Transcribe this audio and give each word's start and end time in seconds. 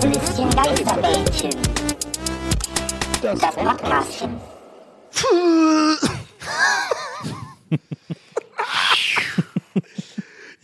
Gästelistchen 0.00 0.50
Geisterbällchen. 0.50 1.50
Das 3.22 3.40
Podcastchen. 3.40 4.40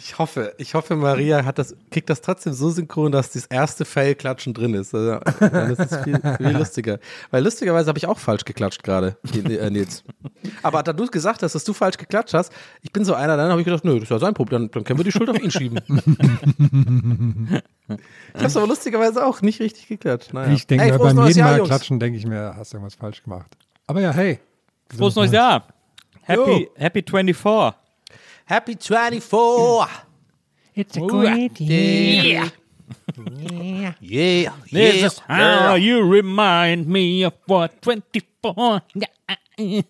Ich 0.04 0.18
hoffe, 0.18 0.52
ich 0.58 0.74
hoffe, 0.74 0.96
Maria 0.96 1.44
hat 1.44 1.58
das, 1.58 1.76
kriegt 1.92 2.10
das 2.10 2.20
trotzdem 2.20 2.54
so 2.54 2.70
synchron, 2.70 3.12
dass 3.12 3.30
das 3.30 3.46
erste 3.46 3.84
Fail-Klatschen 3.84 4.52
drin 4.52 4.74
ist. 4.74 4.92
Also, 4.92 5.20
dann 5.38 5.70
ist 5.70 5.78
es 5.78 5.96
viel, 6.02 6.20
viel 6.38 6.56
lustiger. 6.56 6.98
Weil 7.30 7.44
lustigerweise 7.44 7.88
habe 7.88 7.98
ich 7.98 8.08
auch 8.08 8.18
falsch 8.18 8.44
geklatscht 8.44 8.82
gerade, 8.82 9.16
äh, 9.32 9.70
Nils. 9.70 10.02
Aber 10.64 10.82
da 10.82 10.92
du 10.92 11.06
gesagt 11.06 11.44
hast, 11.44 11.54
dass 11.54 11.62
du 11.62 11.72
falsch 11.72 11.98
geklatscht 11.98 12.34
hast, 12.34 12.52
ich 12.80 12.92
bin 12.92 13.04
so 13.04 13.14
einer, 13.14 13.36
dann 13.36 13.50
habe 13.50 13.60
ich 13.60 13.64
gedacht, 13.64 13.84
nö, 13.84 13.94
das 13.94 14.02
ist 14.04 14.10
ja 14.10 14.18
sein 14.18 14.34
Problem, 14.34 14.62
dann, 14.62 14.70
dann 14.72 14.82
können 14.82 14.98
wir 14.98 15.04
die 15.04 15.12
Schuld 15.12 15.30
auf 15.30 15.40
ihn 15.40 15.52
schieben. 15.52 15.78
ich 15.86 15.92
habe 18.34 18.46
es 18.46 18.56
aber 18.56 18.66
lustigerweise 18.66 19.24
auch 19.24 19.40
nicht 19.40 19.60
richtig 19.60 19.86
geklatscht. 19.86 20.34
Naja. 20.34 20.52
Ich 20.52 20.66
denke 20.66 20.98
beim 20.98 21.16
Jahr, 21.16 21.48
Mal 21.48 21.58
Jungs. 21.58 21.68
klatschen, 21.68 22.00
denke 22.00 22.18
ich 22.18 22.26
mir, 22.26 22.56
hast 22.56 22.72
du 22.72 22.78
irgendwas 22.78 22.96
falsch 22.96 23.22
gemacht. 23.22 23.56
Aber 23.86 24.00
ja, 24.00 24.10
hey. 24.10 24.40
Frohes 24.96 25.14
neues 25.14 25.30
Jahr. 25.30 25.68
Happy, 26.22 26.68
happy 26.74 27.04
24. 27.08 27.81
Happy 28.46 28.74
24! 28.76 29.86
It's 30.74 30.96
a 30.96 31.00
great 31.00 31.60
Yeah! 31.60 32.48
Yeah! 34.00 34.52
This 34.70 35.04
is 35.04 35.18
how 35.28 35.74
you 35.74 36.02
remind 36.02 36.86
me 36.88 37.24
of 37.24 37.34
what 37.46 37.80
24. 37.82 38.82
Yeah. 38.94 39.82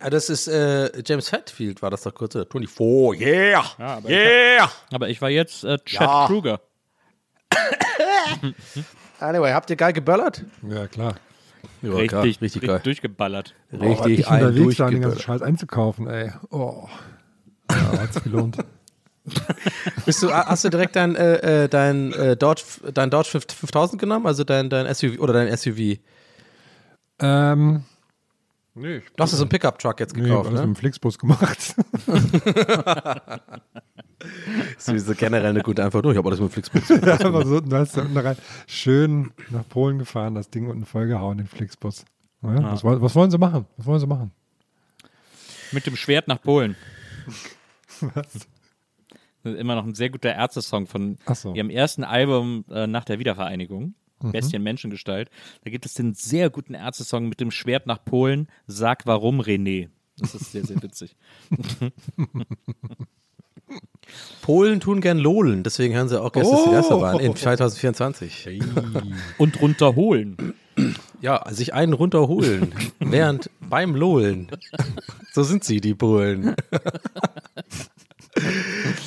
Ah, 0.00 0.10
das 0.10 0.28
ist 0.28 0.46
äh, 0.48 0.90
James 1.06 1.32
Hetfield, 1.32 1.80
war 1.80 1.90
das 1.90 2.02
doch 2.02 2.14
kurz. 2.14 2.36
oder? 2.36 2.44
24, 2.50 3.18
yeah! 3.20 3.64
aber 3.78 4.10
yeah! 4.10 4.70
Aber 4.92 5.08
ich 5.08 5.22
war 5.22 5.30
jetzt 5.30 5.64
äh, 5.64 5.78
Chad 5.84 6.00
Ja. 6.08 6.26
Kruger. 6.26 6.60
Anyway, 9.18 9.52
habt 9.52 9.70
ihr 9.70 9.76
geil 9.76 9.94
geböllert? 9.94 10.44
Ja, 10.68 10.86
klar. 10.88 11.14
Ja, 11.80 11.90
Richtig, 11.92 12.08
klar, 12.10 12.22
richtig 12.24 12.60
geil. 12.62 12.80
durchgeballert. 12.84 13.54
Richtig 13.72 14.18
ich 14.20 14.28
ein 14.28 14.44
unterwegs 14.44 14.78
war, 14.78 14.90
den 14.90 15.00
ganzen. 15.00 15.20
Scheiß 15.20 15.40
einzukaufen, 15.40 16.06
ey. 16.06 16.32
Oh. 16.50 16.86
Ja, 17.70 17.98
hat's 18.00 18.22
gelohnt. 18.22 18.56
Bist 20.06 20.22
du, 20.22 20.32
hast 20.32 20.64
du 20.64 20.68
direkt 20.68 20.94
dein, 20.94 21.16
äh, 21.16 21.64
äh, 21.64 21.68
dein, 21.68 22.12
äh, 22.12 22.36
Dodge, 22.36 22.62
dein 22.94 23.10
Dodge 23.10 23.40
5000 23.40 24.00
genommen? 24.00 24.26
Also 24.26 24.44
dein, 24.44 24.70
dein 24.70 24.92
SUV 24.94 25.18
oder 25.18 25.32
dein 25.32 25.54
SUV? 25.56 25.98
ähm, 27.18 27.82
nee, 28.74 29.00
Du 29.16 29.22
hast 29.22 29.32
so 29.32 29.38
einen 29.42 29.48
Pickup-Truck 29.48 29.98
jetzt 29.98 30.14
nee, 30.16 30.22
gekauft, 30.22 30.46
alles 30.48 30.60
mit 30.60 30.68
ne? 30.68 30.74
dem 30.74 30.76
Flixbus 30.76 31.18
gemacht. 31.18 31.74
Das 34.76 34.88
ist 34.88 35.06
so 35.06 35.14
generell 35.14 35.46
eine 35.50 35.62
gute 35.62 35.84
Antwort. 35.84 36.06
Oh, 36.06 36.10
ich 36.10 36.16
habe 36.16 36.28
alles 36.28 36.40
mit 36.40 36.50
dem 36.50 36.52
Flixbus. 36.62 36.90
Aber 37.24 37.44
so, 37.46 37.60
du 37.60 37.76
hast 37.76 37.96
da 37.96 38.02
unten 38.02 38.16
rein 38.18 38.36
schön 38.66 39.32
nach 39.50 39.68
Polen 39.68 39.98
gefahren, 39.98 40.34
das 40.34 40.50
Ding 40.50 40.68
unten 40.68 40.84
vollgehauen, 40.84 41.38
den 41.38 41.46
Flixbus. 41.46 42.04
Ja, 42.42 42.62
was, 42.72 42.84
wollen- 42.84 43.00
was 43.02 43.14
wollen 43.14 43.30
sie 43.30 43.38
machen? 43.38 43.66
Was 43.76 43.86
wollen 43.86 44.00
sie 44.00 44.06
machen? 44.06 44.30
Mit 45.72 45.86
dem 45.86 45.96
Schwert 45.96 46.28
nach 46.28 46.40
Polen. 46.40 46.76
Das 49.42 49.54
ist 49.54 49.60
immer 49.60 49.76
noch 49.76 49.84
ein 49.86 49.94
sehr 49.94 50.10
guter 50.10 50.34
Ärzte-Song 50.34 50.86
von 50.86 51.18
so. 51.32 51.54
ihrem 51.54 51.70
ersten 51.70 52.02
Album 52.02 52.64
äh, 52.68 52.86
nach 52.88 53.04
der 53.04 53.20
Wiedervereinigung. 53.20 53.94
Mhm. 54.20 54.32
Bestien 54.32 54.62
Menschengestalt. 54.62 55.30
Da 55.62 55.70
gibt 55.70 55.86
es 55.86 55.94
den 55.94 56.14
sehr 56.14 56.50
guten 56.50 56.74
Ärzte-Song 56.74 57.28
mit 57.28 57.40
dem 57.40 57.50
Schwert 57.50 57.86
nach 57.86 58.04
Polen. 58.04 58.48
Sag 58.66 59.06
warum, 59.06 59.40
René. 59.40 59.90
Das 60.18 60.34
ist 60.34 60.52
sehr, 60.52 60.64
sehr 60.64 60.82
witzig. 60.82 61.16
Polen 64.42 64.78
tun 64.80 65.00
gern 65.00 65.18
Lolen, 65.18 65.62
deswegen 65.64 65.94
hören 65.94 66.08
sie 66.08 66.20
auch 66.20 66.30
gestern 66.32 66.54
Oh. 66.58 66.64
Silvesterbahn 66.70 67.20
in 67.20 67.34
2024. 67.34 68.48
Und 69.38 69.60
runterholen. 69.60 70.54
Ja, 71.20 71.44
sich 71.50 71.74
einen 71.74 71.94
runterholen, 71.94 72.72
während 73.00 73.50
beim 73.60 73.96
Lohlen. 73.96 74.48
So 75.32 75.42
sind 75.42 75.64
sie, 75.64 75.80
die 75.80 75.94
Polen. 75.94 76.54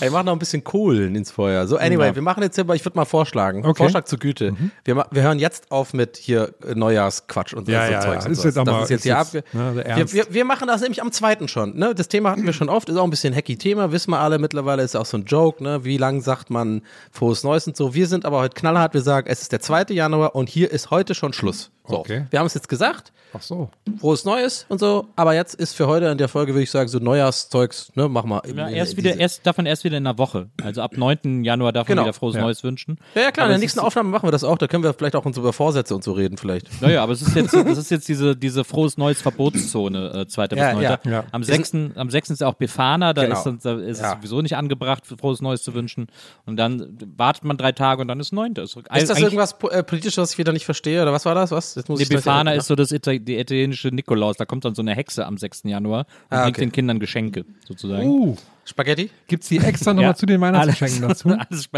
Ey, 0.01 0.09
mach 0.09 0.23
noch 0.23 0.33
ein 0.33 0.39
bisschen 0.39 0.63
Kohlen 0.63 1.15
ins 1.15 1.29
Feuer. 1.31 1.67
So, 1.67 1.77
anyway, 1.77 2.07
Ja. 2.07 2.15
wir 2.15 2.21
machen 2.21 2.41
jetzt 2.43 2.57
aber, 2.57 2.75
ich 2.75 2.85
würde 2.85 2.97
mal 2.97 3.05
vorschlagen, 3.05 3.65
Okay. 3.65 3.77
Vorschlag 3.83 4.05
zur 4.05 4.17
Güte. 4.19 4.55
Wir, 4.85 4.95
ma- 4.95 5.07
wir 5.11 5.21
hören 5.23 5.39
jetzt 5.39 5.71
auf 5.71 5.93
mit 5.93 6.17
hier 6.17 6.53
äh, 6.67 6.73
Neujahrsquatsch 6.75 7.53
und 7.53 7.67
Ja, 7.67 7.85
so 7.85 7.91
ja, 7.91 7.99
Zeugs 8.01 8.25
ja. 8.25 8.31
Ist 8.31 8.43
jetzt 8.45 8.57
das 8.57 8.65
mal- 8.65 8.83
ist 8.83 8.89
jetzt 8.89 9.03
hier 9.03 9.17
ab. 9.17 9.27
ne, 9.33 9.83
wir, 9.95 10.13
wir, 10.13 10.25
wir 10.33 10.45
machen 10.45 10.67
das 10.67 10.81
nämlich 10.81 11.01
am 11.01 11.11
zweiten 11.11 11.47
schon. 11.47 11.75
Ne? 11.77 11.93
Das 11.95 12.07
Thema 12.07 12.31
hatten 12.31 12.45
wir 12.45 12.53
schon 12.53 12.69
oft, 12.69 12.89
ist 12.89 12.97
auch 12.97 13.03
ein 13.03 13.09
bisschen 13.09 13.35
hacky 13.35 13.57
Thema, 13.57 13.91
wissen 13.91 14.11
wir 14.11 14.19
alle 14.19 14.39
mittlerweile, 14.39 14.83
ist 14.83 14.95
auch 14.95 15.05
so 15.05 15.17
ein 15.17 15.25
Joke, 15.25 15.61
ne? 15.63 15.83
Wie 15.83 15.97
lang 15.97 16.21
sagt 16.21 16.49
man 16.49 16.81
frohes 17.11 17.43
Neues 17.43 17.67
und 17.67 17.75
so. 17.77 17.93
Wir 17.93 18.07
sind 18.07 18.25
aber 18.25 18.39
heute 18.39 18.55
knallhart, 18.55 18.93
wir 18.93 19.01
sagen, 19.01 19.27
es 19.29 19.41
ist 19.41 19.51
der 19.51 19.59
2. 19.59 19.85
Januar 19.93 20.35
und 20.35 20.49
hier 20.49 20.71
ist 20.71 20.91
heute 20.91 21.13
schon 21.15 21.33
Schluss. 21.33 21.71
So, 21.89 21.97
Okay. 21.99 22.25
wir 22.29 22.39
haben 22.39 22.45
es 22.45 22.53
jetzt 22.53 22.69
gesagt, 22.69 23.11
Ach 23.33 23.41
so. 23.41 23.69
frohes 23.99 24.25
Neues 24.25 24.65
und 24.69 24.79
so, 24.79 25.07
aber 25.15 25.33
jetzt 25.33 25.53
ist 25.55 25.73
für 25.75 25.87
heute 25.87 26.05
in 26.07 26.17
der 26.17 26.27
Folge, 26.29 26.53
würde 26.53 26.63
ich 26.63 26.71
sagen, 26.71 26.87
so 26.87 26.99
Neujahrszeugs, 26.99 27.91
ne, 27.95 28.07
mach 28.09 28.23
mal. 28.25 28.41
Ja, 28.55 28.69
erst 28.69 28.97
wieder, 28.97 29.15
erst, 29.17 29.45
davon 29.45 29.65
erst 29.65 29.83
wieder 29.83 29.97
in 29.97 30.05
einer 30.07 30.17
Woche. 30.17 30.49
Also 30.63 30.81
ab 30.81 30.97
9. 30.97 31.43
Januar 31.43 31.71
darf 31.73 31.87
Genau. 31.87 32.01
man 32.01 32.07
wieder 32.07 32.13
frohes 32.13 32.35
Ja. 32.35 32.41
Neues 32.41 32.63
wünschen. 32.63 32.97
Ja, 33.15 33.23
ja 33.23 33.31
klar, 33.31 33.45
Aber 33.45 33.53
in 33.53 33.59
der 33.59 33.61
nächsten 33.61 33.79
Aufnahme 33.79 34.09
machen 34.09 34.27
wir 34.27 34.31
das 34.31 34.43
auch, 34.43 34.57
da 34.57 34.67
können 34.67 34.83
wir 34.83 34.93
vielleicht 34.93 35.15
auch 35.15 35.25
uns 35.25 35.37
über 35.37 35.53
Vorsätze 35.53 35.93
und 35.95 36.03
so 36.03 36.13
reden 36.13 36.37
vielleicht. 36.37 36.81
Naja, 36.81 37.03
aber 37.03 37.13
es 37.13 37.21
ist 37.21 37.35
jetzt, 37.35 37.53
das 37.53 37.77
ist 37.77 37.91
jetzt 37.91 38.07
diese, 38.07 38.35
diese 38.35 38.63
frohes 38.63 38.97
Neues 38.97 39.21
Verbotszone, 39.21 40.11
äh, 40.21 40.27
2. 40.27 40.41
Ja, 40.43 40.47
bis 40.47 40.57
9. 40.75 40.81
ja, 40.83 40.99
ja. 41.05 41.23
Am 41.31 41.43
6. 41.43 41.73
am 41.95 42.09
6. 42.09 42.29
ist 42.31 42.41
ja 42.41 42.47
auch 42.47 42.53
Befana, 42.55 43.13
da 43.13 43.23
Genau. 43.25 43.35
ist, 43.43 43.65
da 43.65 43.73
ist 43.79 44.01
Ja. 44.01 44.11
es 44.13 44.17
sowieso 44.17 44.41
nicht 44.41 44.55
angebracht, 44.55 45.03
frohes 45.05 45.41
Neues 45.41 45.63
zu 45.63 45.73
wünschen. 45.73 46.07
Und 46.45 46.57
dann 46.57 46.97
wartet 47.17 47.43
man 47.43 47.57
drei 47.57 47.71
Tage 47.71 48.01
und 48.01 48.07
dann 48.07 48.19
ist 48.19 48.31
9. 48.31 48.53
Ist, 48.53 48.75
Ist 48.75 49.09
das 49.09 49.19
irgendwas 49.19 49.55
äh, 49.71 49.83
politisches, 49.83 50.17
was 50.17 50.31
ich 50.33 50.37
wieder 50.37 50.51
nicht 50.53 50.65
verstehe 50.65 51.01
oder 51.01 51.13
was 51.13 51.25
war 51.25 51.35
das? 51.35 51.51
Was? 51.51 51.78
Jetzt 51.79 51.89
muss 51.89 52.07
Befana 52.09 52.53
ist 52.53 52.67
so 52.67 52.75
das 52.75 52.91
Ita 52.91 53.13
die 53.17 53.37
italienische 53.37 53.89
Nikolaus. 53.89 54.37
Da 54.37 54.45
kommt 54.45 54.65
dann 54.65 54.75
so 54.75 54.81
eine 54.81 54.95
Hexe 54.95 55.25
am 55.25 55.37
6. 55.37 55.63
Januar 55.65 56.05
und 56.29 56.37
Ah, 56.37 56.43
bringt 56.43 56.57
okay. 56.57 56.65
den 56.65 56.71
Kindern 56.71 56.99
Geschenke, 56.99 57.45
sozusagen. 57.67 58.07
Uh, 58.07 58.35
Spaghetti? 58.65 59.09
gibt's 59.27 59.47
die 59.49 59.57
extra 59.57 59.93
nochmal 59.93 60.11
Ja. 60.11 60.15
zu 60.15 60.25
den 60.25 60.39
Weihnachtsgeschenken 60.41 61.07
dazu? 61.07 61.29
Alles 61.49 61.69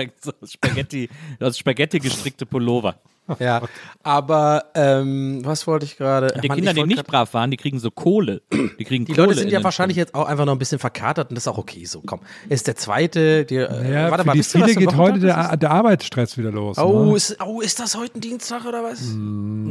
Spaghetti, 0.45 1.09
das 1.39 1.57
Spaghetti 1.57 1.99
gestrickte 1.99 2.45
Pullover. 2.45 2.95
Ja, 3.39 3.61
aber 4.03 4.65
ähm, 4.75 5.41
was 5.43 5.67
wollte 5.67 5.85
ich 5.85 5.97
gerade? 5.97 6.27
Die 6.41 6.47
Mann, 6.47 6.57
Kinder, 6.57 6.73
die 6.73 6.83
nicht 6.83 7.05
brav 7.05 7.33
waren, 7.33 7.51
die 7.51 7.57
kriegen 7.57 7.79
so 7.79 7.91
Kohle. 7.91 8.41
Die 8.79 8.85
kriegen 8.85 9.05
Die 9.05 9.13
Kohle 9.13 9.27
Leute 9.27 9.39
sind 9.39 9.47
in 9.49 9.53
ja 9.53 9.63
wahrscheinlich 9.63 9.97
jetzt 9.97 10.15
auch 10.15 10.25
einfach 10.25 10.45
noch 10.45 10.53
ein 10.53 10.59
bisschen 10.59 10.79
verkatert 10.79 11.29
und 11.29 11.35
das 11.35 11.43
ist 11.43 11.47
auch 11.47 11.57
okay 11.57 11.85
so. 11.85 12.01
Komm, 12.05 12.19
ist 12.49 12.67
der 12.67 12.75
zweite. 12.75 13.45
Die, 13.45 13.55
äh, 13.55 13.93
Ja, 13.93 14.09
warte 14.09 14.23
für 14.23 14.27
mal, 14.27 14.33
die 14.33 14.43
viele 14.43 14.73
geht 14.75 14.95
heute 14.95 15.19
der, 15.19 15.55
der 15.57 15.71
Arbeitsstress 15.71 16.37
wieder 16.37 16.51
los. 16.51 16.77
Oh 16.77 17.11
ne? 17.11 17.17
ist, 17.17 17.37
oh, 17.45 17.61
ist 17.61 17.79
das 17.79 17.95
heute 17.95 18.17
ein 18.17 18.21
Dienstag 18.21 18.65
oder 18.65 18.83
was? 18.83 19.01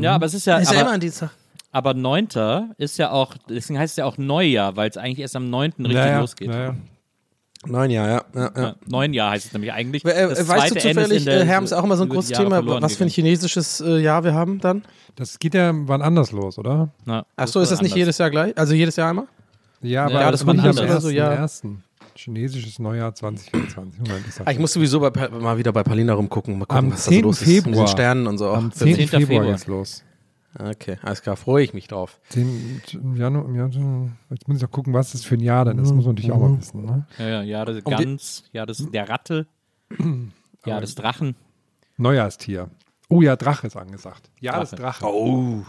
Ja, 0.01 0.15
aber 0.15 0.27
es 0.27 0.35
ist 0.35 0.47
ja, 0.47 0.59
Ist 0.59 0.71
ja 0.71 0.79
immer 0.81 0.87
aber, 0.89 0.95
ein 0.95 1.01
Dienstag. 1.01 1.31
aber 1.73 1.95
9. 1.95 2.29
ist 2.79 2.99
ja 2.99 3.11
auch, 3.11 3.35
deswegen 3.49 3.79
heißt 3.79 3.93
es 3.93 3.97
ja 3.97 4.05
auch 4.05 4.19
Neujahr, 4.19 4.77
weil 4.77 4.89
es 4.91 4.97
eigentlich 4.97 5.19
erst 5.21 5.37
am 5.37 5.51
9. 5.51 5.73
richtig 5.79 5.95
Naja, 5.95 6.21
losgeht. 6.21 6.49
naja. 6.49 6.75
Neun 7.67 7.91
Jahre, 7.91 8.09
ja. 8.11 8.23
ja, 8.35 8.51
ja. 8.57 8.63
Ja, 8.63 8.75
Neunjahr 8.87 9.31
heißt 9.33 9.47
es 9.47 9.53
nämlich 9.53 9.71
eigentlich. 9.73 10.03
Äh, 10.07 10.29
Das 10.29 10.39
äh, 10.41 10.49
weißt 10.49 10.71
du 10.77 10.81
zufällig, 10.81 11.19
in 11.19 11.25
der- 11.27 11.43
äh, 11.43 11.45
Herms, 11.45 11.73
auch 11.75 11.85
immer 11.85 11.97
so 11.97 12.05
ein 12.05 12.09
großes 12.09 12.31
Jahre 12.31 12.45
Thema, 12.45 12.81
was 12.81 12.97
für 12.97 13.05
ein 13.05 13.11
chinesisches 13.11 13.81
äh, 13.83 13.99
Jahr 13.99 14.25
wir 14.25 14.33
haben 14.33 14.61
dann? 14.61 14.83
Das 15.17 15.39
geht 15.39 15.53
ja 15.55 15.71
wann 15.75 16.01
anders 16.01 16.33
los, 16.33 16.59
oder? 16.59 16.89
Ja, 17.07 17.27
Ach 17.37 17.47
so, 17.49 17.61
ist 17.61 17.71
das 17.71 17.83
nicht 17.83 17.93
anders. 17.93 17.99
jedes 17.99 18.19
Jahr 18.19 18.31
gleich? 18.31 18.57
Also 18.57 18.73
jedes 18.75 18.97
Jahr 18.97 19.11
einmal? 19.11 19.27
Ja, 19.83 20.05
aber 20.07 20.13
Ja, 20.15 20.31
das 20.31 20.41
das 20.41 20.47
war 20.47 20.55
nicht 20.55 20.65
am 20.67 20.75
war 20.77 20.83
anders. 20.85 21.05
ersten, 21.05 21.17
Ja. 21.17 21.33
ersten. 21.33 21.85
Chinesisches 22.15 22.79
Neujahr 22.79 23.15
2024. 23.15 24.01
Moment, 24.01 24.25
ich 24.29 24.47
Ah, 24.47 24.51
ich 24.51 24.59
musste 24.59 24.79
sowieso 24.79 25.01
bei, 25.01 25.29
mal 25.29 25.57
wieder 25.59 25.73
bei 25.73 25.83
Palina 25.83 26.15
rumgucken, 26.15 26.55
mal 26.59 26.65
gucken, 26.67 26.79
Am 26.87 26.93
was 26.93 27.05
da 27.05 27.11
so 27.11 27.11
10. 27.11 27.23
los 27.25 27.41
ist. 27.43 27.47
Mit 27.47 27.57
Februar. 27.65 27.85
den 27.85 27.89
Sternen 27.91 28.27
und 28.27 28.39
so. 28.39 28.49
Am 28.51 28.71
Ach, 28.73 28.77
10. 28.77 28.95
10. 28.95 29.09
Februar 29.09 29.21
Februar. 29.27 29.47
geht's 29.53 29.67
los. 29.67 30.03
Okay, 30.59 30.99
alles 31.03 31.23
klar, 31.23 31.37
freue 31.37 31.63
ich 31.63 31.75
mich 31.75 31.87
drauf. 31.87 32.19
Den, 32.35 32.81
im 32.93 33.17
Januar, 33.17 33.45
im 33.45 33.55
Januar, 33.55 34.11
jetzt 34.31 34.49
muss 34.49 34.57
ich 34.57 34.63
noch 34.63 34.71
gucken, 34.71 34.93
was 34.93 35.13
das 35.13 35.25
für 35.25 35.37
ein 35.37 35.41
Jahr 35.41 35.65
dann 35.65 35.79
ist. 35.79 35.85
Das 35.89 35.93
muss 35.95 36.05
man 36.07 36.15
natürlich 36.17 36.33
auch 36.33 36.41
mal 36.41 36.59
wissen. 36.59 36.85
Ne? 36.85 37.07
Ja, 37.19 37.29
ja, 37.29 37.43
ja, 37.43 37.65
das 37.65 37.77
Und 37.83 37.99
die- 37.99 38.05
Gans, 38.05 38.45
ja, 38.53 38.67
das 38.67 38.79
der 38.91 39.09
Ratte, 39.09 39.47
ja, 40.67 40.81
das 40.81 40.95
Drachen. 40.97 41.37
Neujahrstier. 41.99 42.69
Oh 43.09 43.23
ja, 43.23 43.35
Drache 43.37 43.67
ist 43.67 43.77
angesagt. 43.77 44.31
Ja, 44.41 44.59
das 44.61 44.71
Drache. 44.71 45.03
Drache. 45.03 45.07
Oh. 45.07 45.63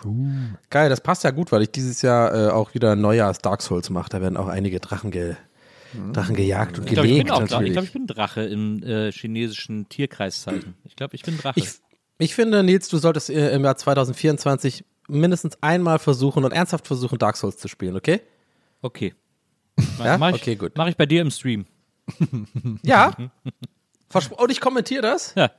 Geil, 0.70 0.90
das 0.90 1.02
passt 1.02 1.24
ja 1.24 1.32
gut, 1.32 1.52
weil 1.52 1.64
ich 1.64 1.72
dieses 1.72 2.02
Jahr 2.04 2.34
äh, 2.34 2.50
auch 2.52 2.74
wieder 2.76 2.96
Neujahrs 2.96 3.40
Dark 3.40 3.62
Souls 3.64 3.90
mache. 3.90 4.10
Da 4.10 4.22
werden 4.22 4.38
auch 4.38 4.48
einige 4.48 4.80
Drachen, 4.80 5.10
ge 5.12 5.36
Drachen 6.14 6.36
gejagt 6.36 6.78
und 6.80 6.86
Ich 6.86 6.94
glaube, 6.94 7.08
ich 7.08 7.18
bin 7.18 7.26
gelegt 7.26 7.32
auch 7.32 7.40
Drache. 7.40 7.46
Ich 7.46 7.52
natürlich. 7.52 7.74
glaube, 7.74 7.86
ich 7.88 7.94
bin 7.94 8.08
Drache 8.08 8.42
im 8.44 8.84
äh, 8.84 9.12
chinesischen 9.12 9.90
Tierkreiszeichen. 9.90 10.76
Ich 10.86 10.96
glaube, 10.96 11.16
ich 11.16 11.24
bin 11.24 11.38
Drache. 11.38 11.60
Ich, 11.60 11.70
ich 12.22 12.36
finde, 12.36 12.64
Nils, 12.64 12.88
du 12.90 12.98
solltest 12.98 13.30
äh, 13.30 13.54
im 13.54 13.64
Jahr 13.64 13.76
2024 13.76 14.84
mindestens 15.08 15.58
einmal 15.62 16.00
versuchen 16.00 16.44
und 16.44 16.52
ernsthaft 16.52 16.88
versuchen, 16.88 17.18
Dark 17.18 17.38
Souls 17.38 17.58
zu 17.58 17.68
spielen, 17.68 17.96
okay? 17.96 18.22
okay. 18.82 19.14
Ja? 20.04 20.18
Mach 20.18 20.30
ich, 20.30 20.36
Okay, 20.36 20.56
gut. 20.56 20.78
Mache 20.78 20.90
ich 20.90 20.98
bei 20.98 21.06
dir 21.06 21.22
im 21.22 21.32
Stream. 21.32 21.66
Ja. 22.84 23.14
Verspro 24.10 24.44
und 24.44 24.52
ich 24.52 24.60
kommentiere 24.60 25.02
das. 25.02 25.34
Ja, 25.36 25.52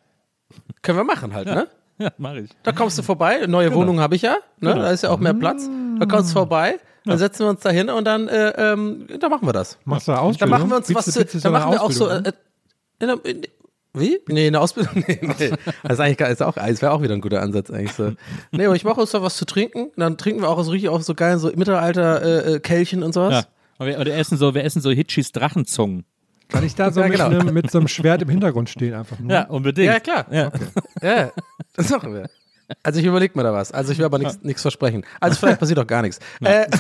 Können 0.83 0.99
wir 0.99 1.05
machen 1.05 1.33
halt, 1.33 1.47
ne? 1.47 1.69
ja 1.99 2.13
mache 2.19 2.41
ich. 2.41 2.51
Da 2.63 2.73
kommst 2.73 2.99
du 2.99 3.03
vorbei, 3.03 3.47
neue 3.47 3.73
Wohnung 3.75 4.01
habe 4.01 4.17
ich 4.17 4.23
ja, 4.23 4.37
ne? 4.61 4.75
da 4.75 4.91
ist 4.91 5.03
ja 5.03 5.11
auch 5.11 5.19
mehr 5.19 5.35
Platz. 5.35 5.69
Da 5.99 6.07
kommst 6.07 6.31
du 6.31 6.35
vorbei, 6.35 6.79
dann 7.05 7.19
setzen 7.19 7.41
wir 7.47 7.51
uns 7.51 7.61
da 7.61 7.71
hin 7.71 7.89
und 7.89 8.05
dann, 8.05 8.29
äh, 8.29 8.51
ähm, 8.51 9.07
dann 9.19 9.31
machen 9.31 9.47
wir 9.49 9.53
das. 9.53 9.79
Machst 9.85 10.09
du 10.09 10.13
eine 10.13 10.21
Dann 10.21 10.29
Ausbildung? 10.29 10.51
machen 10.59 10.71
wir 10.71 10.77
uns 10.77 10.87
Bietest 10.89 11.17
was 11.17 11.29
zu, 11.29 11.41
dann 11.41 11.53
machen 11.53 11.73
wir 11.73 11.83
auch 11.83 11.91
so, 11.91 12.09
äh, 12.09 12.13
an? 12.13 12.33
in, 12.99 13.09
in, 13.09 13.43
wie? 13.95 14.21
Nee, 14.29 14.47
eine 14.47 14.61
Ausbildung? 14.61 14.93
Nee, 15.07 15.19
nee. 15.23 15.51
Das 15.83 15.93
ist 15.95 16.01
eigentlich 16.01 16.19
gar- 16.19 16.31
ist 16.31 16.43
auch, 16.43 16.55
das 16.55 16.83
wäre 16.83 16.93
auch 16.93 17.03
wieder 17.03 17.15
ein 17.15 17.21
guter 17.21 17.43
Ansatz 17.43 17.71
eigentlich 17.71 17.93
so. 17.93 18.13
Nee, 18.51 18.67
aber 18.67 18.77
ich 18.77 18.85
mache 18.85 19.01
uns 19.01 19.11
da 19.11 19.23
was 19.23 19.37
zu 19.37 19.45
trinken, 19.45 19.91
dann 19.97 20.17
trinken 20.19 20.43
wir 20.43 20.49
auch 20.49 20.63
so 20.63 20.71
richtig 20.71 20.89
auch 20.89 21.01
so 21.03 21.15
geil, 21.15 21.39
so 21.39 21.51
Mittelalter 21.55 22.47
äh, 22.47 22.55
äh, 22.57 22.97
und 23.03 23.13
sowas. 23.13 23.33
Ja. 23.35 23.45
Und 23.79 23.87
wir, 23.87 23.99
wir 24.05 24.15
essen 24.17 24.39
so, 24.39 24.55
wir 24.55 24.65
essen 24.65 24.81
so 24.81 24.91
Hitchis 24.91 25.33
Drachenzungen. 25.33 26.05
Kann 26.49 26.65
ich 26.65 26.75
da 26.75 26.93
so 26.93 27.01
Ja, 27.01 27.09
mit, 27.09 27.17
genau. 27.17 27.29
einem, 27.31 27.55
mit 27.55 27.71
so 27.71 27.79
einem 27.79 27.89
Schwert 27.89 28.23
im 28.23 28.29
Hintergrund 28.29 28.69
stehen 28.69 28.95
einfach 28.95 29.19
nur? 29.19 29.33
Ja, 29.33 29.45
unbedingt. 29.47 29.93
Ja, 29.93 30.01
klar. 30.01 30.27
Ja. 30.31 30.51
Ja, 31.03 31.31
das 31.75 31.89
machen 31.91 32.15
wir. 32.15 32.29
Also 32.83 33.01
ich 33.01 33.07
überlege 33.07 33.33
mir 33.37 33.43
da 33.43 33.53
was. 33.53 33.73
Also 33.73 33.93
ich 33.93 33.99
will 33.99 34.05
aber 34.05 34.19
nichts 34.19 34.63
versprechen. 34.63 35.05
Also 35.21 35.37
vielleicht 35.39 35.61
passiert 35.61 35.79
auch 35.79 35.87
gar 35.87 36.03
nichts. 36.03 36.19
Äh, 36.43 36.67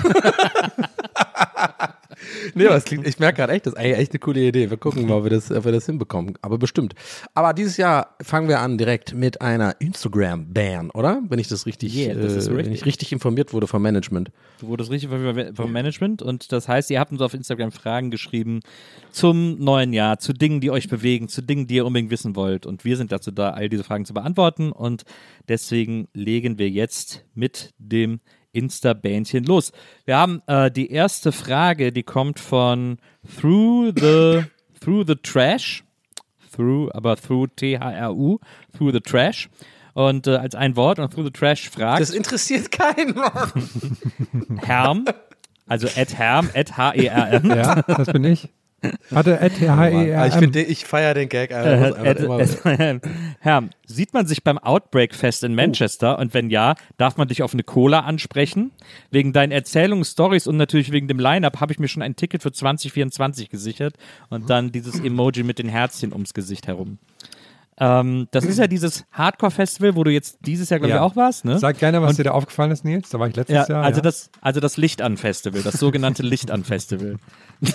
nee, 2.55 2.67
aber 2.67 2.77
es 2.77 2.85
klingt, 2.85 3.07
ich 3.07 3.19
merke 3.19 3.37
gerade 3.39 3.53
echt, 3.53 3.67
das 3.67 3.75
ist 3.75 3.79
eigentlich 3.79 3.99
echt 3.99 4.13
eine 4.13 4.19
coole 4.21 4.41
Idee. 4.49 4.71
Wir 4.71 4.77
gucken 4.77 5.07
mal, 5.07 5.15
ob 5.19 5.25
wir, 5.25 5.31
das, 5.31 5.51
ob 5.51 5.65
wir 5.65 5.73
das 5.73 5.87
hinbekommen. 5.87 6.39
Aber 6.43 6.59
bestimmt. 6.59 6.95
Aber 7.35 7.53
dieses 7.53 7.77
Jahr 7.77 8.17
fangen 8.23 8.49
wir 8.49 8.61
an 8.61 8.79
direkt 8.79 9.15
mit 9.15 9.41
einer 9.41 9.81
Instagram-Ban, 9.81 10.91
oder? 10.91 11.23
Wenn 11.29 11.39
ich 11.39 11.49
das 11.49 11.67
richtig, 11.67 11.95
Yeah, 11.95 12.15
das 12.15 12.47
äh, 12.47 12.51
wenn 12.51 12.57
richtig. 12.57 12.75
ich 12.75 12.87
richtig 12.87 13.13
informiert 13.13 13.53
wurde 13.53 13.67
vom 13.67 13.83
Management. 13.83 14.31
Du 14.61 14.69
wurdest 14.69 14.91
richtig 14.91 15.11
vom- 15.11 15.55
vom 15.55 15.73
Management 15.73 16.23
und 16.23 16.53
das 16.53 16.69
heißt, 16.69 16.91
ihr 16.91 17.01
habt 17.01 17.13
uns 17.13 17.21
auf 17.21 17.35
Instagram 17.35 17.73
Fragen 17.73 18.11
geschrieben 18.11 18.61
zum 19.11 19.59
neuen 19.59 19.93
Jahr, 19.93 20.19
zu 20.19 20.33
Dingen, 20.33 20.61
die 20.61 20.71
euch 20.71 20.89
bewegen, 20.89 21.29
zu 21.29 21.43
Dingen, 21.43 21.67
die 21.67 21.77
ihr 21.77 21.87
unbedingt 21.87 22.11
wissen 22.11 22.37
wollt. 22.37 22.67
Und 22.67 22.85
wir 22.85 22.97
sind 22.97 23.13
dazu 23.13 23.31
da, 23.31 23.51
all 23.51 23.69
diese 23.69 23.85
Fragen 23.85 24.05
zu 24.05 24.15
beantworten. 24.15 24.73
Und 24.73 25.03
deswegen 25.49 26.09
legen 26.15 26.59
wir 26.59 26.69
jetzt 26.71 27.25
mit 27.35 27.71
dem 27.79 28.21
Insta-Bähnchen 28.53 29.45
los. 29.45 29.73
Wir 30.05 30.17
haben 30.17 30.43
äh, 30.47 30.71
die 30.71 30.91
erste 30.91 31.33
Frage, 31.33 31.93
die 31.93 32.03
kommt 32.03 32.39
von 32.39 32.99
Through 33.41 33.93
the, 33.97 34.43
through 34.81 35.05
the 35.07 35.17
Trash. 35.17 35.85
Through, 36.55 36.91
aber 36.93 37.17
through 37.17 37.49
T-H-R-U, 37.57 38.39
through 38.77 38.93
the 38.93 39.01
Trash. 39.01 39.49
Und 39.95 40.27
äh, 40.27 40.37
als 40.37 40.55
ein 40.55 40.77
Wort 40.77 40.99
und 40.99 41.13
through 41.13 41.25
the 41.25 41.33
Trash 41.33 41.71
fragt. 41.71 42.01
Das 42.01 42.11
interessiert 42.11 42.71
keinen. 42.71 43.15
Herm, 44.59 45.07
also 45.67 45.89
at 45.97 46.17
Herm, 46.17 46.51
at 46.55 46.77
H-E-R-M. 46.77 47.51
Ja, 47.51 47.83
das 47.83 48.09
bin 48.13 48.25
ich. 48.25 48.49
Hatte 49.15 49.39
E 49.41 49.65
R 49.67 50.27
ich, 50.27 50.35
M. 50.35 50.39
find 50.41 50.55
den- 50.55 50.71
ich 50.71 50.85
feiere 50.85 51.15
den 51.15 51.29
Gag. 51.29 51.53
Alter. 51.53 53.01
Herm, 53.41 53.71
sieht 53.87 54.13
man 54.15 54.27
sich 54.27 54.43
beim 54.43 54.59
Outbreak-Fest 54.59 55.45
in 55.45 55.55
Manchester? 55.55 56.19
Und 56.19 56.35
wenn 56.35 56.51
ja, 56.51 56.75
darf 56.99 57.17
man 57.17 57.29
dich 57.29 57.43
auf 57.43 57.53
eine 57.53 57.63
Cola 57.63 58.01
ansprechen? 58.01 58.73
Wegen 59.11 59.33
deinen 59.33 59.53
Erzählungen, 59.53 60.05
Stories 60.05 60.47
und 60.47 60.57
natürlich 60.57 60.91
wegen 60.93 61.09
dem 61.09 61.19
Line-Up 61.19 61.61
habe 61.61 61.73
ich 61.73 61.79
mir 61.79 61.89
schon 61.89 62.03
ein 62.03 62.17
Ticket 62.17 62.43
für 62.43 62.53
2024 62.53 63.51
gesichert 63.51 63.95
und 64.31 64.51
dann 64.51 64.73
dieses 64.73 64.99
Emoji 65.01 65.43
mit 65.45 65.59
den 65.59 65.69
Herzchen 65.69 66.13
ums 66.13 66.35
Gesicht 66.35 66.67
herum. 66.67 66.99
Ähm, 67.79 68.29
das 68.33 68.45
ist 68.45 68.59
ja 68.59 68.67
dieses 68.67 69.05
Hardcore-Festival, 69.13 69.97
wo 69.97 70.05
du 70.05 70.11
jetzt 70.11 70.39
dieses 70.43 70.69
Jahr, 70.69 70.79
glaube 70.79 70.91
ich, 70.91 70.97
Ja. 70.97 71.03
auch 71.03 71.17
warst, 71.17 71.45
ne? 71.47 71.59
Sag 71.59 71.79
gerne, 71.79 72.03
was 72.03 72.17
dir 72.17 72.25
da 72.25 72.33
aufgefallen 72.33 72.71
ist, 72.71 72.85
Nils. 72.85 73.09
Da 73.09 73.19
war 73.19 73.29
ich 73.29 73.35
letztes 73.35 73.55
Ja, 73.57 73.67
Jahr. 73.67 73.83
also, 73.85 73.99
ja. 73.99 74.03
Das, 74.03 74.31
also 74.43 74.61
das 74.61 74.77
Licht-an-Festival, 74.77 75.63
das 75.63 75.75
sogenannte 75.75 76.23
Licht-an-Festival. 76.23 77.17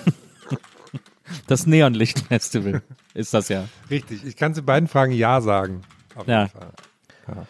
Das 1.48 1.66
Neonlicht-Festival 1.68 2.82
ist 3.14 3.34
das 3.34 3.50
ja. 3.50 3.66
Richtig. 3.90 4.26
Ich 4.26 4.36
kann 4.36 4.54
zu 4.54 4.62
beiden 4.64 4.88
Fragen 4.88 5.12
Ja 5.12 5.42
sagen. 5.42 5.82
Auf 6.16 6.28
Ja. 6.28 6.48
Fall. 6.48 6.72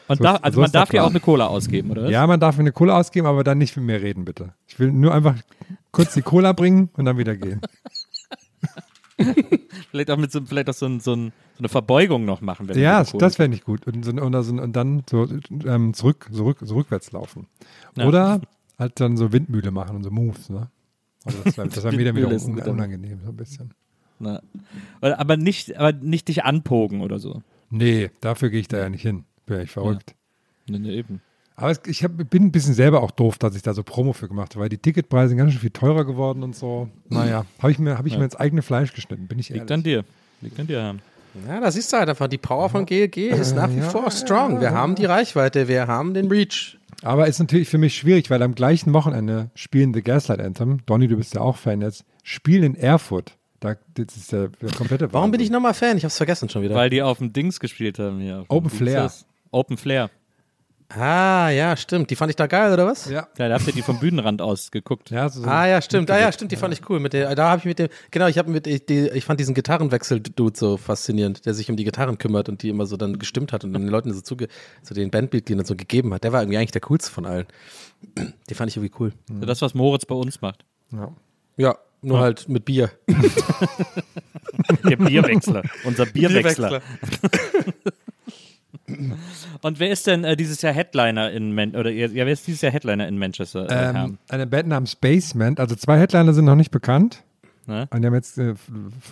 Und 0.07 0.18
So 0.18 0.24
da, 0.24 0.35
ist- 0.38 0.44
also 0.44 0.56
so 0.56 0.62
man 0.62 0.71
darf 0.71 0.91
ja 0.91 1.03
auch 1.03 1.09
eine 1.12 1.19
Cola 1.19 1.45
ausgeben, 1.47 1.91
oder? 1.91 2.09
Ja, 2.09 2.25
man 2.25 2.39
darf 2.39 2.56
mir 2.57 2.62
eine 2.62 2.71
Cola 2.71 2.97
ausgeben, 2.97 3.27
aber 3.27 3.44
dann 3.44 3.59
nicht 3.59 3.77
mit 3.77 3.85
mir 3.85 4.01
reden, 4.01 4.25
bitte. 4.25 4.53
Ich 4.68 4.79
will 4.79 4.91
nur 4.91 5.13
einfach 5.13 5.35
kurz 5.91 6.15
die 6.15 6.24
Cola 6.24 6.53
bringen 6.53 6.89
und 6.94 7.06
dann 7.06 7.18
wieder 7.19 7.35
gehen. 7.35 7.62
Vielleicht 9.91 10.12
auch 10.12 10.18
mit 10.18 10.31
so, 10.31 10.41
vielleicht 10.45 10.69
auch 10.69 10.73
so, 10.73 10.85
ein, 10.85 11.00
so, 11.00 11.13
ein, 11.15 11.31
so 11.56 11.59
eine 11.59 11.69
Verbeugung 11.69 12.25
noch 12.25 12.41
machen. 12.41 12.68
Wenn 12.68 12.77
Ja, 12.77 13.03
das, 13.03 13.35
fände 13.35 13.57
ich 13.57 13.63
gut. 13.63 13.88
Und, 13.88 14.07
und, 14.07 14.19
und 14.19 14.73
dann 14.75 15.03
so 15.09 15.27
ähm, 15.65 15.94
zurück, 15.95 16.27
zurück, 16.31 16.57
so 16.62 16.75
rückwärts 16.75 17.12
laufen. 17.12 17.47
Ja. 17.95 18.06
Oder 18.06 18.41
halt 18.77 19.00
dann 19.00 19.18
so 19.18 19.31
Windmühle 19.31 19.71
machen 19.71 19.95
und 19.95 20.03
so 20.03 20.12
Moves, 20.12 20.50
ne? 20.50 20.69
Also 21.27 21.44
das 21.44 21.56
das 21.56 21.83
wär 21.83 21.91
mir 21.91 22.06
dann 22.06 22.15
wieder 22.15 22.31
ist 22.31 22.47
un 22.47 22.59
unangenehm, 22.59 23.19
so 23.24 23.31
ein 23.31 23.38
bisschen. 23.38 23.74
Na. 24.19 24.41
Aber 25.01 25.38
nicht, 25.38 25.77
aber 25.77 25.91
nicht 25.94 26.27
dich 26.27 26.44
anpogen 26.44 27.01
oder 27.01 27.19
so. 27.19 27.41
Nee, 27.69 28.09
dafür 28.21 28.50
gehe 28.50 28.59
ich 28.59 28.68
da 28.68 28.77
ja 28.77 28.89
nicht 28.89 29.01
hin. 29.01 29.25
Wäre 29.45 29.63
ich 29.63 29.71
verrückt. 29.71 30.15
Nee, 30.68 30.79
nee, 30.79 30.91
eben. 30.91 31.21
Aber 31.56 31.71
es, 31.71 31.81
ich 31.88 32.03
hab, 32.03 32.12
bin 32.29 32.44
ein 32.44 32.51
bisschen 32.51 32.74
selber 32.74 33.01
auch 33.01 33.12
doof, 33.12 33.38
dass 33.39 33.56
ich 33.56 33.63
da 33.63 33.74
so 33.74 33.81
Promo 33.83 34.13
für 34.13 34.27
gemacht 34.27 34.53
habe, 34.53 34.63
weil 34.63 34.69
die 34.69 34.77
Ticketpreise 34.77 35.29
sind 35.29 35.38
ganz 35.38 35.51
schön 35.51 35.62
viel 35.62 35.71
teurer 35.71 36.06
geworden 36.06 36.44
und 36.44 36.56
so. 36.56 36.89
Naja, 37.09 37.45
habe 37.59 37.71
ich, 37.71 37.80
mir, 37.80 37.97
hab 37.97 38.06
ich 38.06 38.18
mir 38.18 38.23
ins 38.23 38.35
eigene 38.35 38.62
Fleisch 38.62 38.94
geschnitten, 38.94 39.27
bin 39.27 39.39
ich 39.39 39.50
ehrlich. 39.50 39.61
Liegt 39.61 39.71
an 39.71 39.83
dir. 39.83 40.04
Liegt 40.42 40.59
an 40.59 40.68
dir, 40.68 40.81
Herr. 40.81 40.95
Ja, 41.47 41.59
da 41.59 41.71
siehst 41.71 41.92
du 41.92 41.97
halt 41.97 42.09
einfach, 42.09 42.28
die 42.28 42.37
Power 42.37 42.69
von 42.69 42.85
GLG 42.85 43.30
ist 43.30 43.56
nach 43.56 43.69
wie 43.69 43.81
vor 43.81 44.09
strong. 44.11 44.59
Wir 44.61 44.71
haben 44.71 44.95
die 44.95 45.06
Reichweite, 45.06 45.68
wir 45.68 45.87
haben 45.87 46.13
den 46.13 46.28
Reach. 46.30 46.77
Aber 47.04 47.27
ist 47.27 47.39
natürlich 47.39 47.69
für 47.69 47.77
mich 47.77 47.95
schwierig, 47.95 48.30
weil 48.30 48.42
am 48.42 48.56
gleichen 48.56 48.94
Wochenende 48.94 49.51
spielen 49.54 49.94
The 49.94 50.01
Gaslight 50.01 50.39
Anthem, 50.39 50.85
Donny, 50.85 51.07
du 51.07 51.18
bist 51.18 51.35
ja 51.35 51.42
auch 51.42 51.57
Fan 51.57 51.81
jetzt, 51.81 52.06
spielen 52.23 52.63
in 52.63 52.75
Erfurt. 52.75 53.37
Da, 53.59 53.75
das 53.95 54.16
ist 54.16 54.31
der, 54.31 54.49
der 54.49 54.71
komplette 54.71 55.11
Warum 55.13 55.31
bin 55.31 55.42
ich 55.42 55.49
nochmal 55.49 55.73
Fan? 55.73 55.97
Ich 55.97 56.04
hab's 56.04 56.18
vergessen 56.18 56.49
schon 56.49 56.61
wieder. 56.61 56.75
Weil 56.75 56.89
die 56.89 57.01
auf 57.01 57.18
dem 57.18 57.33
Dings 57.33 57.59
gespielt 57.59 57.97
haben 57.97 58.19
hier. 58.19 58.45
Open 58.49 58.69
Flair. 58.69 59.11
Open 59.51 59.77
Flair. 59.77 60.11
Ah, 60.89 61.49
ja, 61.49 61.75
stimmt. 61.75 62.09
Die 62.09 62.15
fand 62.15 62.29
ich 62.29 62.35
da 62.35 62.47
geil, 62.47 62.73
oder 62.73 62.85
was? 62.85 63.09
Ja, 63.09 63.27
Ja, 63.37 63.49
da 63.49 63.56
habt 63.56 63.67
ihr 63.67 63.73
die 63.73 63.81
vom 63.81 63.99
Bühnenrand 63.99 64.41
aus 64.41 64.71
geguckt. 64.71 65.09
ja, 65.09 65.27
so, 65.29 65.44
Ah 65.44 65.65
ja, 65.67 65.81
stimmt. 65.81 66.09
Ah 66.11 66.19
ja, 66.19 66.31
stimmt. 66.31 66.51
Die 66.51 66.56
fand 66.56 66.73
ich 66.73 66.89
cool. 66.89 66.99
Mit 66.99 67.13
der, 67.13 67.33
da 67.35 67.49
habe 67.49 67.59
ich 67.59 67.65
mit 67.65 67.79
dem, 67.79 67.89
genau, 68.11 68.27
ich 68.27 68.37
habe 68.37 68.49
mit, 68.49 68.67
ich, 68.67 68.85
die, 68.85 69.09
ich 69.09 69.25
fand 69.25 69.39
diesen 69.39 69.53
Gitarrenwechsel-Dude 69.56 70.57
so 70.57 70.77
faszinierend, 70.77 71.45
der 71.45 71.53
sich 71.53 71.69
um 71.69 71.75
die 71.77 71.83
Gitarren 71.83 72.17
kümmert 72.17 72.49
und 72.49 72.63
die 72.63 72.69
immer 72.69 72.85
so 72.85 72.97
dann 72.97 73.19
gestimmt 73.19 73.53
hat 73.53 73.63
und 73.63 73.73
den 73.73 73.87
Leuten 73.87 74.13
so 74.13 74.21
zuge, 74.21 74.47
so 74.83 74.95
den 74.95 75.11
Bandmitgliedern 75.11 75.65
so 75.65 75.75
gegeben 75.75 76.13
hat. 76.13 76.23
Der 76.23 76.31
war 76.33 76.41
irgendwie 76.41 76.57
eigentlich 76.57 76.71
der 76.71 76.81
coolste 76.81 77.11
von 77.11 77.25
allen. 77.25 77.47
Die 78.49 78.53
fand 78.53 78.69
ich 78.71 78.77
irgendwie 78.77 78.95
cool. 78.99 79.13
So 79.39 79.45
das, 79.45 79.61
was 79.61 79.73
Moritz 79.73 80.06
bei 80.06 80.15
uns 80.15 80.41
macht. 80.41 80.65
ja. 80.91 81.11
Ja, 81.59 81.75
nur 82.03 82.19
halt 82.19 82.47
mit 82.47 82.65
Bier. 82.65 82.91
Der 84.87 84.97
Bierwechsler. 84.97 85.63
Unser 85.83 86.06
Bierwechsler. 86.06 86.81
Und 89.61 89.79
wer 89.79 89.89
ist 89.91 90.07
denn 90.07 90.23
äh, 90.23 90.37
dieses 90.37 90.61
Jahr 90.61 90.73
Headliner 90.73 91.31
in 91.31 91.53
Man 91.53 91.75
oder 91.75 91.89
ja, 91.91 92.09
wer 92.13 92.27
ist 92.27 92.47
dieses 92.47 92.61
Jahr 92.61 92.71
Headliner 92.71 93.07
in 93.07 93.17
Manchester? 93.17 93.69
Äh, 93.69 93.97
Ähm, 94.06 94.17
eine 94.29 94.47
Band 94.47 94.69
namens 94.69 94.95
Basement, 94.95 95.59
also 95.59 95.75
zwei 95.75 95.99
Headliner 95.99 96.33
sind 96.33 96.45
noch 96.45 96.56
nicht 96.56 96.71
bekannt. 96.71 97.23
Ne? 97.65 97.87
Und 97.91 98.01
die 98.01 98.07
haben 98.07 98.13
jetzt 98.13 98.37
äh, 98.37 98.53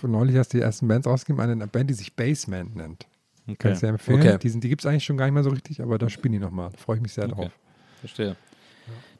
neulich 0.02 0.34
erst 0.34 0.54
die 0.54 0.60
ersten 0.60 0.88
Bands 0.88 1.06
rausgegeben, 1.06 1.50
eine 1.50 1.66
Band, 1.66 1.90
die 1.90 1.94
sich 1.94 2.14
Basement 2.16 2.74
nennt. 2.74 3.06
Kann 3.46 3.54
Okay, 3.54 3.72
ich 3.72 3.78
sehr 3.78 3.90
empfehlen. 3.90 4.20
Okay. 4.20 4.38
Die, 4.42 4.48
sind- 4.48 4.64
die 4.64 4.68
gibt 4.70 4.80
es 4.82 4.86
eigentlich 4.86 5.04
schon 5.04 5.16
gar 5.18 5.26
nicht 5.26 5.34
mehr 5.34 5.42
so 5.44 5.50
richtig, 5.50 5.82
aber 5.82 5.98
da 5.98 6.08
spielen 6.08 6.32
die 6.32 6.38
nochmal. 6.38 6.70
Da 6.72 6.78
freue 6.78 6.96
ich 6.96 7.02
mich 7.02 7.12
sehr 7.12 7.24
Okay. 7.24 7.34
drauf. 7.34 7.50
verstehe. 8.00 8.34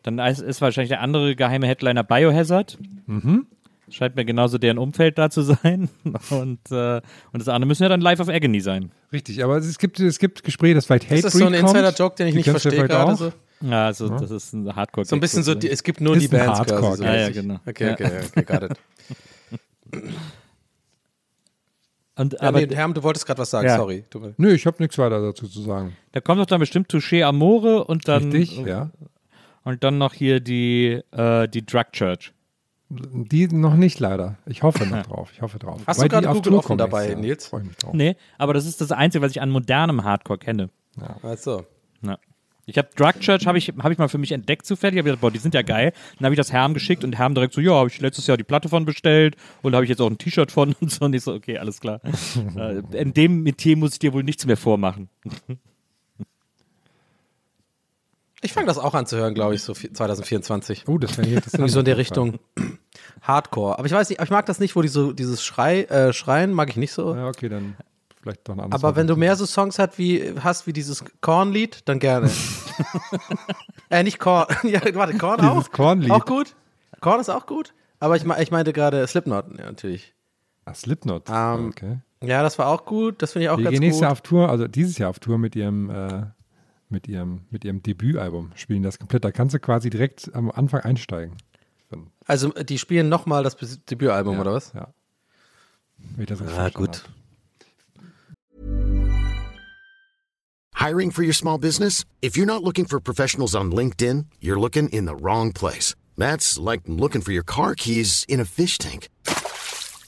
Dann 0.04 0.18
ist, 0.20 0.40
ist 0.40 0.60
wahrscheinlich 0.62 0.88
der 0.88 1.00
andere 1.02 1.36
geheime 1.36 1.66
Headliner 1.66 2.02
Biohazard. 2.02 2.78
Mhm. 3.06 3.46
Scheint 3.88 4.16
mir 4.16 4.24
genauso 4.24 4.58
deren 4.58 4.78
Umfeld 4.78 5.16
da 5.16 5.30
zu 5.30 5.42
sein. 5.42 5.88
Und, 6.30 6.58
äh, 6.72 6.96
und 7.32 7.40
das 7.40 7.48
andere 7.48 7.66
müssen 7.68 7.84
ja 7.84 7.88
dann 7.88 8.00
Live 8.00 8.18
of 8.18 8.28
Agony 8.28 8.60
sein. 8.60 8.90
Richtig, 9.12 9.44
aber 9.44 9.58
es 9.58 9.78
gibt, 9.78 10.00
es 10.00 10.18
gibt 10.18 10.42
Gespräche, 10.42 10.74
dass 10.74 10.86
vielleicht 10.86 11.04
Hate 11.06 11.14
Ist 11.16 11.24
das 11.26 11.32
so 11.34 11.46
ein 11.46 11.52
kommt. 11.52 11.62
Insider-Joke, 11.76 12.16
den 12.16 12.26
ich 12.26 12.32
Die 12.32 12.38
nicht 12.38 12.50
verstehe 12.50 12.72
gerade 12.88 13.12
auch. 13.12 13.16
so? 13.16 13.32
Ja, 13.60 13.86
also 13.86 14.08
das 14.08 14.30
ist 14.30 14.52
ein 14.52 14.74
Hardcore. 14.74 15.04
So 15.06 15.14
ein 15.16 15.20
bisschen 15.20 15.42
so, 15.44 15.54
die, 15.54 15.70
es 15.70 15.82
gibt 15.84 16.00
nur 16.00 16.16
Ist 16.16 16.22
die 16.24 16.28
Bands 16.28 16.58
Hardcore, 16.58 16.80
quasi. 16.80 16.96
So 16.98 17.04
ja, 17.04 17.14
ja, 17.16 17.30
genau. 17.30 17.60
Okay, 17.64 17.92
okay, 17.92 18.10
okay, 18.26 18.42
got 18.44 18.70
it. 18.70 18.78
Und, 22.18 22.40
Aber 22.40 22.48
aber 22.58 22.66
nee, 22.66 22.74
Herm, 22.74 22.94
du 22.94 23.02
wolltest 23.02 23.26
gerade 23.26 23.38
was 23.40 23.50
sagen, 23.50 23.68
Ja. 23.68 23.76
sorry. 23.76 24.04
Du, 24.10 24.32
Nö, 24.38 24.52
ich 24.54 24.64
habe 24.66 24.76
nichts 24.82 24.96
weiter 24.96 25.20
dazu 25.20 25.46
zu 25.48 25.60
sagen. 25.62 25.96
da 26.12 26.20
kommt 26.20 26.40
doch 26.40 26.46
dann 26.46 26.60
bestimmt 26.60 26.90
Touché 26.90 27.22
Amore 27.22 27.84
und 27.84 28.08
dann 28.08 28.32
Richtig, 28.32 28.64
ja. 28.66 28.90
und 29.64 29.84
dann 29.84 29.98
noch 29.98 30.14
hier 30.14 30.40
die 30.40 31.02
äh, 31.12 31.46
die 31.48 31.64
Drug 31.64 31.92
Church. 31.92 32.32
Die 32.88 33.48
noch 33.48 33.74
nicht 33.74 33.98
leider. 33.98 34.38
Ich 34.46 34.62
hoffe 34.62 34.86
noch 34.86 35.02
drauf. 35.06 35.30
Ich 35.32 35.42
hoffe 35.42 35.58
drauf. 35.58 35.80
Hast 35.86 36.00
Weil 36.00 36.08
du 36.08 36.20
gerade 36.20 36.28
Google 36.28 36.42
Tour 36.42 36.58
offen 36.58 36.78
dabei, 36.78 37.10
Jahr. 37.10 37.18
Nils? 37.18 37.46
Freu 37.46 37.58
ich 37.60 37.66
mich 37.66 37.76
drauf. 37.76 37.94
Nee, 37.94 38.16
aber 38.38 38.54
das 38.54 38.64
ist 38.66 38.80
das 38.80 38.92
Einzige, 38.92 39.22
was 39.22 39.32
ich 39.32 39.40
an 39.40 39.50
modernem 39.50 40.04
Hardcore 40.04 40.38
kenne. 40.38 40.70
also. 41.22 41.64
Ja. 42.02 42.18
Ich 42.68 42.76
habe 42.78 42.88
Drug 42.96 43.20
Church 43.20 43.46
habe 43.46 43.58
ich 43.58 43.68
habe 43.68 43.92
ich 43.92 43.98
mal 43.98 44.08
für 44.08 44.18
mich 44.18 44.32
entdeckt 44.32 44.66
zufällig. 44.66 44.94
Ich 44.94 44.98
habe 44.98 45.10
gedacht, 45.10 45.20
boah, 45.20 45.30
die 45.30 45.38
sind 45.38 45.54
ja 45.54 45.62
geil. 45.62 45.92
Dann 46.18 46.26
habe 46.26 46.34
ich 46.34 46.36
das 46.36 46.52
Herm 46.52 46.74
geschickt 46.74 47.04
und 47.04 47.16
Herm 47.16 47.34
direkt 47.34 47.54
so, 47.54 47.60
ja, 47.60 47.72
habe 47.74 47.88
ich 47.88 48.00
letztes 48.00 48.26
Jahr 48.26 48.36
die 48.36 48.44
Platte 48.44 48.68
von 48.68 48.84
bestellt 48.84 49.36
und 49.62 49.74
habe 49.74 49.84
ich 49.84 49.88
jetzt 49.88 50.00
auch 50.00 50.10
ein 50.10 50.18
T-Shirt 50.18 50.50
von 50.50 50.74
und 50.80 50.90
so. 50.90 51.04
Und 51.04 51.14
ich 51.14 51.22
so, 51.22 51.32
okay, 51.32 51.58
alles 51.58 51.80
klar. 51.80 52.00
äh, 52.56 52.82
in 52.92 53.14
dem 53.14 53.44
Metier 53.44 53.76
muss 53.76 53.92
ich 53.92 53.98
dir 54.00 54.12
wohl 54.12 54.24
nichts 54.24 54.46
mehr 54.46 54.56
vormachen. 54.56 55.08
Ich 58.42 58.52
fange 58.52 58.66
das 58.66 58.78
auch 58.78 58.94
an 58.94 59.06
zu 59.06 59.16
hören, 59.16 59.34
glaube 59.34 59.54
ich, 59.54 59.62
so 59.62 59.72
vi- 59.72 59.92
2024. 59.92 60.84
Oh, 60.86 60.98
das 60.98 61.16
wäre 61.18 61.26
hier 61.26 61.36
Irgendwie 61.52 61.70
so 61.70 61.78
in 61.80 61.84
der 61.86 61.96
Richtung 61.96 62.38
Hardcore. 63.22 63.78
Aber 63.78 63.86
ich 63.86 63.92
weiß 63.92 64.08
nicht, 64.10 64.20
ich 64.20 64.30
mag 64.30 64.46
das 64.46 64.60
nicht, 64.60 64.76
wo 64.76 64.82
die 64.82 64.88
so 64.88 65.12
dieses 65.12 65.42
Schrei, 65.44 65.82
äh, 65.84 66.12
Schreien 66.12 66.52
mag 66.52 66.68
ich 66.68 66.76
nicht 66.76 66.92
so. 66.92 67.14
Ja, 67.14 67.28
okay, 67.28 67.48
dann 67.48 67.76
vielleicht 68.20 68.46
doch 68.48 68.54
ein 68.54 68.60
anderes. 68.60 68.82
Aber 68.84 68.94
wenn 68.96 69.06
du 69.06 69.16
mehr 69.16 69.36
so 69.36 69.46
Songs 69.46 69.78
hast 69.78 69.98
wie, 69.98 70.34
hast 70.42 70.66
wie 70.66 70.72
dieses 70.72 71.04
Korn-Lied, 71.22 71.80
dann 71.86 71.98
gerne. 71.98 72.30
äh, 73.90 74.02
nicht 74.02 74.18
Korn. 74.18 74.46
ja, 74.64 74.80
warte, 74.94 75.16
Korn 75.16 75.40
auch? 75.40 75.52
Dieses 75.54 75.70
Korn-Lied. 75.70 76.10
Auch 76.10 76.24
gut? 76.24 76.54
Korn 77.00 77.20
ist 77.20 77.28
auch 77.28 77.46
gut? 77.46 77.72
Aber 78.00 78.16
ich, 78.16 78.24
ich 78.24 78.50
meinte 78.50 78.72
gerade 78.72 79.06
Slipknot, 79.06 79.46
ja, 79.58 79.64
natürlich. 79.66 80.14
Ah, 80.64 80.74
Slipknot. 80.74 81.28
Ähm, 81.30 81.68
okay. 81.68 81.98
Ja, 82.22 82.42
das 82.42 82.58
war 82.58 82.68
auch 82.68 82.84
gut. 82.84 83.22
Das 83.22 83.32
finde 83.32 83.44
ich 83.44 83.50
auch 83.50 83.56
Die 83.56 83.62
ganz 83.64 83.72
gehen 83.72 83.80
nächstes 83.80 84.00
gut. 84.00 84.02
Jahr 84.02 84.12
auf 84.12 84.20
Tour, 84.20 84.48
also 84.50 84.66
dieses 84.68 84.98
Jahr 84.98 85.10
auf 85.10 85.18
Tour 85.20 85.38
mit 85.38 85.54
ihrem, 85.56 85.90
äh, 85.90 86.22
mit 86.88 87.08
ihrem, 87.08 87.42
mit 87.50 87.64
ihrem 87.64 87.82
Debütalbum. 87.82 88.52
Spielen 88.54 88.82
das 88.82 88.98
komplett. 88.98 89.24
Da 89.24 89.32
kannst 89.32 89.54
du 89.54 89.58
quasi 89.58 89.90
direkt 89.90 90.34
am 90.34 90.50
Anfang 90.50 90.80
einsteigen. 90.80 91.36
Also, 92.26 92.50
die 92.50 92.78
spielen 92.78 93.08
nochmal 93.08 93.44
das 93.44 93.56
Debütalbum, 93.56 94.34
ja, 94.34 94.40
oder 94.40 94.52
was? 94.54 94.72
Ja. 94.72 94.92
Ah, 96.56 96.70
gut. 96.70 97.04
Hiring 100.74 101.10
for 101.10 101.22
your 101.22 101.32
small 101.32 101.58
business? 101.58 102.04
If 102.20 102.36
you're 102.36 102.46
not 102.46 102.62
looking 102.62 102.86
for 102.86 103.00
professionals 103.00 103.54
on 103.54 103.72
LinkedIn, 103.72 104.26
you're 104.40 104.60
looking 104.60 104.88
in 104.90 105.06
the 105.06 105.14
wrong 105.14 105.52
place. 105.52 105.94
That's 106.18 106.58
like 106.58 106.82
looking 106.86 107.22
for 107.22 107.32
your 107.32 107.44
car 107.44 107.74
keys 107.74 108.24
in 108.28 108.40
a 108.40 108.44
fish 108.44 108.78
tank. 108.78 109.08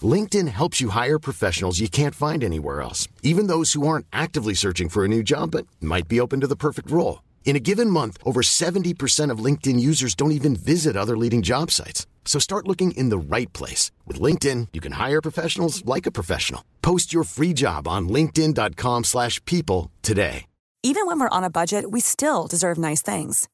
LinkedIn 0.03 0.49
helps 0.49 0.81
you 0.81 0.91
hire 0.91 1.19
professionals 1.19 1.81
you 1.81 1.89
can't 1.89 2.15
find 2.15 2.45
anywhere 2.45 2.83
else, 2.83 3.09
even 3.23 3.49
those 3.49 3.73
who 3.73 3.87
aren't 3.87 4.07
actively 4.13 4.55
searching 4.55 4.89
for 4.89 5.05
a 5.05 5.09
new 5.09 5.23
job 5.23 5.51
but 5.51 5.67
might 5.81 6.07
be 6.07 6.21
open 6.21 6.41
to 6.41 6.47
the 6.47 6.57
perfect 6.57 6.91
role. 6.91 7.23
In 7.45 7.57
a 7.57 7.61
given 7.61 7.91
month, 7.91 8.19
over 8.25 8.43
70% 8.43 9.31
of 9.33 9.45
LinkedIn 9.45 9.81
users 9.81 10.15
don't 10.15 10.33
even 10.33 10.55
visit 10.55 10.97
other 10.97 11.17
leading 11.17 11.43
job 11.43 11.71
sites. 11.71 12.07
So 12.27 12.39
start 12.39 12.69
looking 12.69 12.91
in 12.91 13.09
the 13.09 13.19
right 13.19 13.51
place. 13.55 13.91
With 14.07 14.21
LinkedIn, 14.21 14.69
you 14.75 14.81
can 14.81 14.93
hire 14.93 15.23
professionals 15.23 15.83
like 15.87 16.07
a 16.07 16.13
professional. 16.13 16.63
Post 16.83 17.13
your 17.13 17.25
free 17.25 17.55
job 17.55 17.89
on 17.89 18.09
linkedin.com/people 18.09 19.03
slash 19.05 19.43
people 19.47 19.91
today. 20.03 20.45
Even 20.85 21.07
when 21.07 21.19
we're 21.19 21.37
on 21.37 21.43
a 21.43 21.51
budget, 21.51 21.91
we 21.91 22.01
still 22.01 22.47
deserve 22.47 22.79
nice 22.79 23.03
things. 23.03 23.49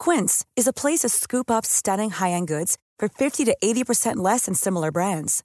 Quince 0.00 0.44
is 0.56 0.66
a 0.66 0.72
place 0.72 1.02
to 1.02 1.08
scoop 1.08 1.50
up 1.50 1.64
stunning 1.64 2.10
high-end 2.10 2.48
goods 2.48 2.76
for 2.98 3.08
50 3.08 3.44
to 3.44 3.56
80% 3.62 4.16
less 4.16 4.46
than 4.46 4.54
similar 4.54 4.90
brands. 4.90 5.44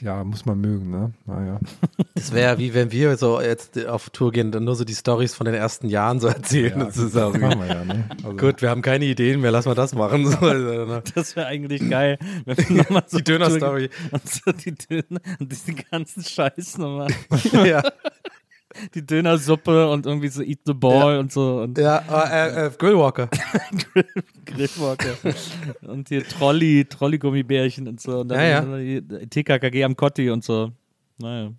Ja, 0.00 0.24
muss 0.24 0.46
man 0.46 0.60
mögen, 0.60 0.90
ne? 0.90 1.12
Naja. 1.26 1.58
Das 2.14 2.32
wäre 2.32 2.58
wie 2.58 2.74
wenn 2.74 2.92
wir 2.92 3.16
so 3.16 3.40
jetzt 3.40 3.86
auf 3.86 4.10
Tour 4.10 4.30
gehen, 4.30 4.52
dann 4.52 4.64
nur 4.64 4.76
so 4.76 4.84
die 4.84 4.94
Stories 4.94 5.34
von 5.34 5.46
den 5.46 5.54
ersten 5.54 5.88
Jahren 5.88 6.20
so 6.20 6.28
erzählen. 6.28 6.78
Ja, 6.78 6.84
das 6.84 6.96
ist 6.98 7.16
auch 7.16 7.32
das 7.32 7.40
machen 7.40 7.60
wir 7.60 7.66
ja, 7.66 7.84
ne? 7.84 8.04
Also, 8.22 8.36
Gut, 8.36 8.60
wir 8.62 8.68
haben 8.70 8.82
keine 8.82 9.04
Ideen 9.06 9.40
mehr, 9.40 9.50
lass 9.50 9.64
mal 9.66 9.74
das 9.74 9.94
machen. 9.94 10.26
So, 10.30 10.36
also, 10.38 11.00
Das 11.14 11.34
wäre 11.36 11.46
eigentlich 11.46 11.88
geil, 11.88 12.18
wenn 12.44 12.56
wir 12.56 12.76
nochmal 12.76 13.04
so 13.06 13.18
Die 13.18 13.24
Döner-Story. 13.24 13.90
Und 14.10 14.28
so 14.28 14.52
die 14.52 14.72
Döner 14.74 15.20
und 15.38 15.50
diesen 15.50 15.76
ganzen 15.90 16.22
Scheiß 16.22 16.78
nochmal. 16.78 17.08
ja, 17.64 17.82
Die 18.94 19.04
Dönersuppe 19.04 19.90
und 19.90 20.06
irgendwie 20.06 20.28
so 20.28 20.42
Eat 20.42 20.60
the 20.66 20.72
Ball 20.74 21.18
und 21.18 21.32
so 21.32 21.62
und 21.62 21.76
ja 21.78 21.98
äh, 22.30 22.66
äh, 22.66 22.70
Grillwalker. 22.78 23.28
Grillwalker. 24.46 25.14
und 25.82 26.08
hier 26.08 26.26
Trolli, 26.26 26.84
Trolli-Gummibärchen 26.86 27.86
und 27.88 28.00
so. 28.00 28.20
Und 28.20 28.28
dann 28.28 28.38
Ja, 28.40 28.46
ja. 28.46 28.60
dann 28.62 28.78
die 28.78 29.02
TKKG 29.28 29.84
am 29.84 29.96
Kotti 29.96 30.30
und 30.30 30.42
so. 30.44 30.70
Naja. 31.18 31.50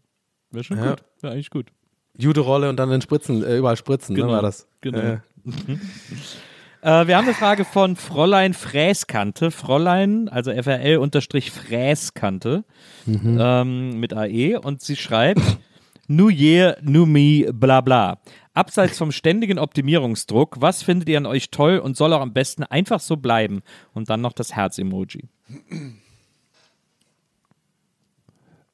Wäre 0.51 0.63
schon 0.63 0.77
Ja. 0.77 0.91
gut. 0.91 1.03
Wäre 1.21 1.33
eigentlich 1.33 1.49
gut. 1.49 1.67
Jude-Rolle 2.17 2.69
und 2.69 2.77
dann 2.77 2.89
den 2.89 3.01
Spritzen, 3.01 3.43
äh, 3.43 3.57
überall 3.57 3.77
Spritzen, 3.77 4.15
Genau, 4.15 4.27
ne, 4.27 4.33
war 4.33 4.41
das. 4.41 4.67
genau. 4.81 4.97
Äh, 4.99 5.17
Äh, 6.83 7.05
wir 7.05 7.15
haben 7.15 7.25
eine 7.25 7.35
Frage 7.35 7.63
von 7.63 7.95
Fräulein 7.95 8.55
Fräskante. 8.55 9.51
Fräulein, 9.51 10.27
also 10.29 10.49
FRL-Fräskante 10.51 12.63
ähm, 13.07 13.99
mit 13.99 14.15
AE. 14.15 14.55
Und 14.59 14.81
sie 14.81 14.95
schreibt: 14.95 15.41
New 16.15 16.29
Year, 16.29 16.77
New 16.81 17.05
Me, 17.05 17.51
bla 17.53 17.81
bla. 17.81 18.19
Abseits 18.53 18.97
vom 18.97 19.11
ständigen 19.11 19.57
Optimierungsdruck, 19.57 20.59
was 20.59 20.83
findet 20.83 21.07
ihr 21.07 21.17
an 21.17 21.25
euch 21.25 21.51
toll 21.51 21.77
und 21.77 21.95
soll 21.95 22.11
auch 22.13 22.21
am 22.21 22.33
besten 22.33 22.63
einfach 22.63 22.99
so 22.99 23.15
bleiben? 23.17 23.61
Und 23.93 24.09
dann 24.09 24.21
noch 24.21 24.33
das 24.33 24.53
Herz-Emoji. 24.53 25.29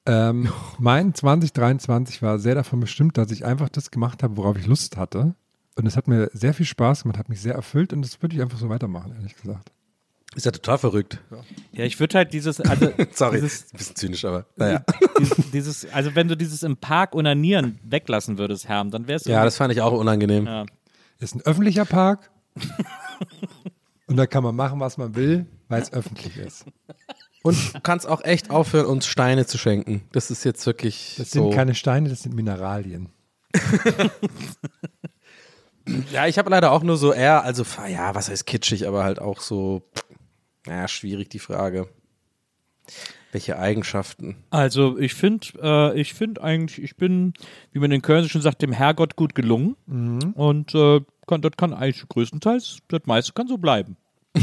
Ähm, 0.07 0.49
mein 0.79 1.13
2023 1.13 2.21
war 2.21 2.39
sehr 2.39 2.55
davon 2.55 2.79
bestimmt, 2.79 3.17
dass 3.17 3.29
ich 3.29 3.45
einfach 3.45 3.69
das 3.69 3.91
gemacht 3.91 4.23
habe, 4.23 4.37
worauf 4.37 4.57
ich 4.57 4.65
Lust 4.65 4.97
hatte. 4.97 5.35
Und 5.75 5.85
es 5.85 5.95
hat 5.95 6.07
mir 6.07 6.31
sehr 6.33 6.55
viel 6.55 6.65
Spaß 6.65 7.03
gemacht, 7.03 7.19
hat 7.19 7.29
mich 7.29 7.41
sehr 7.41 7.53
erfüllt 7.53 7.93
und 7.93 8.01
das 8.01 8.19
würde 8.21 8.35
ich 8.35 8.41
einfach 8.41 8.57
so 8.57 8.69
weitermachen, 8.69 9.13
ehrlich 9.15 9.35
gesagt. 9.35 9.71
Ist 10.35 10.45
ja 10.45 10.51
total 10.51 10.77
verrückt. 10.77 11.19
Ja, 11.71 11.83
ich 11.85 11.99
würde 11.99 12.17
halt 12.17 12.33
dieses, 12.33 12.61
also 12.61 12.91
Sorry, 13.13 13.41
dieses, 13.41 13.73
ein 13.73 13.77
bisschen 13.77 13.95
zynisch, 13.95 14.25
aber 14.25 14.45
naja. 14.55 14.83
dieses, 15.19 15.51
dieses, 15.51 15.93
also 15.93 16.15
wenn 16.15 16.27
du 16.27 16.35
dieses 16.37 16.63
im 16.63 16.77
Park 16.77 17.15
unanieren 17.15 17.79
weglassen 17.83 18.37
würdest, 18.37 18.67
Herm, 18.67 18.91
dann 18.91 19.07
wär's 19.07 19.25
Ja, 19.25 19.43
das 19.43 19.57
fand 19.57 19.73
ich 19.73 19.81
auch 19.81 19.93
unangenehm. 19.93 20.45
Ja. 20.45 20.65
Ist 21.19 21.35
ein 21.35 21.41
öffentlicher 21.41 21.85
Park 21.85 22.29
und 24.07 24.17
da 24.17 24.27
kann 24.27 24.43
man 24.43 24.55
machen, 24.55 24.79
was 24.79 24.97
man 24.97 25.15
will, 25.15 25.47
weil 25.69 25.81
es 25.81 25.91
öffentlich 25.93 26.37
ist. 26.37 26.65
Und 27.43 27.75
du 27.75 27.79
kannst 27.81 28.07
auch 28.07 28.23
echt 28.23 28.49
aufhören, 28.49 28.87
uns 28.87 29.07
Steine 29.07 29.45
zu 29.45 29.57
schenken. 29.57 30.03
Das 30.11 30.29
ist 30.31 30.43
jetzt 30.43 30.65
wirklich 30.65 31.15
Das 31.17 31.31
so. 31.31 31.43
sind 31.43 31.53
keine 31.53 31.75
Steine, 31.75 32.09
das 32.09 32.23
sind 32.23 32.35
Mineralien. 32.35 33.09
ja, 36.11 36.27
ich 36.27 36.37
habe 36.37 36.49
leider 36.49 36.71
auch 36.71 36.83
nur 36.83 36.97
so 36.97 37.13
eher, 37.13 37.43
also 37.43 37.63
ja, 37.89 38.13
was 38.15 38.29
heißt 38.29 38.45
kitschig, 38.45 38.87
aber 38.87 39.03
halt 39.03 39.19
auch 39.19 39.39
so, 39.39 39.83
naja, 40.67 40.87
schwierig 40.87 41.29
die 41.29 41.39
Frage. 41.39 41.87
Welche 43.31 43.59
Eigenschaften? 43.59 44.37
Also 44.49 44.97
ich 44.97 45.13
finde, 45.13 45.47
äh, 45.61 45.99
ich 45.99 46.13
finde 46.13 46.41
eigentlich, 46.41 46.81
ich 46.81 46.95
bin, 46.95 47.33
wie 47.73 47.79
man 47.79 47.91
in 47.91 48.01
Köln 48.01 48.29
schon 48.29 48.41
sagt, 48.41 48.61
dem 48.61 48.71
Herrgott 48.71 49.15
gut 49.15 49.35
gelungen. 49.35 49.75
Und 50.35 50.73
äh, 50.73 51.01
kann, 51.27 51.41
das 51.41 51.51
kann 51.57 51.73
eigentlich 51.73 52.07
größtenteils, 52.07 52.77
das 52.87 53.01
meiste 53.05 53.33
kann 53.33 53.47
so 53.47 53.57
bleiben. 53.57 53.97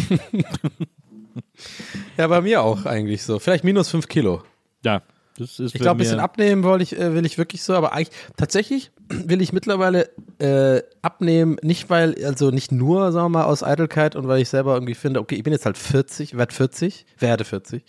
Ja, 2.17 2.29
bei 2.29 2.41
mir 2.41 2.63
auch 2.63 2.85
eigentlich 2.87 3.23
so. 3.25 3.39
Vielleicht 3.41 3.65
minus 3.65 3.89
fünf 3.89 4.07
Kilo. 4.07 4.43
Ja, 4.85 5.03
das 5.37 5.59
ist 5.59 5.75
Ich 5.75 5.81
glaube, 5.81 5.97
ein 5.97 5.99
bisschen 5.99 6.21
ab. 6.21 6.31
abnehmen 6.33 6.63
wollte 6.63 6.85
ich, 6.85 6.97
äh, 6.97 7.13
will 7.13 7.27
ich 7.27 7.39
wirklich 7.39 7.63
so, 7.63 7.75
aber 7.75 7.93
eigentlich 7.93 8.17
tatsächlich 8.37 8.93
will 9.09 9.43
ich 9.43 9.53
mittlerweile 9.53 10.09
äh, 10.39 10.83
abnehmen, 11.03 11.57
nicht 11.63 11.91
weil, 11.91 12.15
also 12.25 12.51
nicht 12.51 12.73
nur, 12.73 13.13
sagen 13.13 13.27
wir 13.27 13.41
mal, 13.41 13.45
aus 13.45 13.63
Eitelkeit 13.63 14.17
und 14.17 14.29
weil 14.29 14.41
ich 14.41 14.49
selber 14.49 14.75
irgendwie 14.75 14.95
finde, 14.95 15.21
okay, 15.21 15.35
ich 15.35 15.43
bin 15.43 15.53
jetzt 15.53 15.67
halt 15.67 15.79
40, 15.79 16.37
werde 16.37 16.55
40, 16.55 17.07
werde 17.19 17.45
40. 17.45 17.85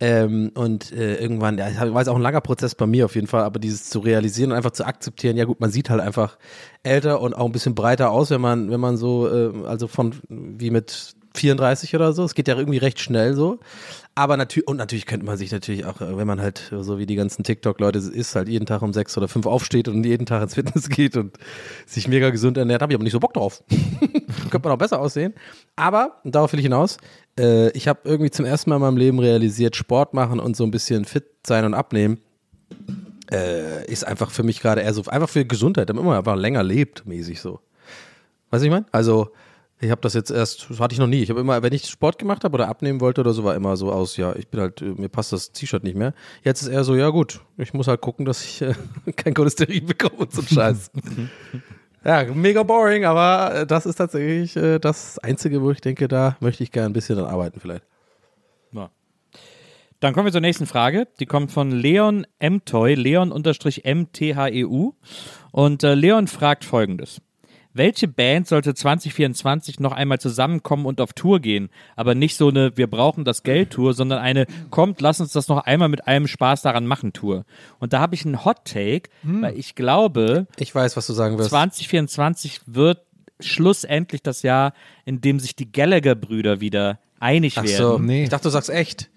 Ähm, 0.00 0.50
und 0.54 0.90
äh, 0.90 1.14
irgendwann, 1.14 1.58
ja, 1.58 1.68
ich 1.68 1.78
weiß 1.78 2.08
auch 2.08 2.16
ein 2.16 2.22
langer 2.22 2.40
Prozess 2.40 2.74
bei 2.74 2.86
mir 2.86 3.04
auf 3.04 3.14
jeden 3.14 3.28
Fall, 3.28 3.44
aber 3.44 3.60
dieses 3.60 3.88
zu 3.88 4.00
realisieren 4.00 4.50
und 4.50 4.56
einfach 4.56 4.72
zu 4.72 4.84
akzeptieren, 4.84 5.36
ja 5.36 5.44
gut, 5.44 5.60
man 5.60 5.70
sieht 5.70 5.90
halt 5.90 6.00
einfach 6.00 6.38
älter 6.82 7.20
und 7.20 7.34
auch 7.34 7.46
ein 7.46 7.52
bisschen 7.52 7.76
breiter 7.76 8.10
aus, 8.10 8.30
wenn 8.30 8.40
man, 8.40 8.68
wenn 8.70 8.80
man 8.80 8.96
so, 8.96 9.28
äh, 9.28 9.64
also 9.64 9.86
von 9.86 10.14
wie 10.28 10.70
mit 10.70 11.14
34 11.34 11.94
oder 11.94 12.12
so. 12.12 12.24
Es 12.24 12.34
geht 12.34 12.48
ja 12.48 12.56
irgendwie 12.56 12.78
recht 12.78 13.00
schnell 13.00 13.34
so. 13.34 13.58
Aber 14.14 14.36
natürlich, 14.36 14.68
und 14.68 14.76
natürlich 14.76 15.06
könnte 15.06 15.24
man 15.24 15.38
sich 15.38 15.52
natürlich 15.52 15.86
auch, 15.86 16.00
wenn 16.00 16.26
man 16.26 16.40
halt 16.40 16.70
so 16.70 16.98
wie 16.98 17.06
die 17.06 17.14
ganzen 17.14 17.44
TikTok-Leute 17.44 17.98
ist, 17.98 18.36
halt 18.36 18.48
jeden 18.48 18.66
Tag 18.66 18.82
um 18.82 18.92
sechs 18.92 19.16
oder 19.16 19.26
fünf 19.26 19.46
aufsteht 19.46 19.88
und 19.88 20.04
jeden 20.04 20.26
Tag 20.26 20.42
ins 20.42 20.54
Fitness 20.54 20.88
geht 20.88 21.16
und 21.16 21.38
sich 21.86 22.08
mega 22.08 22.30
gesund 22.30 22.58
ernährt, 22.58 22.82
habe 22.82 22.92
ich 22.92 22.96
aber 22.96 23.04
nicht 23.04 23.12
so 23.12 23.20
Bock 23.20 23.32
drauf. 23.34 23.62
könnte 24.50 24.68
man 24.68 24.74
auch 24.74 24.78
besser 24.78 25.00
aussehen. 25.00 25.34
Aber, 25.76 26.20
und 26.24 26.34
darauf 26.34 26.52
will 26.52 26.60
ich 26.60 26.66
hinaus, 26.66 26.98
äh, 27.38 27.70
ich 27.70 27.88
habe 27.88 28.00
irgendwie 28.04 28.30
zum 28.30 28.44
ersten 28.44 28.70
Mal 28.70 28.76
in 28.76 28.82
meinem 28.82 28.96
Leben 28.96 29.18
realisiert, 29.18 29.76
Sport 29.76 30.14
machen 30.14 30.40
und 30.40 30.56
so 30.56 30.64
ein 30.64 30.70
bisschen 30.70 31.04
fit 31.04 31.24
sein 31.46 31.64
und 31.64 31.74
abnehmen 31.74 32.18
äh, 33.32 33.86
ist 33.86 34.06
einfach 34.06 34.30
für 34.30 34.42
mich 34.42 34.60
gerade 34.60 34.82
eher 34.82 34.92
so, 34.94 35.02
einfach 35.06 35.28
für 35.28 35.44
Gesundheit, 35.44 35.88
damit 35.88 36.04
man 36.04 36.16
einfach 36.16 36.36
länger 36.36 36.62
lebt, 36.62 37.06
mäßig 37.06 37.40
so. 37.40 37.60
Weißt 38.50 38.62
du, 38.62 38.66
ich 38.66 38.72
meine? 38.72 38.86
Also, 38.92 39.30
ich 39.82 39.90
habe 39.90 40.00
das 40.00 40.14
jetzt 40.14 40.30
erst, 40.30 40.70
das 40.70 40.78
hatte 40.78 40.92
ich 40.92 41.00
noch 41.00 41.08
nie. 41.08 41.22
Ich 41.22 41.30
habe 41.30 41.40
immer, 41.40 41.60
wenn 41.60 41.72
ich 41.72 41.86
Sport 41.86 42.16
gemacht 42.16 42.44
habe 42.44 42.54
oder 42.54 42.68
abnehmen 42.68 43.00
wollte 43.00 43.20
oder 43.20 43.32
so, 43.32 43.42
war 43.42 43.56
immer 43.56 43.76
so 43.76 43.90
aus, 43.90 44.16
ja, 44.16 44.32
ich 44.36 44.46
bin 44.46 44.60
halt, 44.60 44.80
mir 44.80 45.08
passt 45.08 45.32
das 45.32 45.50
T-Shirt 45.50 45.82
nicht 45.82 45.96
mehr. 45.96 46.14
Jetzt 46.44 46.62
ist 46.62 46.68
eher 46.68 46.84
so, 46.84 46.94
ja 46.94 47.08
gut, 47.08 47.40
ich 47.58 47.74
muss 47.74 47.88
halt 47.88 48.00
gucken, 48.00 48.24
dass 48.24 48.44
ich 48.44 48.62
äh, 48.62 48.74
kein 49.16 49.34
Cholesterin 49.34 49.84
bekomme 49.84 50.14
und 50.18 50.32
so 50.32 50.40
ein 50.40 50.46
Scheiß. 50.46 50.92
ja, 52.04 52.24
mega 52.32 52.62
boring, 52.62 53.04
aber 53.06 53.62
äh, 53.62 53.66
das 53.66 53.84
ist 53.84 53.96
tatsächlich 53.96 54.54
äh, 54.56 54.78
das 54.78 55.18
Einzige, 55.18 55.60
wo 55.62 55.72
ich 55.72 55.80
denke, 55.80 56.06
da 56.06 56.36
möchte 56.38 56.62
ich 56.62 56.70
gerne 56.70 56.90
ein 56.90 56.92
bisschen 56.92 57.16
dran 57.16 57.26
arbeiten 57.26 57.58
vielleicht. 57.58 57.82
Ja. 58.70 58.88
Dann 59.98 60.14
kommen 60.14 60.26
wir 60.26 60.32
zur 60.32 60.42
nächsten 60.42 60.66
Frage. 60.66 61.08
Die 61.18 61.26
kommt 61.26 61.50
von 61.50 61.72
Leon 61.72 62.24
Mtoy, 62.40 62.94
Leon-MTHEU. 62.94 64.92
Und 65.50 65.82
äh, 65.82 65.94
Leon 65.94 66.28
fragt 66.28 66.64
folgendes. 66.64 67.20
Welche 67.74 68.06
Band 68.08 68.46
sollte 68.48 68.74
2024 68.74 69.80
noch 69.80 69.92
einmal 69.92 70.20
zusammenkommen 70.20 70.84
und 70.86 71.00
auf 71.00 71.12
Tour 71.14 71.40
gehen? 71.40 71.70
Aber 71.96 72.14
nicht 72.14 72.36
so 72.36 72.48
eine 72.48 72.76
Wir 72.76 72.86
brauchen 72.86 73.24
das 73.24 73.42
Geld 73.42 73.70
Tour, 73.70 73.94
sondern 73.94 74.18
eine 74.18 74.46
Kommt, 74.70 75.00
lass 75.00 75.20
uns 75.20 75.32
das 75.32 75.48
noch 75.48 75.58
einmal 75.64 75.88
mit 75.88 76.06
einem 76.06 76.26
Spaß 76.26 76.62
daran 76.62 76.86
machen 76.86 77.12
Tour. 77.12 77.44
Und 77.78 77.92
da 77.92 78.00
habe 78.00 78.14
ich 78.14 78.24
einen 78.26 78.44
Hot 78.44 78.64
Take, 78.64 79.10
weil 79.22 79.58
ich 79.58 79.74
glaube, 79.74 80.46
Ich 80.58 80.74
weiß, 80.74 80.96
was 80.96 81.06
du 81.06 81.12
sagen 81.14 81.38
wirst. 81.38 81.50
2024 81.50 82.60
wird 82.66 83.00
schlussendlich 83.40 84.22
das 84.22 84.42
Jahr, 84.42 84.72
in 85.04 85.20
dem 85.20 85.40
sich 85.40 85.56
die 85.56 85.70
Gallagher-Brüder 85.70 86.60
wieder 86.60 86.98
einig 87.20 87.54
Ach 87.58 87.64
werden. 87.64 87.76
so, 87.76 87.98
Nee. 87.98 88.24
ich 88.24 88.28
dachte, 88.28 88.44
du 88.44 88.50
sagst 88.50 88.70
echt. 88.70 89.08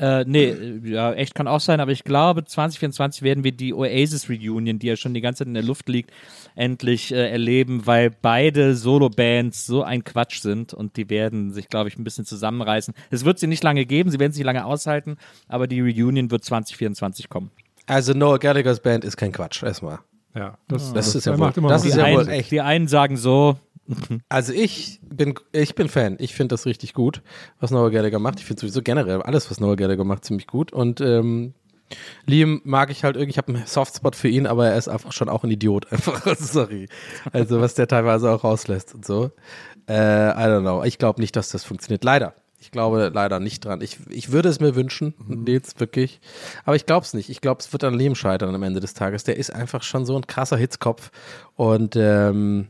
Äh, 0.00 0.24
nee, 0.26 0.44
äh, 0.50 0.80
ja, 0.84 1.12
echt 1.12 1.34
kann 1.34 1.48
auch 1.48 1.60
sein, 1.60 1.80
aber 1.80 1.90
ich 1.92 2.04
glaube, 2.04 2.44
2024 2.44 3.22
werden 3.22 3.44
wir 3.44 3.52
die 3.52 3.74
Oasis 3.74 4.28
Reunion, 4.30 4.78
die 4.78 4.86
ja 4.86 4.96
schon 4.96 5.14
die 5.14 5.20
ganze 5.20 5.38
Zeit 5.40 5.48
in 5.48 5.54
der 5.54 5.62
Luft 5.62 5.88
liegt, 5.88 6.10
endlich 6.54 7.12
äh, 7.12 7.30
erleben, 7.30 7.86
weil 7.86 8.10
beide 8.10 8.74
Solo-Bands 8.76 9.66
so 9.66 9.82
ein 9.82 10.04
Quatsch 10.04 10.40
sind 10.40 10.72
und 10.74 10.96
die 10.96 11.10
werden 11.10 11.52
sich, 11.52 11.68
glaube 11.68 11.88
ich, 11.88 11.98
ein 11.98 12.04
bisschen 12.04 12.24
zusammenreißen. 12.24 12.94
Es 13.10 13.24
wird 13.24 13.38
sie 13.38 13.46
nicht 13.46 13.62
lange 13.64 13.84
geben, 13.86 14.10
sie 14.10 14.18
werden 14.18 14.32
sie 14.32 14.40
nicht 14.40 14.46
lange 14.46 14.64
aushalten, 14.64 15.16
aber 15.48 15.66
die 15.66 15.80
Reunion 15.80 16.30
wird 16.30 16.44
2024 16.44 17.28
kommen. 17.28 17.50
Also 17.86 18.12
Noel 18.12 18.38
Gallaghers 18.38 18.80
Band 18.80 19.04
ist 19.04 19.16
kein 19.16 19.32
Quatsch, 19.32 19.62
erstmal. 19.62 19.98
Ja, 20.34 20.58
das, 20.68 20.92
Das 20.92 21.14
ist 21.14 21.24
ja 21.24 21.36
macht 21.36 21.56
wohl- 21.56 21.62
immer 21.62 21.68
das 21.70 21.82
noch 21.82 21.88
ist 21.90 21.96
ja 21.96 22.02
wohl 22.12 22.20
einen, 22.20 22.28
echt. 22.28 22.50
die 22.52 22.60
einen 22.60 22.86
sagen 22.86 23.16
so, 23.16 23.56
Also 24.28 24.52
ich 24.52 25.00
bin, 25.02 25.34
ich 25.52 25.74
bin 25.74 25.88
Fan. 25.88 26.16
Ich 26.18 26.34
finde 26.34 26.52
das 26.52 26.66
richtig 26.66 26.94
gut, 26.94 27.22
was 27.60 27.70
Noel 27.70 27.90
Gallagher 27.90 28.18
macht. 28.18 28.38
Ich 28.38 28.44
finde 28.44 28.60
sowieso 28.60 28.82
generell 28.82 29.22
alles, 29.22 29.50
was 29.50 29.60
Noel 29.60 29.76
Gallagher 29.76 30.04
macht, 30.04 30.24
ziemlich 30.24 30.46
gut. 30.46 30.72
Und 30.72 31.00
ähm, 31.00 31.54
Liam 32.26 32.60
mag 32.64 32.90
ich 32.90 33.04
halt 33.04 33.16
irgendwie, 33.16 33.30
ich 33.30 33.38
habe 33.38 33.54
einen 33.54 33.66
Softspot 33.66 34.14
für 34.14 34.28
ihn, 34.28 34.46
aber 34.46 34.68
er 34.68 34.76
ist 34.76 34.88
einfach 34.88 35.12
schon 35.12 35.28
auch 35.28 35.44
ein 35.44 35.50
Idiot. 35.50 35.86
Einfach, 35.92 36.36
sorry. 36.36 36.88
Also 37.32 37.60
was 37.60 37.74
der 37.74 37.88
teilweise 37.88 38.30
auch 38.30 38.44
rauslässt 38.44 38.94
und 38.94 39.04
so. 39.04 39.30
Äh, 39.88 39.94
I 39.94 40.48
don't 40.48 40.60
know. 40.60 40.84
Ich 40.84 40.98
glaube 40.98 41.20
nicht, 41.20 41.34
dass 41.36 41.48
das 41.48 41.64
funktioniert. 41.64 42.04
Leider. 42.04 42.34
Ich 42.60 42.72
glaube 42.72 43.12
leider 43.14 43.38
nicht 43.38 43.64
dran. 43.64 43.80
Ich, 43.80 43.98
ich 44.10 44.32
würde 44.32 44.48
es 44.48 44.58
mir 44.58 44.74
wünschen, 44.74 45.14
Nils, 45.28 45.78
wirklich. 45.78 46.20
Aber 46.64 46.74
ich 46.74 46.86
glaube 46.86 47.04
es 47.04 47.14
nicht. 47.14 47.30
Ich 47.30 47.40
glaube, 47.40 47.60
es 47.60 47.72
wird 47.72 47.84
an 47.84 47.94
Liam 47.94 48.16
scheitern 48.16 48.54
am 48.54 48.62
Ende 48.64 48.80
des 48.80 48.94
Tages. 48.94 49.22
Der 49.24 49.36
ist 49.36 49.54
einfach 49.54 49.84
schon 49.84 50.04
so 50.04 50.16
ein 50.16 50.26
krasser 50.26 50.56
Hitzkopf. 50.56 51.10
Und 51.54 51.94
ähm, 51.96 52.66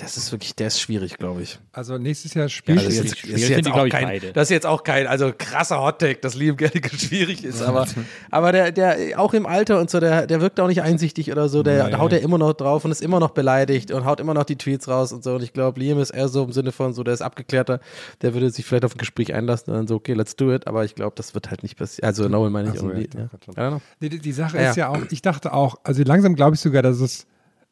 das 0.00 0.16
ist 0.16 0.32
wirklich, 0.32 0.54
der 0.54 0.68
ist 0.68 0.80
schwierig, 0.80 1.18
glaube 1.18 1.42
ich. 1.42 1.58
Also 1.72 1.98
nächstes 1.98 2.34
Jahr 2.34 2.48
spielt 2.48 2.78
das, 2.78 2.84
ist 2.86 2.92
schwierig, 2.94 3.04
jetzt, 3.10 3.18
schwierig. 3.18 3.40
ist 3.42 3.46
Sind 3.48 3.56
jetzt 3.66 3.70
auch 3.76 3.88
kein, 3.88 4.04
beide. 4.04 4.32
das 4.32 4.44
ist 4.44 4.50
jetzt 4.50 4.66
auch 4.66 4.82
kein, 4.82 5.06
also 5.06 5.32
krasser 5.36 5.80
Hottake, 5.80 6.20
dass 6.20 6.34
Liam 6.34 6.56
Gallagher 6.56 6.90
schwierig 6.98 7.44
ist, 7.44 7.62
aber, 7.62 7.86
aber 8.30 8.52
der, 8.52 8.72
der, 8.72 9.18
auch 9.20 9.34
im 9.34 9.46
Alter 9.46 9.78
und 9.80 9.90
so, 9.90 10.00
der, 10.00 10.26
der 10.26 10.40
wirkt 10.40 10.58
auch 10.60 10.68
nicht 10.68 10.82
einsichtig 10.82 11.30
oder 11.30 11.48
so, 11.48 11.62
der 11.62 11.88
Nee. 11.88 11.94
haut 11.96 12.12
ja 12.12 12.18
immer 12.18 12.38
noch 12.38 12.52
drauf 12.54 12.84
und 12.84 12.90
ist 12.90 13.02
immer 13.02 13.20
noch 13.20 13.30
beleidigt 13.30 13.90
und 13.90 14.04
haut 14.04 14.20
immer 14.20 14.34
noch 14.34 14.44
die 14.44 14.56
Tweets 14.56 14.88
raus 14.88 15.12
und 15.12 15.22
so 15.22 15.34
und 15.34 15.42
ich 15.42 15.52
glaube, 15.52 15.78
Liam 15.80 15.98
ist 16.00 16.10
eher 16.10 16.28
so 16.28 16.44
im 16.44 16.52
Sinne 16.52 16.72
von 16.72 16.92
so, 16.94 17.02
der 17.02 17.14
ist 17.14 17.22
abgeklärter, 17.22 17.80
der 18.22 18.34
würde 18.34 18.50
sich 18.50 18.64
vielleicht 18.66 18.84
auf 18.84 18.94
ein 18.94 18.98
Gespräch 18.98 19.34
einlassen 19.34 19.72
und 19.72 19.78
dann 19.78 19.86
so, 19.86 19.96
okay, 19.96 20.14
let's 20.14 20.36
do 20.36 20.52
it, 20.52 20.66
aber 20.66 20.84
ich 20.84 20.94
glaube, 20.94 21.12
das 21.16 21.34
wird 21.34 21.50
halt 21.50 21.62
nicht 21.62 21.76
passieren, 21.76 22.06
also 22.06 22.28
Noel 22.28 22.50
meine 22.50 22.68
ich 22.68 22.74
Ach 22.76 22.80
so, 22.80 22.90
irgendwie, 22.90 23.08
ja, 23.56 23.70
ja. 23.70 23.80
die- 24.00 24.18
die 24.18 24.32
Sache 24.32 24.56
Ja. 24.60 24.70
ist 24.70 24.76
ja 24.76 24.88
auch, 24.88 24.98
ich 25.10 25.22
dachte 25.22 25.52
auch, 25.52 25.76
also 25.84 26.02
langsam 26.04 26.34
glaube 26.34 26.54
ich 26.54 26.60
sogar, 26.60 26.82
dass 26.82 27.00
es, 27.00 27.26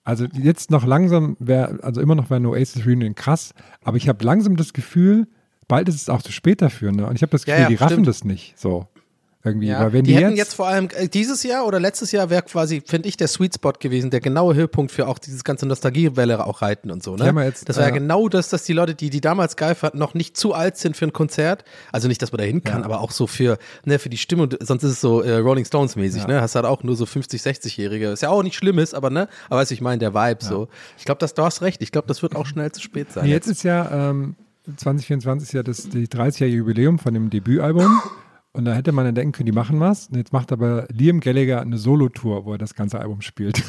also 0.08 0.24
jetzt 0.32 0.70
noch 0.70 0.86
langsam 0.86 1.36
wäre, 1.38 1.80
also 1.82 2.00
immer 2.00 2.14
noch 2.14 2.30
wäre 2.30 2.36
eine 2.36 2.48
Oasis 2.48 2.86
Reunion 2.86 3.14
krass, 3.14 3.52
aber 3.84 3.98
ich 3.98 4.08
habe 4.08 4.24
langsam 4.24 4.56
das 4.56 4.72
Gefühl, 4.72 5.26
bald 5.68 5.86
ist 5.90 5.96
es 5.96 6.08
auch 6.08 6.22
zu 6.22 6.32
spät 6.32 6.62
dafür, 6.62 6.92
ne? 6.92 7.06
Und 7.06 7.14
ich 7.16 7.20
habe 7.20 7.30
das 7.30 7.44
Ja, 7.44 7.54
Gefühl, 7.56 7.62
ja, 7.64 7.68
die 7.68 7.74
raffen 7.74 7.92
stimmt. 7.92 8.08
das 8.08 8.24
nicht, 8.24 8.58
so. 8.58 8.86
Irgendwie, 9.44 9.68
Ja, 9.68 9.80
weil 9.80 9.92
wenn 9.92 10.04
die, 10.04 10.12
die, 10.12 10.16
hätten 10.16 10.30
jetzt, 10.30 10.38
jetzt 10.38 10.54
vor 10.54 10.66
allem 10.66 10.88
äh, 10.96 11.06
dieses 11.08 11.44
Jahr 11.44 11.64
oder 11.64 11.78
letztes 11.78 12.10
Jahr 12.10 12.28
wäre 12.28 12.42
quasi, 12.42 12.82
finde 12.84 13.08
ich, 13.08 13.16
der 13.16 13.28
Sweet 13.28 13.54
Spot 13.54 13.72
gewesen, 13.78 14.10
der 14.10 14.20
genaue 14.20 14.54
Höhepunkt 14.54 14.90
für 14.90 15.06
auch 15.06 15.18
dieses 15.20 15.44
ganze 15.44 15.64
Nostalgiewelle 15.66 16.44
auch 16.44 16.60
reiten 16.60 16.90
und 16.90 17.04
so. 17.04 17.14
Ne? 17.14 17.26
ja 17.26 17.42
jetzt, 17.44 17.68
das 17.68 17.76
war 17.76 17.84
ja 17.84 17.90
äh, 17.90 17.98
genau 17.98 18.28
das, 18.28 18.48
dass 18.48 18.64
die 18.64 18.72
Leute, 18.72 18.96
die 18.96 19.10
die 19.10 19.20
damals 19.20 19.54
geil 19.54 19.76
fanden, 19.76 19.98
noch 19.98 20.14
nicht 20.14 20.36
zu 20.36 20.54
alt 20.54 20.76
sind 20.76 20.96
für 20.96 21.04
ein 21.04 21.12
Konzert. 21.12 21.64
Also 21.92 22.08
nicht, 22.08 22.20
dass 22.20 22.32
man 22.32 22.38
da 22.38 22.44
hin 22.44 22.64
kann, 22.64 22.82
aber 22.82 23.00
auch 23.00 23.12
so 23.12 23.28
für, 23.28 23.58
ne, 23.84 24.00
für 24.00 24.08
die 24.08 24.18
Stimmung. 24.18 24.50
Sonst 24.60 24.82
ist 24.82 24.90
es 24.90 25.00
so 25.00 25.22
äh, 25.22 25.36
Rolling 25.36 25.64
Stones 25.64 25.94
mäßig. 25.94 26.26
Ne? 26.26 26.40
Hast 26.40 26.56
halt 26.56 26.66
auch 26.66 26.82
nur 26.82 26.96
so 26.96 27.06
50, 27.06 27.40
60-Jährige. 27.40 28.08
Ist 28.08 28.22
ja 28.22 28.30
auch 28.30 28.42
nicht 28.42 28.56
Schlimmes, 28.56 28.92
aber 28.92 29.10
ne, 29.10 29.28
aber 29.48 29.60
was 29.60 29.70
ich 29.70 29.80
meine, 29.80 29.98
der 29.98 30.14
Vibe 30.14 30.44
so. 30.44 30.68
Ich 30.98 31.04
glaube, 31.04 31.20
das 31.20 31.34
du 31.34 31.44
hast 31.44 31.62
recht. 31.62 31.80
Ich 31.80 31.92
glaube, 31.92 32.08
das 32.08 32.22
wird 32.22 32.34
auch 32.34 32.46
schnell 32.46 32.72
zu 32.72 32.80
spät 32.80 33.12
sein. 33.12 33.24
Nee, 33.24 33.30
jetzt 33.30 33.46
ist 33.46 33.62
ja, 33.62 34.10
ähm, 34.10 34.34
2024 34.76 35.48
ist 35.48 35.52
ja 35.52 35.62
das 35.62 35.88
die 35.88 36.08
30-jährige 36.08 36.58
Jubiläum 36.58 36.98
von 36.98 37.14
dem 37.14 37.30
Debütalbum. 37.30 38.00
Und 38.58 38.64
da 38.64 38.74
hätte 38.74 38.90
man 38.90 39.04
dann 39.04 39.14
denken 39.14 39.30
können, 39.30 39.46
die 39.46 39.52
machen 39.52 39.78
was. 39.78 40.08
Und 40.08 40.16
jetzt 40.16 40.32
macht 40.32 40.50
aber 40.50 40.88
Liam 40.90 41.20
Gallagher 41.20 41.60
eine 41.60 41.78
Solo-Tour, 41.78 42.44
wo 42.44 42.54
er 42.54 42.58
das 42.58 42.74
ganze 42.74 42.98
Album 42.98 43.20
spielt. 43.20 43.62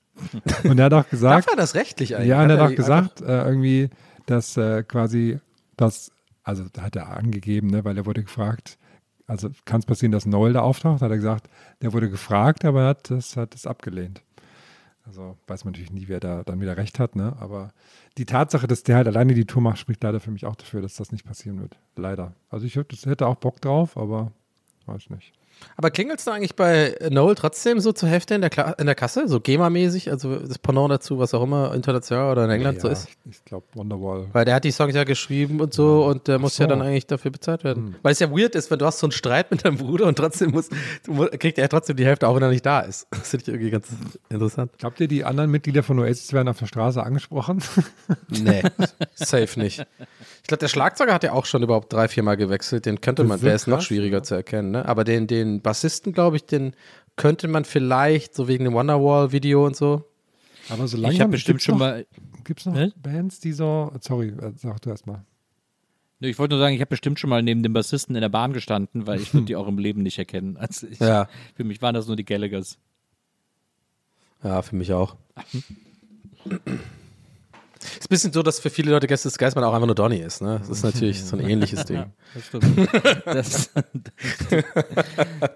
und 0.64 0.78
er 0.78 0.86
hat 0.86 0.94
auch 0.94 1.06
gesagt, 1.06 1.46
Darf 1.46 1.54
er 1.54 1.56
das 1.58 1.74
rechtlich 1.74 2.16
eigentlich? 2.16 2.30
Ja, 2.30 2.42
und 2.42 2.48
er 2.48 2.58
hat 2.58 2.72
auch 2.72 2.74
gesagt, 2.74 3.20
äh, 3.20 3.44
irgendwie, 3.44 3.90
dass 4.24 4.56
äh, 4.56 4.84
quasi 4.84 5.38
das, 5.76 6.12
also 6.44 6.64
da 6.72 6.80
hat 6.80 6.96
er 6.96 7.14
angegeben, 7.14 7.66
ne, 7.66 7.84
weil 7.84 7.94
er 7.98 8.06
wurde 8.06 8.22
gefragt, 8.22 8.78
also 9.26 9.50
kann 9.66 9.80
es 9.80 9.86
passieren, 9.86 10.12
dass 10.12 10.24
Noel 10.24 10.54
da 10.54 10.60
auftaucht, 10.60 11.02
hat 11.02 11.10
er 11.10 11.16
gesagt, 11.18 11.50
der 11.82 11.92
wurde 11.92 12.08
gefragt, 12.08 12.64
aber 12.64 12.84
er 12.84 12.88
hat 12.88 13.10
das, 13.10 13.36
hat 13.36 13.52
das 13.52 13.66
abgelehnt. 13.66 14.22
Also 15.04 15.36
weiß 15.48 15.64
man 15.64 15.72
natürlich 15.72 15.90
nie, 15.92 16.06
wer 16.08 16.20
da 16.20 16.44
dann 16.44 16.60
wieder 16.60 16.76
recht 16.76 16.98
hat, 17.00 17.16
ne? 17.16 17.34
Aber 17.40 17.72
die 18.18 18.24
Tatsache, 18.24 18.66
dass 18.68 18.84
der 18.84 18.96
halt 18.96 19.08
alleine 19.08 19.34
die 19.34 19.46
Tour 19.46 19.60
macht, 19.62 19.78
spricht 19.78 20.02
leider 20.02 20.20
für 20.20 20.30
mich 20.30 20.46
auch 20.46 20.54
dafür, 20.54 20.80
dass 20.80 20.94
das 20.94 21.10
nicht 21.10 21.24
passieren 21.24 21.60
wird. 21.60 21.76
Leider. 21.96 22.34
Also 22.50 22.66
ich 22.66 22.76
hätte- 22.76 23.26
auch 23.26 23.36
Bock 23.36 23.60
drauf, 23.60 23.96
aber 23.96 24.32
weiß 24.86 25.10
nicht. 25.10 25.32
Aber 25.76 25.90
klingelt 25.90 26.18
es 26.18 26.24
da 26.24 26.32
eigentlich 26.32 26.54
bei 26.56 26.96
Noel 27.10 27.34
trotzdem 27.34 27.80
so 27.80 27.92
zur 27.92 28.08
Hälfte 28.08 28.34
in 28.34 28.40
der, 28.40 28.50
Kla 28.50 28.72
in 28.72 28.86
der 28.86 28.94
Kasse? 28.94 29.28
So 29.28 29.40
GEMA-mäßig? 29.40 30.10
Also 30.10 30.36
das 30.36 30.58
Pendant 30.58 30.90
dazu, 30.90 31.18
was 31.18 31.34
auch 31.34 31.42
immer 31.42 31.74
international 31.74 32.32
oder 32.32 32.44
in 32.44 32.50
England 32.50 32.80
so 32.80 32.88
ja, 32.88 32.92
ist? 32.92 33.08
Ich, 33.30 33.44
glaube, 33.44 33.66
Wonderwall. 33.74 34.26
Weil 34.32 34.44
der 34.44 34.54
hat 34.54 34.64
die 34.64 34.70
Songs 34.70 34.94
ja 34.94 35.04
geschrieben 35.04 35.60
und 35.60 35.74
so 35.74 36.04
und 36.04 36.28
der 36.28 36.38
muss 36.38 36.58
ja 36.58 36.64
so. 36.66 36.70
dann 36.70 36.82
eigentlich 36.82 37.06
dafür 37.06 37.30
bezahlt 37.30 37.64
werden. 37.64 37.96
Weil 38.02 38.12
es 38.12 38.18
ja 38.18 38.30
weird 38.30 38.54
ist, 38.54 38.70
wenn 38.70 38.78
du 38.78 38.86
hast 38.86 38.98
so 38.98 39.06
einen 39.06 39.12
Streit 39.12 39.50
mit 39.50 39.64
deinem 39.64 39.76
Bruder 39.78 40.06
und 40.06 40.16
trotzdem 40.16 40.50
muss, 40.50 40.68
du 41.04 41.12
mu- 41.12 41.26
kriegt 41.38 41.58
er 41.58 41.68
trotzdem 41.68 41.96
die 41.96 42.04
Hälfte, 42.06 42.28
auch 42.28 42.34
wenn 42.36 42.42
er 42.42 42.50
nicht 42.50 42.66
da 42.66 42.80
ist. 42.80 43.06
Das 43.10 43.30
finde 43.30 43.42
ich 43.44 43.48
irgendwie 43.48 43.70
ganz 43.70 43.88
interessant. 44.28 44.72
Glaubt 44.78 45.00
ihr, 45.00 45.08
die 45.08 45.24
anderen 45.24 45.50
Mitglieder 45.50 45.82
von 45.82 45.98
Oasis 45.98 46.32
werden 46.32 46.48
auf 46.48 46.58
der 46.58 46.66
Straße 46.66 47.02
angesprochen? 47.02 47.62
Nee, 48.28 48.62
safe 49.14 49.58
nicht. 49.60 49.84
Ich 50.42 50.48
glaube, 50.48 50.58
der 50.58 50.68
Schlagzeuger 50.68 51.14
hat 51.14 51.22
ja 51.22 51.32
auch 51.32 51.46
schon 51.46 51.62
überhaupt 51.62 51.92
drei, 51.92 52.08
vier 52.08 52.24
Mal 52.24 52.36
gewechselt. 52.36 52.84
Den 52.84 53.00
könnte 53.00 53.22
man, 53.24 53.36
ist 53.36 53.44
der 53.44 53.52
so 53.52 53.54
ist 53.54 53.66
noch 53.68 53.80
schwieriger 53.80 54.18
ja. 54.18 54.22
zu 54.24 54.34
erkennen. 54.34 54.72
Ne? 54.72 54.86
Aber 54.86 55.04
den, 55.04 55.26
den 55.28 55.62
Bassisten, 55.62 56.12
glaube 56.12 56.36
ich, 56.36 56.44
den 56.44 56.74
könnte 57.16 57.46
man 57.46 57.64
vielleicht, 57.64 58.34
so 58.34 58.48
wegen 58.48 58.64
dem 58.64 58.74
Wonderwall-Video 58.74 59.64
und 59.64 59.76
so. 59.76 60.04
Aber 60.68 60.88
so 60.88 60.96
langsam 60.96 61.14
ich 61.14 61.20
habe 61.20 61.30
bestimmt 61.30 61.62
schon 61.62 61.74
noch, 61.74 61.80
mal, 61.80 62.06
Gibt 62.44 62.60
es 62.60 62.66
noch 62.66 62.74
Hä? 62.74 62.92
Bands, 62.96 63.40
die 63.40 63.52
so. 63.52 63.92
Sorry, 64.00 64.28
äh, 64.28 64.52
sag 64.56 64.80
du 64.80 64.90
erst 64.90 65.06
mal. 65.06 65.24
Ich 66.20 66.38
wollte 66.38 66.54
nur 66.54 66.62
sagen, 66.62 66.74
ich 66.74 66.80
habe 66.80 66.90
bestimmt 66.90 67.18
schon 67.18 67.30
mal 67.30 67.42
neben 67.42 67.62
dem 67.64 67.72
Bassisten 67.72 68.14
in 68.14 68.20
der 68.20 68.28
Bahn 68.28 68.52
gestanden, 68.52 69.06
weil 69.06 69.20
ich 69.20 69.34
würde 69.34 69.46
die 69.46 69.56
auch 69.56 69.66
im 69.66 69.78
Leben 69.78 70.02
nicht 70.02 70.18
erkennen. 70.18 70.56
Also 70.56 70.86
ich, 70.86 71.00
Ja. 71.00 71.28
Für 71.54 71.64
mich 71.64 71.82
waren 71.82 71.94
das 71.94 72.06
nur 72.06 72.14
die 72.14 72.24
Gallaghers. 72.24 72.78
Ja, 74.44 74.62
für 74.62 74.76
mich 74.76 74.92
auch. 74.92 75.16
Ist 77.84 78.04
ein 78.04 78.08
bisschen 78.08 78.32
so, 78.32 78.42
dass 78.42 78.58
für 78.60 78.70
viele 78.70 78.90
Leute 78.92 79.06
Gäste 79.06 79.28
des 79.28 79.38
Geistmann 79.38 79.64
auch 79.64 79.72
einfach 79.74 79.86
nur 79.86 79.94
Donny 79.94 80.18
ist. 80.18 80.40
Ne? 80.42 80.58
Das 80.60 80.68
ist 80.68 80.82
natürlich 80.84 81.22
so 81.24 81.36
ein 81.36 81.48
ähnliches 81.48 81.84
Ding. 81.86 82.04
Das 82.34 82.46
stimmt. 82.46 82.64
das, 83.24 83.70
das, 83.70 83.70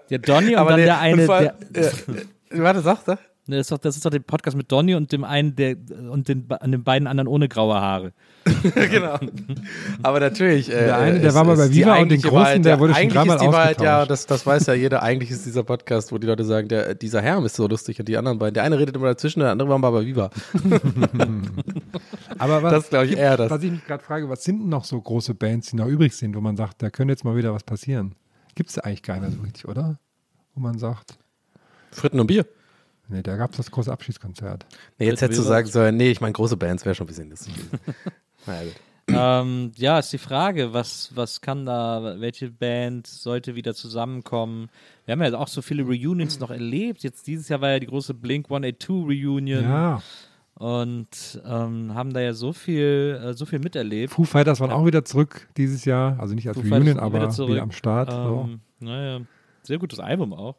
der 0.09 0.19
Donny 0.19 0.53
und 0.53 0.57
Aber 0.57 0.71
dann 0.71 0.79
nee, 0.79 0.85
der 0.85 0.99
eine, 0.99 1.29
allem- 1.29 1.51
der, 1.69 1.83
äh, 1.83 1.87
äh, 1.87 2.61
warte, 2.63 2.81
sag, 2.81 2.99
sag. 3.05 3.19
Das, 3.55 3.61
ist 3.61 3.71
doch, 3.71 3.77
das 3.77 3.95
ist 3.95 4.05
doch 4.05 4.09
der 4.09 4.19
Podcast 4.19 4.57
mit 4.57 4.71
Donny 4.71 4.95
und 4.95 5.11
dem 5.11 5.23
einen, 5.23 5.55
der 5.55 5.75
und 6.11 6.27
den, 6.27 6.45
an 6.49 6.71
den 6.71 6.83
beiden 6.83 7.07
anderen 7.07 7.27
ohne 7.27 7.47
graue 7.47 7.75
Haare. 7.75 8.13
genau. 8.63 9.17
Aber 10.03 10.19
natürlich. 10.19 10.69
Äh, 10.69 10.85
Der 10.85 10.97
eine, 10.97 11.19
der 11.19 11.33
war 11.33 11.43
mal 11.43 11.55
bei 11.57 11.69
Viva 11.69 11.97
und 11.97 12.09
den 12.09 12.21
Großen, 12.21 12.35
Wahrheit, 12.37 12.65
der 12.65 12.79
wurde 12.79 12.93
schon 12.93 13.09
dreimal 13.09 13.35
ist 13.37 13.41
die 13.41 13.47
Wahrheit, 13.47 13.81
ja, 13.81 13.97
ausgetauscht. 14.01 14.09
das, 14.11 14.25
das 14.25 14.45
weiß 14.45 14.65
ja 14.67 14.73
jeder. 14.73 15.03
Eigentlich 15.03 15.31
ist 15.31 15.45
dieser 15.45 15.63
Podcast, 15.63 16.11
wo 16.11 16.17
die 16.17 16.27
Leute 16.27 16.43
sagen, 16.43 16.67
der, 16.67 16.95
dieser 16.95 17.21
Herr 17.21 17.43
ist 17.45 17.55
so 17.55 17.67
lustig 17.67 17.99
und 17.99 18.07
die 18.07 18.17
anderen 18.17 18.39
beiden. 18.39 18.53
Der 18.53 18.63
eine 18.63 18.77
redet 18.79 18.95
immer 18.95 19.07
dazwischen, 19.07 19.39
der 19.41 19.51
andere 19.51 19.69
war 19.69 19.77
mal 19.79 19.91
bei 19.91 20.05
Viva. 20.05 20.29
Aber 22.37 22.63
was, 22.63 22.71
Das 22.73 22.89
glaub 22.89 23.03
ich 23.05 23.17
eher 23.17 23.37
das. 23.37 23.49
Was 23.49 23.63
ich 23.63 23.71
mich 23.71 23.85
gerade 23.85 24.03
frage, 24.03 24.29
was 24.29 24.43
sind 24.43 24.59
denn 24.59 24.69
noch 24.69 24.85
so 24.85 24.99
große 25.01 25.33
Bands, 25.33 25.71
die 25.71 25.75
noch 25.75 25.87
übrig 25.87 26.15
sind, 26.15 26.35
wo 26.35 26.41
man 26.41 26.55
sagt, 26.57 26.81
da 26.81 26.89
könnte 26.89 27.13
jetzt 27.13 27.23
mal 27.23 27.35
wieder 27.35 27.53
was 27.53 27.63
passieren? 27.63 28.15
Gibt 28.55 28.69
es 28.69 28.79
eigentlich 28.79 29.03
keiner 29.03 29.29
so 29.31 29.41
richtig, 29.41 29.67
oder? 29.67 29.99
Wo 30.55 30.61
man 30.61 30.77
sagt, 30.79 31.17
Fritten 31.91 32.19
und 32.19 32.27
Bier. 32.27 32.45
Nee, 33.09 33.21
da 33.23 33.35
gab 33.35 33.51
es 33.51 33.57
das 33.57 33.71
große 33.71 33.91
Abschiedskonzert. 33.91 34.65
Nee, 34.99 35.07
jetzt 35.07 35.21
hättest 35.21 35.39
du 35.39 35.43
sagen 35.43 35.67
sollen, 35.67 35.97
nee, 35.97 36.11
ich 36.11 36.21
meine, 36.21 36.33
große 36.33 36.57
Bands 36.57 36.85
wäre 36.85 36.95
schon 36.95 37.05
ein 37.05 37.07
bisschen 37.07 37.29
lustig. 37.29 37.53
naja, 38.45 38.63
gut. 38.63 38.75
Ähm, 39.09 39.71
ja, 39.75 39.99
ist 39.99 40.11
die 40.11 40.17
Frage, 40.17 40.73
was, 40.73 41.11
was 41.15 41.39
kann 41.39 41.65
da, 41.65 42.19
welche 42.19 42.51
Band 42.51 43.07
sollte 43.07 43.55
wieder 43.55 43.73
zusammenkommen? 43.73 44.69
Wir 45.05 45.13
haben 45.13 45.23
ja 45.23 45.33
auch 45.37 45.47
so 45.47 45.61
viele 45.61 45.83
Reunions 45.83 46.39
noch 46.39 46.51
erlebt. 46.51 47.03
Jetzt 47.03 47.25
dieses 47.27 47.47
Jahr 47.47 47.61
war 47.61 47.71
ja 47.71 47.79
die 47.79 47.87
große 47.87 48.13
Blink 48.13 48.47
182 48.47 48.89
Reunion 48.89 49.63
Ja, 49.63 50.01
und 50.55 51.39
ähm, 51.45 51.93
haben 51.93 52.13
da 52.13 52.19
ja 52.19 52.33
so 52.33 52.51
viel, 52.51 53.21
äh, 53.23 53.33
so 53.33 53.45
viel 53.45 53.59
miterlebt. 53.59 54.11
Foo 54.11 54.23
Fighters 54.23 54.59
waren 54.59 54.71
auch 54.71 54.85
wieder 54.85 55.05
zurück 55.05 55.47
dieses 55.55 55.85
Jahr, 55.85 56.19
also 56.19 56.33
nicht 56.33 56.47
als 56.47 56.57
Foo 56.57 56.67
Reunion, 56.67 56.99
aber 56.99 57.21
wieder 57.21 57.47
wieder 57.47 57.61
am 57.61 57.71
Start. 57.71 58.11
so. 58.11 58.47
Ähm, 58.49 58.59
Naja, 58.79 59.21
sehr 59.61 59.77
gutes 59.77 59.99
Album 59.99 60.33
auch. 60.33 60.55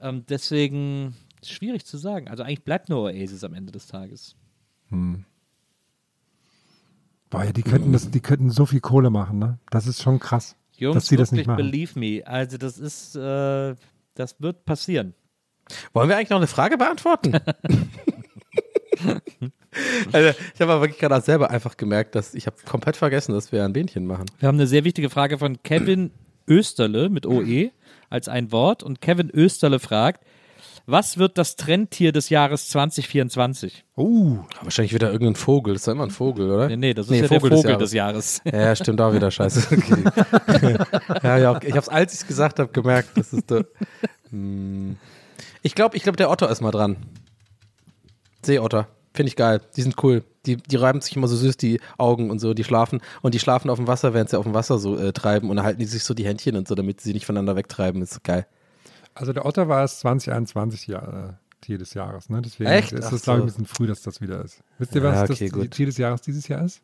Ähm, 0.00 0.24
deswegen 0.28 1.14
schwierig 1.50 1.84
zu 1.84 1.98
sagen. 1.98 2.28
Also 2.28 2.42
eigentlich 2.42 2.64
bleibt 2.64 2.88
nur 2.88 3.02
Oasis 3.02 3.44
am 3.44 3.54
Ende 3.54 3.72
des 3.72 3.86
Tages. 3.86 4.36
Boah, 7.30 7.44
ja, 7.44 7.52
die 7.52 7.62
könnten 7.62 7.92
das, 7.92 8.10
die 8.10 8.20
könnten 8.20 8.50
so 8.50 8.66
viel 8.66 8.80
Kohle 8.80 9.10
machen, 9.10 9.38
ne? 9.38 9.58
Das 9.70 9.86
ist 9.86 10.02
schon 10.02 10.18
krass, 10.20 10.56
Jungs, 10.76 10.94
dass 10.94 11.06
sie 11.06 11.16
das 11.16 11.32
wirklich 11.32 11.40
nicht 11.40 11.46
machen. 11.48 11.56
believe 11.56 11.98
me. 11.98 12.22
Also 12.26 12.56
das 12.56 12.78
ist, 12.78 13.16
äh, 13.16 13.74
das 14.14 14.40
wird 14.40 14.64
passieren. 14.64 15.14
Wollen 15.92 16.08
wir 16.08 16.16
eigentlich 16.16 16.30
noch 16.30 16.36
eine 16.36 16.46
Frage 16.46 16.78
beantworten? 16.78 17.34
also, 20.12 20.38
ich 20.54 20.60
habe 20.60 20.72
aber 20.72 20.82
wirklich 20.82 21.00
gerade 21.00 21.24
selber 21.24 21.50
einfach 21.50 21.76
gemerkt, 21.76 22.14
dass 22.14 22.34
ich 22.34 22.46
habe 22.46 22.56
komplett 22.64 22.96
vergessen, 22.96 23.32
dass 23.32 23.50
wir 23.50 23.64
ein 23.64 23.72
Bähnchen 23.72 24.06
machen. 24.06 24.26
Wir 24.38 24.46
haben 24.46 24.56
eine 24.56 24.68
sehr 24.68 24.84
wichtige 24.84 25.10
Frage 25.10 25.38
von 25.38 25.60
Kevin 25.64 26.12
Österle 26.46 27.08
mit 27.08 27.26
OE 27.26 27.70
als 28.08 28.28
ein 28.28 28.52
Wort. 28.52 28.82
Und 28.82 29.00
Kevin 29.00 29.30
Österle 29.30 29.80
fragt, 29.80 30.24
was 30.86 31.18
wird 31.18 31.36
das 31.36 31.56
Trendtier 31.56 32.12
des 32.12 32.28
Jahres 32.30 32.68
2024? 32.68 33.84
Uh, 33.96 34.38
Wahrscheinlich 34.62 34.94
wieder 34.94 35.10
irgendein 35.10 35.34
Vogel. 35.34 35.74
Das 35.74 35.82
ist 35.82 35.88
doch 35.88 35.92
immer 35.92 36.04
ein 36.04 36.10
Vogel, 36.10 36.50
oder? 36.50 36.68
Nee, 36.68 36.76
nee, 36.76 36.94
das 36.94 37.06
ist 37.06 37.10
Nee, 37.10 37.20
ja 37.22 37.28
Vogel 37.28 37.50
der 37.50 37.50
des 37.50 37.58
Vogel 37.58 37.70
Jahres. 37.70 38.42
des 38.42 38.44
Jahres. 38.44 38.66
Ja, 38.68 38.76
stimmt 38.76 39.00
auch 39.00 39.12
wieder 39.12 39.30
scheiße. 39.30 39.66
Okay. 40.48 40.78
ja, 41.22 41.38
ja, 41.38 41.60
ich 41.62 41.70
habe 41.70 41.80
es, 41.80 41.88
als 41.88 42.14
ich 42.14 42.20
es 42.20 42.26
gesagt 42.26 42.58
habe, 42.60 42.70
gemerkt, 42.72 43.10
das 43.16 43.32
ist 43.32 43.50
der. 43.50 43.66
Hm. 44.30 44.96
Ich 45.62 45.74
glaube, 45.74 45.96
ich 45.96 46.02
glaube, 46.04 46.16
der 46.16 46.30
Otter 46.30 46.48
ist 46.50 46.60
mal 46.60 46.70
dran. 46.70 46.96
Seeotter. 48.44 48.88
Finde 49.12 49.28
ich 49.28 49.36
geil. 49.36 49.60
Die 49.76 49.82
sind 49.82 50.02
cool. 50.04 50.22
Die, 50.44 50.56
die 50.56 50.76
reiben 50.76 51.00
sich 51.00 51.16
immer 51.16 51.26
so 51.26 51.36
süß 51.36 51.56
die 51.56 51.80
Augen 51.98 52.30
und 52.30 52.38
so, 52.38 52.54
die 52.54 52.62
schlafen. 52.64 53.00
Und 53.22 53.34
die 53.34 53.40
schlafen 53.40 53.70
auf 53.70 53.78
dem 53.78 53.88
Wasser, 53.88 54.14
während 54.14 54.30
sie 54.30 54.38
auf 54.38 54.44
dem 54.44 54.54
Wasser 54.54 54.78
so 54.78 54.96
äh, 54.96 55.12
treiben. 55.12 55.50
Und 55.50 55.56
dann 55.56 55.64
halten 55.64 55.80
die 55.80 55.86
sich 55.86 56.04
so 56.04 56.14
die 56.14 56.24
Händchen 56.26 56.56
und 56.56 56.68
so, 56.68 56.74
damit 56.74 57.00
sie 57.00 57.12
nicht 57.12 57.26
voneinander 57.26 57.56
wegtreiben. 57.56 58.02
ist 58.02 58.22
geil. 58.22 58.46
Also 59.16 59.32
der 59.32 59.44
Otter 59.46 59.68
war 59.68 59.82
es 59.84 59.98
2021 60.00 60.86
Jahr, 60.86 61.28
äh, 61.30 61.32
Tier 61.62 61.78
des 61.78 61.94
Jahres, 61.94 62.28
ne? 62.28 62.42
Deswegen 62.42 62.70
Echt? 62.70 62.92
ist 62.92 63.10
es, 63.12 63.22
glaube 63.22 63.40
ich, 63.40 63.52
so. 63.52 63.58
ein 63.58 63.64
bisschen 63.64 63.66
früh, 63.66 63.86
dass 63.86 64.02
das 64.02 64.20
wieder 64.20 64.44
ist. 64.44 64.62
Wisst 64.78 64.94
ihr, 64.94 65.02
was 65.02 65.14
Ja, 65.16 65.20
das 65.26 65.30
okay, 65.36 65.44
die- 65.46 65.50
gut. 65.50 65.70
Tier 65.72 65.86
des 65.86 65.96
Jahres 65.96 66.20
dieses 66.22 66.46
Jahr 66.48 66.64
ist? 66.64 66.80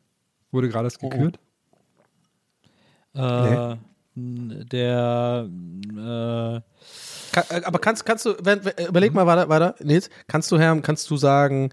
Wurde 0.50 0.68
gerade 0.68 0.86
erst 0.86 0.98
gekürt? 0.98 1.38
Äh, 3.14 3.76
n- 4.16 4.66
Der, 4.70 5.48
äh, 5.48 6.60
Ka 7.32 7.44
äh, 7.50 7.62
aber 7.64 7.78
kannst, 7.78 8.04
kannst 8.04 8.24
du, 8.26 8.34
wenn, 8.42 8.64
wenn, 8.64 8.86
überleg 8.88 9.12
mal 9.14 9.26
weiter, 9.26 9.48
weiter, 9.48 9.74
Nils, 9.82 10.10
kannst 10.26 10.50
du, 10.50 10.58
Herr, 10.58 10.78
kannst 10.80 11.10
du 11.10 11.16
sagen, 11.16 11.70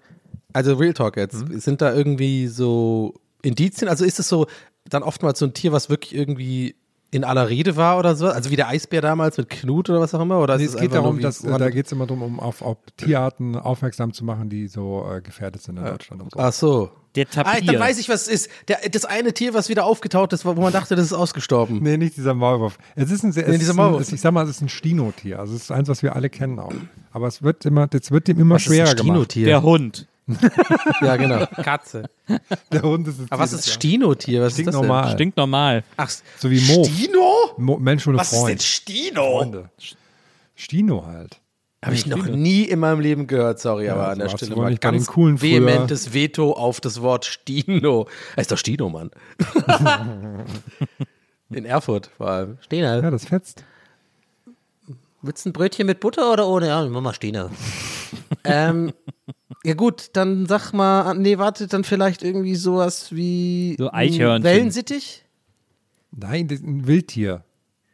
also 0.53 0.75
Real 0.75 0.93
Talk 0.93 1.17
jetzt, 1.17 1.37
sind 1.61 1.81
da 1.81 1.93
irgendwie 1.93 2.47
so 2.47 3.13
Indizien, 3.41 3.87
also 3.89 4.03
ist 4.05 4.19
es 4.19 4.27
so 4.29 4.47
dann 4.85 5.03
oftmals 5.03 5.39
so 5.39 5.45
ein 5.45 5.53
Tier, 5.53 5.71
was 5.71 5.89
wirklich 5.89 6.15
irgendwie 6.15 6.75
in 7.11 7.23
aller 7.23 7.49
Rede 7.49 7.75
war 7.75 7.97
oder 7.97 8.15
so, 8.15 8.27
also 8.27 8.51
wie 8.51 8.55
der 8.55 8.67
Eisbär 8.67 9.01
damals 9.01 9.37
mit 9.37 9.49
Knut 9.49 9.89
oder 9.89 9.99
was 9.99 10.13
auch 10.13 10.21
immer, 10.21 10.39
oder 10.39 10.57
Nee, 10.57 10.65
ist 10.65 10.75
es 10.75 10.79
geht 10.81 10.93
darum, 10.93 11.19
dass 11.19 11.43
äh, 11.43 11.57
da 11.57 11.69
geht 11.71 11.87
es 11.87 11.91
immer 11.91 12.05
darum, 12.05 12.21
um 12.21 12.39
auf, 12.39 12.61
auf 12.61 12.77
Tierarten 12.97 13.55
aufmerksam 13.55 14.13
zu 14.13 14.23
machen, 14.23 14.49
die 14.49 14.67
so 14.67 15.05
äh, 15.11 15.21
gefährdet 15.21 15.61
sind 15.63 15.77
in 15.77 15.85
Deutschland 15.85 16.21
und 16.21 16.31
so. 16.31 16.39
Ach 16.39 16.53
so. 16.53 16.91
der 17.15 17.25
Ah, 17.35 17.43
Tapir. 17.43 17.63
dann 17.73 17.79
weiß 17.79 17.99
ich, 17.99 18.09
was 18.09 18.27
es 18.27 18.27
ist. 18.45 18.49
Der, 18.67 18.77
das 18.91 19.05
eine 19.05 19.33
Tier, 19.33 19.55
was 19.55 19.69
wieder 19.69 19.85
aufgetaucht 19.85 20.33
ist, 20.33 20.45
wo 20.45 20.53
man 20.53 20.71
dachte, 20.71 20.95
das 20.95 21.05
ist 21.05 21.13
ausgestorben. 21.13 21.79
Nee, 21.81 21.97
nicht 21.97 22.15
dieser 22.15 22.35
Maulwurf. 22.35 22.77
Es 22.95 23.09
ist 23.09 23.23
ein 23.23 23.31
sehr, 23.31 23.47
Nee, 23.47 23.53
es 23.53 23.59
dieser 23.59 23.71
ist 23.71 23.77
Maulwurf. 23.77 24.01
Ein, 24.01 24.03
es, 24.03 24.11
ich 24.13 24.21
sag 24.21 24.31
mal, 24.31 24.43
es 24.43 24.51
ist 24.51 24.61
ein 24.61 24.69
Stino-Tier. 24.69 25.39
Also 25.39 25.55
es 25.55 25.63
ist 25.63 25.71
eins, 25.71 25.89
was 25.89 26.03
wir 26.03 26.15
alle 26.15 26.29
kennen 26.29 26.59
auch. 26.59 26.73
Aber 27.11 27.27
es 27.27 27.41
wird 27.41 27.65
immer, 27.65 27.87
das 27.87 28.11
wird 28.11 28.27
dem 28.27 28.39
immer 28.39 28.55
Was 28.55 28.67
ist 28.67 28.67
ein 28.69 28.73
schwerer 28.85 28.93
gemacht. 28.95 29.35
Der 29.35 29.63
Hund. 29.63 30.07
Ja, 31.01 31.15
genau. 31.15 31.45
Katze. 31.63 32.03
Der 32.71 32.81
Hund 32.81 33.07
ist 33.07 33.19
das 33.19 33.31
Aber 33.31 33.43
was 33.43 33.53
ist 33.53 33.69
Stinotier? 33.69 34.41
Was 34.41 34.53
ist 34.57 34.59
das 34.59 34.65
denn? 34.65 34.73
Stinknormal. 34.83 35.11
Stinkt 35.13 35.37
normal. 35.37 35.83
Ach, 35.97 36.09
So 36.37 36.49
wie 36.51 36.59
Mo. 36.61 36.83
Stino? 36.83 37.33
Mo 37.57 37.77
Mensch 37.77 38.07
ohne 38.07 38.17
Was 38.17 38.31
ist 38.31 38.39
Freund. 38.39 38.49
denn 38.51 38.59
Stino? 38.59 39.37
Freunde. 39.39 39.69
Stino 40.55 41.05
halt. 41.05 41.39
Habe 41.83 41.95
ich 41.95 42.05
noch 42.05 42.25
nie 42.25 42.63
in 42.63 42.79
meinem 42.79 42.99
Leben 42.99 43.25
gehört, 43.25 43.59
sorry, 43.61 43.87
aber 43.89 44.01
also 44.09 44.11
an 44.23 44.29
der 44.29 44.37
Stelle 44.37 44.55
mal 44.57 44.77
ganz 44.77 45.07
coolen 45.07 45.37
früher. 45.37 45.65
vehementes 45.65 46.13
Veto 46.13 46.51
auf 46.51 46.81
das 46.81 47.01
Wort 47.01 47.23
Stino. 47.25 48.05
Er 48.35 48.41
ist 48.41 48.51
doch 48.51 48.57
Stino, 48.57 48.89
Mann. 48.89 49.11
in 51.49 51.65
Erfurt 51.65 52.09
vor 52.17 52.27
allem. 52.27 52.57
Stino. 52.61 52.85
Ja, 52.85 53.09
das 53.09 53.25
fetzt. 53.25 53.63
Willst 55.21 55.45
du 55.45 55.49
ein 55.49 55.53
Brötchen 55.53 55.85
mit 55.87 55.99
Butter 55.99 56.31
oder 56.31 56.47
ohne? 56.47 56.67
Ja, 56.67 56.85
mach 56.87 57.01
mal 57.01 57.13
Stino. 57.13 57.49
ähm, 58.45 58.93
ja 59.63 59.73
gut, 59.73 60.11
dann 60.13 60.45
sag 60.45 60.71
mal, 60.71 61.13
nee, 61.15 61.37
warte, 61.37 61.67
dann 61.67 61.83
vielleicht 61.83 62.23
irgendwie 62.23 62.55
sowas 62.55 63.13
wie 63.13 63.75
So 63.77 63.89
ein 63.89 63.95
Eichhörnchen. 63.95 64.43
Wellensittich? 64.43 65.25
Nein, 66.11 66.47
das 66.47 66.59
ist 66.59 66.65
ein 66.65 66.87
Wildtier. 66.87 67.43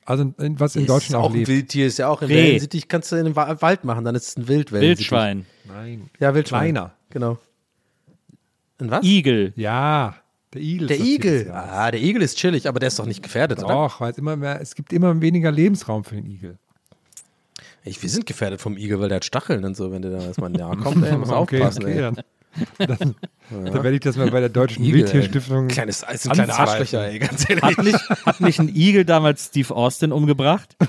Also 0.06 0.32
ein- 0.38 0.60
was 0.60 0.76
in 0.76 0.84
Ist 0.84 0.90
Deutschland 0.90 1.16
auch 1.24 1.30
auch 1.30 1.32
ein 1.32 1.38
lebt. 1.38 1.48
Wildtier, 1.48 1.88
ist 1.88 1.98
ja 1.98 2.08
auch 2.10 2.22
in 2.22 2.28
Reh. 2.28 2.36
Wellensittich, 2.36 2.88
kannst 2.88 3.12
du 3.12 3.16
in 3.16 3.26
den 3.26 3.36
Wa- 3.36 3.60
Wald 3.60 3.84
machen, 3.86 4.06
dann 4.06 4.14
ist 4.14 4.28
es 4.30 4.38
ein 4.38 4.48
Wildwellensittich. 4.48 5.10
Wildschwein. 5.12 5.46
Nein. 5.68 6.10
Ja, 6.20 6.36
Wildschwein. 6.36 6.74
Kleiner. 6.74 6.94
Genau. 7.10 7.40
Ein 8.78 8.92
was? 8.92 9.04
Igel. 9.04 9.54
Ja, 9.56 10.16
der 10.54 10.62
Igel. 10.62 10.88
Der 10.88 11.00
Igel. 11.00 11.52
Ah, 11.52 11.90
der 11.90 12.02
Igel 12.02 12.22
ist 12.22 12.38
chillig, 12.38 12.68
aber 12.68 12.80
der 12.80 12.88
ist 12.88 13.00
doch 13.00 13.06
nicht 13.08 13.24
gefährdet, 13.24 13.64
oder? 13.64 13.74
Doch, 13.74 14.00
weil 14.00 14.12
es 14.12 14.18
immer 14.20 14.36
mehr, 14.36 14.62
es 14.62 14.76
gibt 14.76 14.94
immer 14.94 15.20
weniger 15.22 15.52
Lebensraum 15.52 16.04
für 16.04 16.16
den 16.16 16.28
Igel. 16.28 16.60
Ich, 17.86 18.02
wir 18.02 18.10
sind 18.10 18.26
gefährdet 18.26 18.60
vom 18.62 18.78
Igel, 18.78 19.00
weil 19.00 19.10
der 19.10 19.18
hat 19.18 19.26
Stacheln 19.26 19.64
und 19.64 19.78
so, 19.78 19.92
wenn 19.92 20.02
der 20.02 20.12
da 20.12 20.18
erstmal 20.26 20.50
näher 20.50 20.76
kommt, 20.82 21.06
ey, 21.06 21.16
muss 21.18 21.30
aufpassen, 21.30 21.86
ey. 21.88 22.02
Dann, 22.02 22.16
dann, 22.80 23.16
dann 23.50 23.74
werde 23.84 23.94
ich 23.94 24.00
das 24.00 24.16
mal 24.16 24.32
bei 24.32 24.40
der 24.40 24.48
Deutschen 24.50 24.84
Wildtierstiftung. 24.86 25.68
Kleines, 25.68 26.02
das 26.10 26.24
sind 26.24 26.32
kleine 26.34 26.54
anzweifeln. 26.54 26.80
Arschlöcher, 26.82 27.08
ey, 27.08 27.20
ganz 27.20 27.50
ehrlich. 27.50 27.64
Hat 27.64 27.84
nicht, 27.84 28.10
hat 28.26 28.42
nicht 28.42 28.60
ein 28.60 28.70
Igel 28.76 29.06
damals 29.06 29.46
Steve 29.48 29.76
Austin 29.76 30.12
umgebracht? 30.12 30.76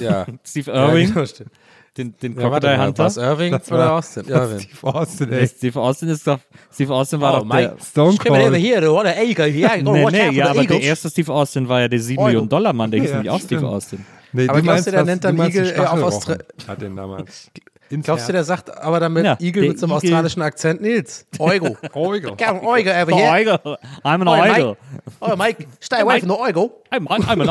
Ja. 0.00 0.26
Steve 0.44 0.70
Ja, 0.72 0.88
Irving? 0.88 1.12
genau, 1.12 1.26
stimmt. 1.26 1.50
Den, 1.96 2.14
den 2.22 2.34
Ja, 2.36 2.42
Crocodile 2.42 2.86
Hunter? 2.86 3.04
was 3.04 3.16
Irving 3.16 3.52
Das 3.52 3.68
oder 3.72 3.78
war- 3.78 3.92
Austin? 3.94 4.24
Irving. 4.28 4.60
Steve 4.70 4.94
Austin, 4.94 5.32
ey. 5.32 5.48
Steve 5.48 5.80
Austin 5.80 6.08
ist 6.08 6.26
doch. 6.26 6.38
Steve 6.72 6.94
Austin 6.94 7.20
war 7.20 7.34
Oh, 7.34 7.38
doch 7.40 7.44
Mike. 7.44 7.74
der. 7.76 7.84
Stone 7.84 8.16
Cold. 8.18 8.54
here, 8.56 8.80
the 8.80 8.86
other 8.88 9.20
eagle. 9.20 9.48
Yeah, 9.48 9.76
Nee, 9.82 10.04
nee, 10.06 10.30
ja, 10.30 10.52
the 10.52 10.58
aber 10.60 10.64
der 10.64 10.80
erste 10.80 11.10
Steve 11.10 11.32
Austin 11.32 11.68
war 11.68 11.80
ja 11.80 11.88
der 11.88 11.98
7 12.00 12.18
Euro. 12.18 12.28
Millionen 12.28 12.48
Dollar 12.48 12.72
Mann, 12.72 12.90
der 12.92 13.00
hieß 13.00 13.10
Ja, 13.10 13.16
nämlich 13.16 13.30
auch 13.32 13.40
Steve. 13.40 13.66
Austin. 13.66 14.06
Nee, 14.32 14.48
Aber 14.48 14.58
du 14.58 14.62
glaubst 14.64 14.86
du, 14.86 14.92
meinst 14.92 14.92
der 14.92 15.00
was- 15.00 15.06
nennt 15.06 15.24
du 15.24 15.32
dann 15.32 15.48
Igel, 15.48 15.66
äh, 15.66 15.68
auf 15.68 15.74
Stachelrochen. 15.74 16.34
Austra- 16.34 16.38
Hat 16.68 16.82
den 16.82 16.96
damals. 16.96 17.50
Ins 17.90 18.04
Glaubst 18.06 18.28
du, 18.28 18.32
der 18.32 18.44
sagt 18.44 18.70
aber 18.78 19.00
damit 19.00 19.24
Ja, 19.24 19.36
Igel 19.40 19.66
mit 19.68 19.78
so 19.80 19.86
einem 19.86 19.94
australischen 19.94 20.42
Akzent? 20.42 20.80
Nils, 20.80 21.26
Eugo. 21.40 21.76
Eugel. 21.94 22.36
Come 22.36 22.60
on, 22.62 22.66
Eugo 22.78 22.90
over 22.90 23.12
Oh, 23.12 23.16
here. 23.16 23.40
Eagle. 23.40 23.78
I'm 24.04 24.22
an 24.22 24.28
Oh. 24.28 24.36
Mike. 24.36 24.76
Oh, 25.20 25.36
Mike, 25.36 25.66
stay 25.80 26.00
away 26.02 26.20
from 26.20 26.28
the 26.28 26.36
Eugo. 26.36 26.70
I'm, 26.92 27.08
I'm 27.08 27.40
an. 27.40 27.48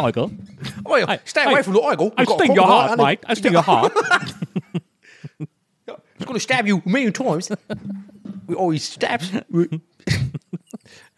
Oh, 0.85 0.95
yeah, 0.95 1.17
stay 1.25 1.43
away 1.43 1.61
from 1.61 1.73
the 1.73 1.81
Eugo. 1.81 2.13
I 2.17 2.23
sting 2.23 2.55
your 2.55 2.65
heart, 2.67 2.97
Mike. 2.97 3.21
I 3.27 3.33
sting 3.33 3.51
your 3.51 3.63
heart. 3.63 3.91
He's 6.17 6.25
gonna 6.25 6.39
stab 6.39 6.67
you 6.67 6.81
a 6.85 6.89
million 6.89 7.11
times. 7.13 7.49
We 8.47 8.55
always 8.55 8.83
stabs. 8.83 9.31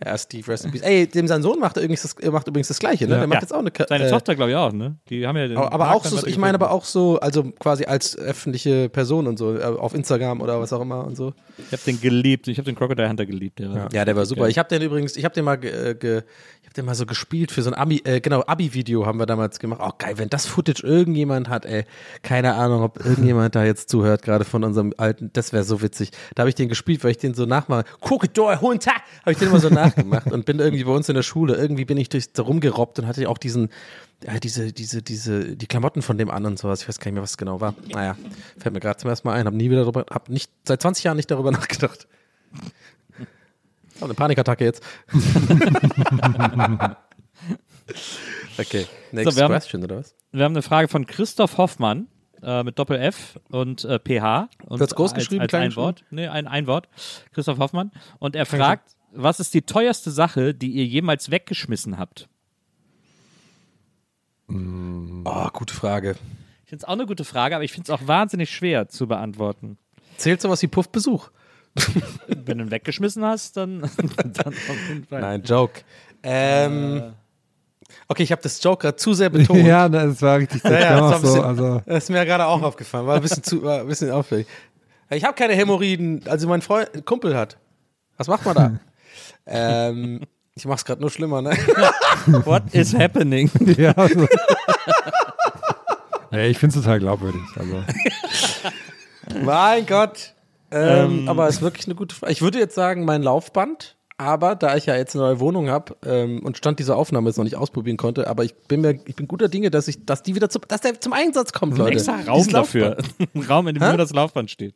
Ja, 0.03 0.17
Steve, 0.17 0.47
rest 0.47 0.65
in 0.65 0.71
peace. 0.71 0.81
Ey, 0.81 1.05
dem 1.07 1.27
sein 1.27 1.41
Sohn 1.43 1.59
macht 1.59 1.77
übrigens 1.77 2.01
das, 2.01 2.15
macht 2.31 2.47
übrigens 2.47 2.67
das 2.69 2.79
Gleiche, 2.79 3.05
ne? 3.07 3.17
Der 3.19 3.27
macht 3.27 3.35
Ja. 3.35 3.41
jetzt 3.41 3.53
auch 3.53 3.59
eine 3.59 3.71
Ka- 3.71 3.85
Seine 3.87 4.05
äh, 4.07 4.09
Tochter, 4.09 4.35
glaube 4.35 4.51
ich, 4.51 4.57
auch, 4.57 4.71
ne? 4.71 4.95
Die 5.09 5.27
haben 5.27 5.37
ja 5.37 5.47
den 5.47 5.57
Aber, 5.57 5.71
aber 5.73 5.91
auch 5.95 6.03
so, 6.03 6.25
ich 6.25 6.37
meine 6.37 6.55
aber 6.55 6.71
auch 6.71 6.85
so, 6.85 7.19
also 7.19 7.43
quasi 7.59 7.85
als 7.85 8.17
öffentliche 8.17 8.89
Person 8.89 9.27
und 9.27 9.37
so, 9.37 9.55
äh, 9.57 9.63
auf 9.63 9.93
Instagram 9.93 10.41
oder 10.41 10.59
was 10.59 10.73
auch 10.73 10.81
immer 10.81 11.05
und 11.05 11.15
so. 11.15 11.33
Ich 11.57 11.71
habe 11.71 11.81
den 11.85 12.01
geliebt. 12.01 12.47
Ich 12.47 12.57
habe 12.57 12.65
den 12.65 12.75
Crocodile 12.75 13.07
Hunter 13.09 13.25
geliebt. 13.25 13.59
Der 13.59 13.73
war 13.73 13.93
Ja, 13.93 14.05
der 14.05 14.15
war 14.15 14.25
super. 14.25 14.41
geil. 14.41 14.51
Ich 14.51 14.57
habe 14.57 14.69
den 14.69 14.81
übrigens, 14.81 15.15
ich 15.15 15.23
habe 15.25 15.33
den 15.35 15.45
mal, 15.45 15.57
ge, 15.57 15.69
äh, 15.91 15.95
ge, 15.95 16.21
habe 16.71 16.75
den 16.75 16.86
mal 16.86 16.95
so 16.95 17.05
gespielt 17.05 17.51
für 17.51 17.62
so 17.62 17.69
ein 17.69 17.73
Abi, 17.73 18.01
äh, 18.05 18.21
genau, 18.21 18.43
Abi-Video 18.47 19.05
haben 19.05 19.19
wir 19.19 19.25
damals 19.25 19.60
gemacht. 19.60 19.81
Oh 19.84 19.91
geil, 19.97 20.17
wenn 20.17 20.29
das 20.29 20.45
Footage 20.45 20.81
irgendjemand 20.84 21.49
hat, 21.49 21.65
ey, 21.65 21.84
keine 22.23 22.53
Ahnung, 22.53 22.84
ob 22.84 23.05
irgendjemand 23.05 23.55
da 23.55 23.65
jetzt 23.65 23.89
zuhört, 23.89 24.21
gerade 24.21 24.45
von 24.45 24.63
unserem 24.63 24.93
alten, 24.95 25.31
das 25.34 25.51
wäre 25.51 25.65
so 25.65 25.81
witzig. 25.81 26.12
Da 26.34 26.43
habe 26.43 26.49
ich 26.49 26.55
den 26.55 26.69
gespielt, 26.69 27.03
weil 27.03 27.12
ich 27.12 27.17
den 27.17 27.34
so 27.34 27.45
nachmache. 27.45 27.84
Du 28.34 28.49
Hund, 28.62 28.88
habe 28.88 29.01
ich 29.27 29.38
den 29.38 29.49
immer 29.49 29.60
so 29.60 29.67
nach, 29.67 29.93
gemacht 29.95 30.31
und 30.31 30.45
bin 30.45 30.60
irgendwie 30.60 30.86
bei 30.86 30.93
uns 30.93 31.10
in 31.10 31.15
der 31.15 31.23
Schule, 31.23 31.55
irgendwie 31.55 31.84
bin 31.84 31.97
ich 31.97 32.07
durch 32.07 32.31
da 32.31 32.43
rumgerobbt 32.43 32.99
und 32.99 33.07
hatte 33.07 33.27
auch 33.27 33.38
diesen, 33.38 33.67
ja, 34.23 34.39
diese, 34.39 34.71
diese, 34.71 35.01
diese, 35.01 35.57
die 35.57 35.67
Klamotten 35.67 36.01
von 36.01 36.17
dem 36.17 36.31
an 36.31 36.45
und 36.45 36.57
sowas. 36.57 36.84
Ich 36.84 36.88
weiß 36.88 36.99
gar 36.99 37.07
nicht 37.07 37.15
mehr, 37.15 37.23
was 37.23 37.31
es 37.31 37.38
genau 37.38 37.60
war. 37.60 37.75
Naja, 37.89 38.15
fällt 38.57 38.73
mir 38.73 38.79
gerade 38.79 38.97
zum 38.97 39.10
ersten 39.10 39.27
Mal 39.27 39.34
ein, 39.34 39.45
habe 39.45 39.57
nie 39.57 39.69
wieder 39.69 39.81
darüber, 39.81 40.05
habe 40.10 40.31
nicht, 40.31 40.49
seit 40.65 40.81
20 40.81 41.03
Jahren 41.03 41.17
nicht 41.17 41.31
darüber 41.31 41.51
nachgedacht. 41.51 42.07
Oh, 44.01 44.05
eine 44.05 44.13
Panikattacke 44.13 44.63
jetzt. 44.65 44.83
okay, 48.57 48.85
next 49.11 49.31
So, 49.31 49.37
wir 49.37 49.43
haben- 49.43 49.51
question, 49.51 49.83
oder 49.83 49.97
was? 49.97 50.15
Wir 50.31 50.43
haben 50.45 50.53
eine 50.53 50.61
Frage 50.61 50.87
von 50.87 51.05
Christoph 51.05 51.57
Hoffmann 51.57 52.07
äh, 52.41 52.63
mit 52.63 52.79
Doppel 52.79 52.97
F 52.99 53.39
und 53.49 53.83
äh, 53.85 53.99
PH. 53.99 54.49
Und 54.65 54.79
Wird's 54.79 54.95
groß 54.95 55.11
als, 55.13 55.19
geschrieben, 55.23 55.41
als 55.41 55.49
klein 55.49 55.71
ein? 55.71 55.75
Wort. 55.75 56.03
Nee, 56.09 56.27
ein, 56.27 56.47
ein 56.47 56.67
Wort. 56.67 56.87
Christoph 57.33 57.59
Hoffmann. 57.59 57.91
Und 58.19 58.35
er 58.35 58.45
fragt, 58.45 58.95
was 59.13 59.39
ist 59.39 59.53
die 59.53 59.61
teuerste 59.63 60.09
Sache, 60.11 60.53
die 60.53 60.71
ihr 60.71 60.85
jemals 60.85 61.31
weggeschmissen 61.31 61.97
habt? 61.97 62.27
Oh, 64.49 65.47
gute 65.53 65.73
Frage. 65.73 66.15
Ich 66.63 66.69
finde 66.69 66.83
es 66.83 66.87
auch 66.87 66.93
eine 66.93 67.05
gute 67.05 67.25
Frage, 67.25 67.55
aber 67.55 67.63
ich 67.65 67.71
finde 67.73 67.91
es 67.91 67.99
auch 68.01 68.07
wahnsinnig 68.07 68.49
schwer 68.49 68.87
zu 68.87 69.07
beantworten. 69.07 69.77
Zählt 70.17 70.41
sowas 70.41 70.61
wie 70.61 70.67
Puffbesuch? 70.67 71.29
Wenn 72.27 72.57
du 72.57 72.65
ihn 72.65 72.71
weggeschmissen 72.71 73.23
hast, 73.23 73.57
dann, 73.57 73.81
dann 74.07 74.47
auf 74.53 74.88
jeden 74.89 75.05
Fall. 75.05 75.21
Nein, 75.21 75.43
Joke. 75.43 75.81
Ähm, 76.23 77.13
okay, 78.07 78.23
ich 78.23 78.31
habe 78.31 78.41
das 78.41 78.62
Joke 78.63 78.81
gerade 78.81 78.97
zu 78.97 79.13
sehr 79.13 79.29
betont. 79.29 79.65
ja, 79.65 79.88
das 79.89 80.21
war 80.21 80.38
richtig 80.38 80.62
das 80.62 80.71
Ja, 80.71 80.79
das 80.79 81.01
war 81.01 81.15
ein 81.15 81.21
so, 81.21 81.27
bisschen- 81.27 81.43
also 81.45 81.81
Das 81.86 82.03
ist 82.03 82.10
mir 82.10 82.17
ja 82.17 82.23
gerade 82.25 82.45
auch 82.45 82.62
aufgefallen. 82.62 83.07
War 83.07 83.15
ein 83.15 83.21
bisschen 83.21 83.43
zu, 83.43 83.63
war 83.63 83.81
ein 83.81 83.88
bisschen 83.88 84.12
auffällig. 84.12 84.47
Ich 85.10 85.23
habe 85.23 85.34
keine 85.34 85.53
Hämorrhoiden, 85.55 86.21
also 86.27 86.47
mein 86.47 86.62
Freund, 86.62 87.05
Kumpel 87.05 87.36
hat. 87.36 87.57
Was 88.17 88.27
macht 88.27 88.45
man 88.45 88.55
da? 88.55 88.79
ähm, 89.45 90.21
ich 90.55 90.65
mach's 90.65 90.86
gerade 90.86 91.01
nur 91.01 91.10
schlimmer, 91.10 91.41
ne? 91.41 91.51
What 92.45 92.63
is 92.73 92.93
happening? 92.93 93.49
ja, 93.77 93.91
also. 93.93 94.27
ja, 96.31 96.39
ich 96.39 96.57
finde 96.57 96.77
es 96.77 96.84
total 96.84 96.99
glaubwürdig. 96.99 97.41
Also. 97.55 97.84
mein 99.43 99.86
Gott. 99.86 100.34
Ähm, 100.71 101.27
aber 101.27 101.47
es 101.47 101.55
ist 101.55 101.62
wirklich 101.62 101.86
eine 101.86 101.95
gute 101.95 102.15
Frage. 102.15 102.31
Ich 102.31 102.41
würde 102.41 102.60
jetzt 102.60 102.75
sagen, 102.75 103.05
mein 103.05 103.23
Laufband, 103.23 103.97
aber 104.17 104.55
da 104.55 104.77
ich 104.77 104.86
ja 104.86 104.95
jetzt 104.95 105.15
eine 105.15 105.25
neue 105.25 105.39
Wohnung 105.39 105.69
habe 105.69 105.95
ähm, 106.05 106.45
und 106.45 106.57
Stand 106.57 106.79
dieser 106.79 106.95
Aufnahme 106.95 107.29
jetzt 107.29 107.38
noch 107.38 107.43
nicht 107.43 107.55
ausprobieren 107.57 107.97
konnte, 107.97 108.27
aber 108.27 108.43
ich 108.43 108.55
bin 108.55 108.81
mir, 108.81 108.99
ich 109.05 109.15
bin 109.15 109.27
guter 109.27 109.49
Dinge, 109.49 109.71
dass 109.71 109.88
ich, 109.88 110.05
dass 110.05 110.23
die 110.23 110.36
wieder 110.36 110.49
zum, 110.49 110.62
dass 110.67 110.81
der 110.81 110.99
zum 111.01 111.13
Einsatz 111.13 111.53
kommt, 111.53 111.77
Leute. 111.77 111.93
Extra 111.93 112.21
Raum 112.21 112.38
Dieses 112.38 112.53
dafür. 112.53 112.97
Raum, 113.49 113.67
in 113.67 113.75
dem 113.75 113.84
Hä? 113.84 113.89
nur 113.89 113.97
das 113.97 114.13
Laufband 114.13 114.51
steht. 114.51 114.75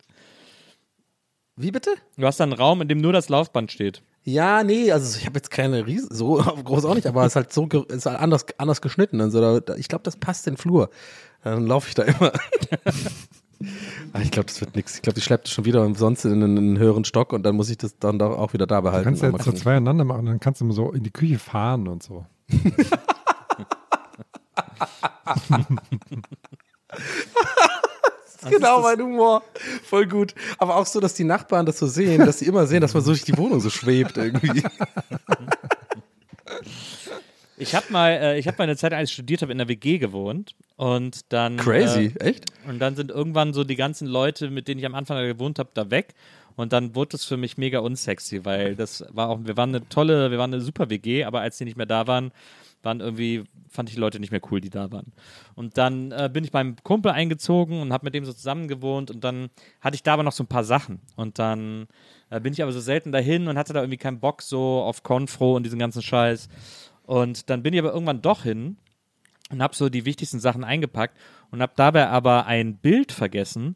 Wie 1.57 1.71
bitte? 1.71 1.91
Du 2.17 2.25
hast 2.25 2.39
da 2.39 2.43
einen 2.43 2.53
Raum, 2.53 2.81
in 2.81 2.87
dem 2.89 2.99
nur 2.99 3.13
das 3.13 3.29
Laufband 3.29 3.71
steht. 3.71 4.01
Ja, 4.23 4.63
nee, 4.63 4.91
also 4.91 5.17
ich 5.17 5.25
habe 5.25 5.37
jetzt 5.37 5.51
keine 5.51 5.85
Riesen, 5.85 6.13
so 6.13 6.35
groß 6.63 6.83
auch 6.85 6.95
nicht, 6.95 7.07
aber 7.07 7.21
es 7.21 7.33
ist 7.33 7.35
halt 7.35 7.53
so, 7.53 7.67
ist 7.67 8.07
halt 8.07 8.19
anders, 8.19 8.45
anders 8.57 8.81
geschnitten 8.81 9.21
und 9.21 9.31
so. 9.31 9.59
Da, 9.59 9.75
ich 9.75 9.87
glaube, 9.87 10.03
das 10.03 10.17
passt 10.17 10.47
in 10.47 10.53
den 10.55 10.57
Flur. 10.57 10.89
Dann 11.43 11.67
laufe 11.67 11.87
ich 11.87 11.93
da 11.93 12.03
immer. 12.03 12.31
Ah, 14.13 14.19
ich 14.21 14.31
glaube, 14.31 14.47
das 14.47 14.59
wird 14.61 14.75
nichts. 14.75 14.95
Ich 14.95 15.01
glaube, 15.01 15.15
die 15.15 15.21
schleppt 15.21 15.47
es 15.47 15.53
schon 15.53 15.65
wieder 15.65 15.91
sonst 15.95 16.25
in 16.25 16.43
einen 16.43 16.77
höheren 16.77 17.05
Stock 17.05 17.33
und 17.33 17.43
dann 17.43 17.55
muss 17.55 17.69
ich 17.69 17.77
das 17.77 17.97
dann 17.97 18.19
doch 18.19 18.37
auch 18.37 18.53
wieder 18.53 18.67
da 18.67 18.77
Du 18.77 18.83
behalten. 18.83 19.05
kannst 19.05 19.23
ja 19.23 19.31
Mal 19.31 19.37
jetzt 19.37 19.45
so 19.45 19.51
zwei 19.51 19.71
aneinander 19.71 20.05
machen, 20.05 20.25
dann 20.25 20.39
kannst 20.39 20.61
du 20.61 20.65
immer 20.65 20.73
so 20.73 20.91
in 20.91 21.03
die 21.03 21.11
Küche 21.11 21.39
fahren 21.39 21.87
und 21.87 22.03
so. 22.03 22.25
genau 28.49 28.81
mein 28.81 29.01
Humor. 29.01 29.43
Voll 29.83 30.07
gut. 30.07 30.35
Aber 30.57 30.75
auch 30.75 30.85
so, 30.85 30.99
dass 30.99 31.13
die 31.13 31.23
Nachbarn 31.23 31.65
das 31.65 31.79
so 31.79 31.87
sehen, 31.87 32.25
dass 32.25 32.39
sie 32.39 32.45
immer 32.45 32.67
sehen, 32.67 32.81
dass 32.81 32.93
man 32.93 33.03
so 33.03 33.11
durch 33.11 33.23
die 33.23 33.37
Wohnung 33.37 33.59
so 33.59 33.69
schwebt 33.69 34.17
irgendwie. 34.17 34.63
Ich 37.57 37.73
habe 37.73 37.85
mal, 37.91 38.09
äh, 38.11 38.39
ich 38.39 38.47
habe 38.47 38.57
mal 38.57 38.63
eine 38.65 38.75
Zeit, 38.75 38.93
als 38.93 39.09
ich 39.09 39.13
studiert 39.13 39.41
habe, 39.41 39.51
in 39.51 39.57
der 39.57 39.67
WG 39.67 39.97
gewohnt 39.97 40.55
und 40.75 41.31
dann 41.31 41.57
Crazy, 41.57 42.13
Äh, 42.19 42.29
echt? 42.29 42.45
und 42.67 42.79
dann 42.79 42.95
sind 42.95 43.11
irgendwann 43.11 43.53
so 43.53 43.63
die 43.63 43.75
ganzen 43.77 44.07
Leute, 44.07 44.49
mit 44.49 44.67
denen 44.67 44.79
ich 44.79 44.85
am 44.85 44.95
Anfang 44.95 45.17
gewohnt 45.25 45.59
habe, 45.59 45.69
da 45.73 45.89
weg. 45.89 46.13
Und 46.57 46.71
dann 46.71 46.95
wurde 46.95 47.17
es 47.17 47.25
für 47.25 47.35
mich 47.37 47.57
mega 47.57 47.79
unsexy, 47.79 48.45
weil 48.45 48.75
das 48.75 49.05
war 49.09 49.29
auch, 49.29 49.39
wir 49.43 49.57
waren 49.57 49.75
eine 49.75 49.87
tolle, 49.89 50.31
wir 50.31 50.37
waren 50.37 50.53
eine 50.53 50.61
super 50.61 50.89
WG, 50.89 51.25
aber 51.25 51.41
als 51.41 51.57
die 51.57 51.65
nicht 51.65 51.75
mehr 51.75 51.85
da 51.85 52.07
waren, 52.07 52.31
waren 52.81 53.01
irgendwie, 53.01 53.43
fand 53.67 53.89
ich 53.89 53.95
die 53.95 53.99
Leute 54.01 54.19
nicht 54.21 54.31
mehr 54.31 54.39
cool, 54.51 54.61
die 54.61 54.69
da 54.69 54.89
waren. 54.91 55.11
Und 55.55 55.77
dann 55.77 56.11
äh, 56.11 56.29
bin 56.31 56.43
ich 56.45 56.51
beim 56.51 56.75
Kumpel 56.83 57.11
eingezogen 57.11 57.81
und 57.81 57.91
habe 57.91 58.05
mit 58.05 58.13
dem 58.13 58.23
so 58.23 58.31
zusammen 58.31 58.67
gewohnt 58.69 59.11
und 59.11 59.23
dann 59.23 59.49
hatte 59.81 59.95
ich 59.95 60.03
da 60.03 60.13
aber 60.13 60.23
noch 60.23 60.31
so 60.31 60.43
ein 60.43 60.47
paar 60.47 60.63
Sachen. 60.63 61.01
Und 61.17 61.39
dann 61.39 61.87
äh, 62.29 62.39
bin 62.39 62.53
ich 62.53 62.61
aber 62.63 62.71
so 62.71 62.79
selten 62.79 63.11
dahin 63.11 63.47
und 63.49 63.57
hatte 63.57 63.73
da 63.73 63.81
irgendwie 63.81 63.97
keinen 63.97 64.19
Bock 64.19 64.41
so 64.41 64.81
auf 64.81 65.03
Confro 65.03 65.55
und 65.55 65.63
diesen 65.63 65.79
ganzen 65.79 66.01
Scheiß. 66.01 66.47
Und 67.05 67.49
dann 67.49 67.63
bin 67.63 67.73
ich 67.73 67.79
aber 67.79 67.93
irgendwann 67.93 68.21
doch 68.21 68.43
hin 68.43 68.77
und 69.51 69.61
habe 69.61 69.75
so 69.75 69.89
die 69.89 70.05
wichtigsten 70.05 70.39
Sachen 70.39 70.63
eingepackt 70.63 71.17
und 71.51 71.61
habe 71.61 71.73
dabei 71.75 72.07
aber 72.07 72.45
ein 72.45 72.77
Bild 72.77 73.11
vergessen, 73.11 73.75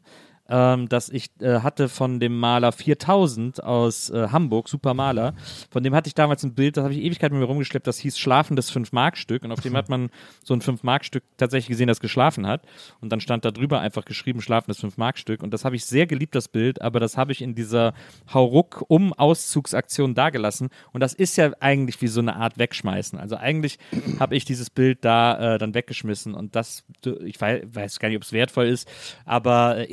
ähm, 0.50 0.88
das 0.88 1.08
ich 1.08 1.30
äh, 1.40 1.60
hatte 1.60 1.88
von 1.88 2.20
dem 2.20 2.38
Maler 2.38 2.72
4000 2.72 3.62
aus 3.62 4.10
äh, 4.10 4.28
Hamburg, 4.28 4.68
super 4.68 4.94
Maler. 4.94 5.34
Von 5.70 5.82
dem 5.82 5.94
hatte 5.94 6.08
ich 6.08 6.14
damals 6.14 6.42
ein 6.42 6.54
Bild, 6.54 6.76
das 6.76 6.84
habe 6.84 6.92
ich 6.92 7.00
Ewigkeit 7.00 7.30
mit 7.30 7.40
mir 7.40 7.46
rumgeschleppt, 7.46 7.86
das 7.86 7.98
hieß 7.98 8.18
Schlafendes 8.18 8.72
5-Mark-Stück 8.72 9.44
und 9.44 9.52
auf 9.52 9.60
dem 9.60 9.76
hat 9.76 9.88
man 9.88 10.10
so 10.44 10.52
ein 10.52 10.60
5-Mark-Stück 10.60 11.22
tatsächlich 11.36 11.68
gesehen, 11.68 11.86
das 11.86 12.00
geschlafen 12.00 12.46
hat. 12.46 12.62
Und 13.00 13.10
dann 13.12 13.20
stand 13.20 13.44
da 13.44 13.52
drüber 13.52 13.80
einfach 13.80 14.04
geschrieben 14.04 14.42
Schlafendes 14.42 14.82
5-Mark-Stück 14.82 15.42
und 15.42 15.54
das 15.54 15.64
habe 15.64 15.76
ich 15.76 15.84
sehr 15.84 16.06
geliebt, 16.06 16.34
das 16.34 16.48
Bild, 16.48 16.82
aber 16.82 16.98
das 16.98 17.16
habe 17.16 17.30
ich 17.32 17.42
in 17.42 17.54
dieser 17.54 17.94
Hauruck-Um-Auszugsaktion 18.32 20.14
dagelassen. 20.14 20.68
Und 20.92 21.00
das 21.00 21.14
ist 21.14 21.36
ja 21.36 21.52
eigentlich 21.60 22.02
wie 22.02 22.08
so 22.08 22.20
eine 22.20 22.36
Art 22.36 22.58
Wegschmeißen. 22.58 23.18
Also 23.18 23.36
eigentlich 23.36 23.78
habe 24.18 24.34
ich 24.36 24.44
dieses 24.44 24.70
Bild 24.70 25.04
da 25.04 25.54
äh, 25.54 25.58
dann 25.58 25.74
weggeschmissen. 25.74 26.34
Und 26.34 26.56
das, 26.56 26.84
ich 27.24 27.40
weiß, 27.40 27.62
weiß 27.72 27.98
gar 28.00 28.08
nicht, 28.08 28.16
ob 28.16 28.22
es 28.22 28.32
wertvoll 28.32 28.66
ist, 28.66 28.88
aber 29.24 29.78
äh, 29.78 29.84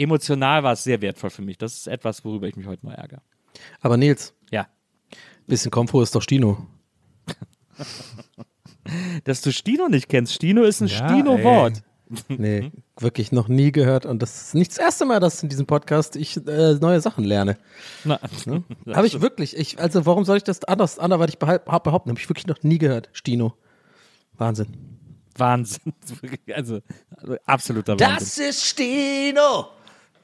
emotional 0.48 0.64
war 0.64 0.74
es 0.74 0.84
sehr 0.84 1.02
wertvoll 1.02 1.30
für 1.30 1.42
mich. 1.42 1.58
Das 1.58 1.74
ist 1.76 1.88
etwas, 1.88 2.24
worüber 2.26 2.48
ich 2.48 2.56
mich 2.56 2.68
heute 2.68 2.86
mal 2.86 2.94
ärgere. 2.96 3.22
Aber 3.82 3.98
Nils, 3.98 4.34
Ja. 4.52 4.68
bisschen 5.48 5.72
Komfort 5.72 6.04
ist 6.04 6.16
doch 6.16 6.22
Stino. 6.22 6.66
Dass 9.26 9.42
du 9.42 9.52
Stino 9.52 9.90
nicht 9.90 10.08
kennst. 10.08 10.34
Stino 10.34 10.64
ist 10.64 10.82
ein 10.82 10.88
Ja, 10.88 11.08
Stino-Wort. 11.10 11.84
Nee, 12.30 12.72
wirklich 12.98 13.34
noch 13.34 13.50
nie 13.50 13.74
gehört. 13.74 14.06
Und 14.06 14.22
das 14.22 14.42
ist 14.44 14.56
nicht 14.56 14.72
das 14.72 14.78
erste 14.78 15.04
Mal, 15.04 15.20
dass 15.20 15.44
in 15.44 15.50
diesem 15.50 15.66
Podcast 15.66 16.16
ich 16.16 16.38
äh, 16.48 16.76
neue 16.76 17.02
Sachen 17.02 17.26
lerne. 17.26 17.58
Na, 18.06 18.18
Habe 18.94 19.08
ich 19.08 19.20
wirklich. 19.20 19.58
Ich, 19.58 19.78
also 19.78 20.06
warum 20.06 20.24
soll 20.24 20.38
ich 20.38 20.44
das 20.46 20.64
anders 20.64 21.00
anderweitig 21.00 21.38
behaupten? 21.38 21.70
Habe 21.92 22.14
ich 22.18 22.30
wirklich 22.30 22.48
noch 22.48 22.64
nie 22.64 22.78
gehört. 22.78 23.10
Stino. 23.12 23.56
Wahnsinn. 24.38 24.68
Wahnsinn. 25.36 25.92
Also, 26.56 26.80
also 27.18 27.36
absoluter 27.46 28.00
Wahnsinn. 28.00 28.46
ist 28.52 28.64
Stino. 28.66 29.66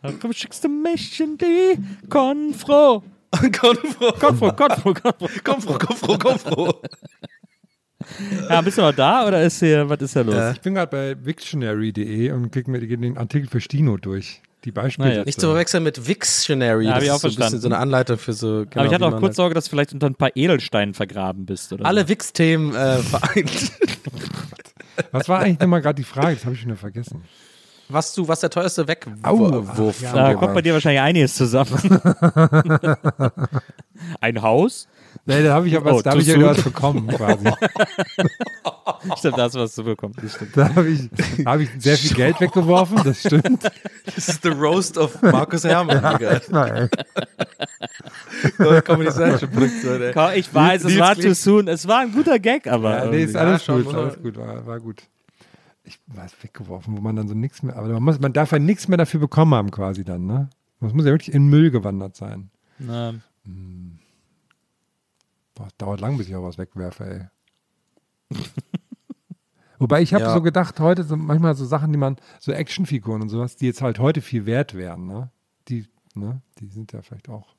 Warum 0.03 0.33
schickst 0.33 0.63
du 0.63 0.69
mich 0.69 1.19
in 1.19 1.37
die 1.37 1.77
Konfro? 2.09 3.03
Konfro. 3.31 4.11
Konfro, 4.19 4.53
Konfro, 4.53 4.93
Konfro. 4.93 5.27
Konfro, 5.43 5.77
Konfro, 5.77 6.17
Konfro. 6.17 6.81
Ja, 8.49 8.59
bist 8.59 8.77
du 8.77 8.81
noch 8.81 8.93
da 8.93 9.25
oder 9.25 9.41
ist 9.43 9.59
hier, 9.59 9.87
was 9.87 10.01
ist 10.01 10.13
da 10.17 10.21
los? 10.21 10.35
Ich 10.55 10.61
bin 10.61 10.73
gerade 10.75 10.91
bei 10.91 11.25
Wiktionary.de 11.25 12.31
und 12.31 12.51
klicke 12.51 12.69
mir 12.69 12.85
den 12.85 13.17
Artikel 13.17 13.49
für 13.49 13.61
Stino 13.61 13.95
durch. 13.95 14.41
Die 14.65 14.71
Beispiele. 14.71 15.07
Naja. 15.09 15.23
Nicht 15.23 15.39
zu 15.39 15.47
verwechseln 15.47 15.83
mit 15.83 16.05
Wiktionary. 16.07 16.85
Ja, 16.85 16.95
das 16.95 17.03
ich 17.03 17.11
auch 17.11 17.15
ist 17.15 17.21
so 17.21 17.27
ein 17.27 17.29
bisschen 17.29 17.39
verstanden. 17.41 17.61
so 17.61 17.67
eine 17.69 17.77
Anleitung 17.77 18.17
für 18.17 18.33
so. 18.33 18.47
Genau, 18.47 18.69
Aber 18.75 18.85
ich 18.85 18.93
hatte 18.93 19.05
wie 19.05 19.07
auch 19.07 19.19
kurz 19.19 19.23
halt 19.23 19.35
Sorge, 19.35 19.55
dass 19.55 19.65
du 19.65 19.69
vielleicht 19.71 19.93
unter 19.93 20.07
ein 20.07 20.15
paar 20.15 20.31
Edelsteinen 20.35 20.93
vergraben 20.93 21.45
bist. 21.45 21.71
Oder 21.71 21.85
alle 21.85 22.01
so. 22.01 22.09
Wix-Themen 22.09 22.75
äh, 22.75 22.97
vereint. 22.97 23.71
Was 25.11 25.29
war 25.29 25.39
eigentlich 25.39 25.59
nochmal 25.59 25.81
gerade 25.81 25.95
die 25.95 26.03
Frage? 26.03 26.35
Das 26.35 26.45
habe 26.45 26.55
ich 26.55 26.61
schon 26.61 26.69
wieder 26.69 26.77
vergessen. 26.79 27.23
Was 27.89 28.13
du, 28.13 28.27
was 28.27 28.39
der 28.39 28.49
teuerste 28.49 28.87
Wegwurf 28.87 29.95
von 29.97 30.15
Da 30.15 30.33
kommt 30.33 30.53
bei 30.53 30.61
dir 30.61 30.73
wahrscheinlich 30.73 31.01
einiges 31.01 31.35
zusammen. 31.35 31.71
ein 34.21 34.41
Haus? 34.41 34.87
Nee, 35.25 35.43
da 35.43 35.53
habe 35.53 35.67
ich 35.67 35.77
aber 35.77 35.93
Oh, 35.93 36.01
da 36.01 36.11
habe 36.11 36.21
ich 36.21 36.27
ja 36.27 36.41
was 36.41 36.61
bekommen 36.61 37.07
quasi. 37.07 37.45
Stimmt, 39.17 39.37
das, 39.37 39.53
was 39.53 39.75
du 39.75 39.83
bekommst. 39.83 40.19
Das 40.21 40.33
stimmt. 40.35 40.57
Da 40.57 40.75
habe 40.75 40.89
ich, 40.89 41.09
da 41.43 41.51
habe 41.51 41.63
ich 41.63 41.69
sehr 41.77 41.97
viel 41.97 42.15
Geld 42.15 42.39
weggeworfen, 42.39 43.01
das 43.03 43.19
stimmt. 43.19 43.63
Das 44.05 44.29
ist 44.29 44.43
the 44.43 44.49
roast 44.49 44.97
of 44.97 45.21
Markus 45.21 45.63
Herrmann. 45.63 46.17
Digga. 46.17 46.41
Nein. 46.49 46.89
Komm, 48.85 49.01
Ich 49.01 50.53
weiß, 50.53 50.83
es 50.85 50.99
war 50.99 51.15
too 51.15 51.33
soon. 51.33 51.67
Es 51.67 51.87
war 51.87 51.99
ein 51.99 52.11
guter 52.11 52.39
Gag, 52.39 52.67
aber. 52.67 53.05
Ja, 53.05 53.05
nee, 53.05 53.23
ist 53.23 53.35
alles 53.35 53.63
schon, 53.63 53.83
gut, 53.83 53.95
alles 53.95 54.21
gut, 54.21 54.37
war, 54.37 54.65
war 54.65 54.79
gut. 54.79 55.03
Ich 55.85 55.99
es 56.25 56.43
weggeworfen, 56.43 56.95
wo 56.95 57.01
man 57.01 57.15
dann 57.15 57.27
so 57.27 57.33
nichts 57.33 57.61
mehr, 57.61 57.75
aber 57.75 57.89
man, 57.89 58.03
muss, 58.03 58.19
man 58.19 58.31
darf 58.33 58.51
ja 58.51 58.59
nichts 58.59 58.87
mehr 58.87 58.97
dafür 58.97 59.19
bekommen 59.19 59.53
haben 59.53 59.71
quasi 59.71 60.03
dann, 60.03 60.25
ne? 60.25 60.49
Das 60.79 60.93
muss 60.93 61.05
ja 61.05 61.11
wirklich 61.11 61.33
in 61.33 61.47
Müll 61.47 61.71
gewandert 61.71 62.15
sein. 62.15 62.49
Na, 62.79 63.13
Boah, 65.55 65.67
dauert 65.77 65.99
lang, 66.01 66.17
bis 66.17 66.27
ich 66.27 66.35
auch 66.35 66.43
was 66.43 66.57
wegwerfe, 66.57 67.29
ey. 68.31 68.39
Wobei 69.79 70.01
ich 70.01 70.13
habe 70.13 70.23
Ja. 70.23 70.33
so 70.33 70.41
gedacht, 70.41 70.79
heute 70.79 71.03
so 71.03 71.15
manchmal 71.17 71.55
so 71.55 71.65
Sachen, 71.65 71.91
die 71.91 71.97
man, 71.97 72.15
so 72.39 72.51
Actionfiguren 72.51 73.21
und 73.21 73.29
sowas, 73.29 73.55
die 73.55 73.65
jetzt 73.65 73.81
halt 73.81 73.99
heute 73.99 74.21
viel 74.21 74.45
wert 74.45 74.73
wären, 74.75 75.05
ne? 75.05 75.29
Die, 75.67 75.85
ne? 76.15 76.41
Die 76.59 76.67
sind 76.67 76.93
ja 76.93 77.01
vielleicht 77.01 77.29
auch. 77.29 77.55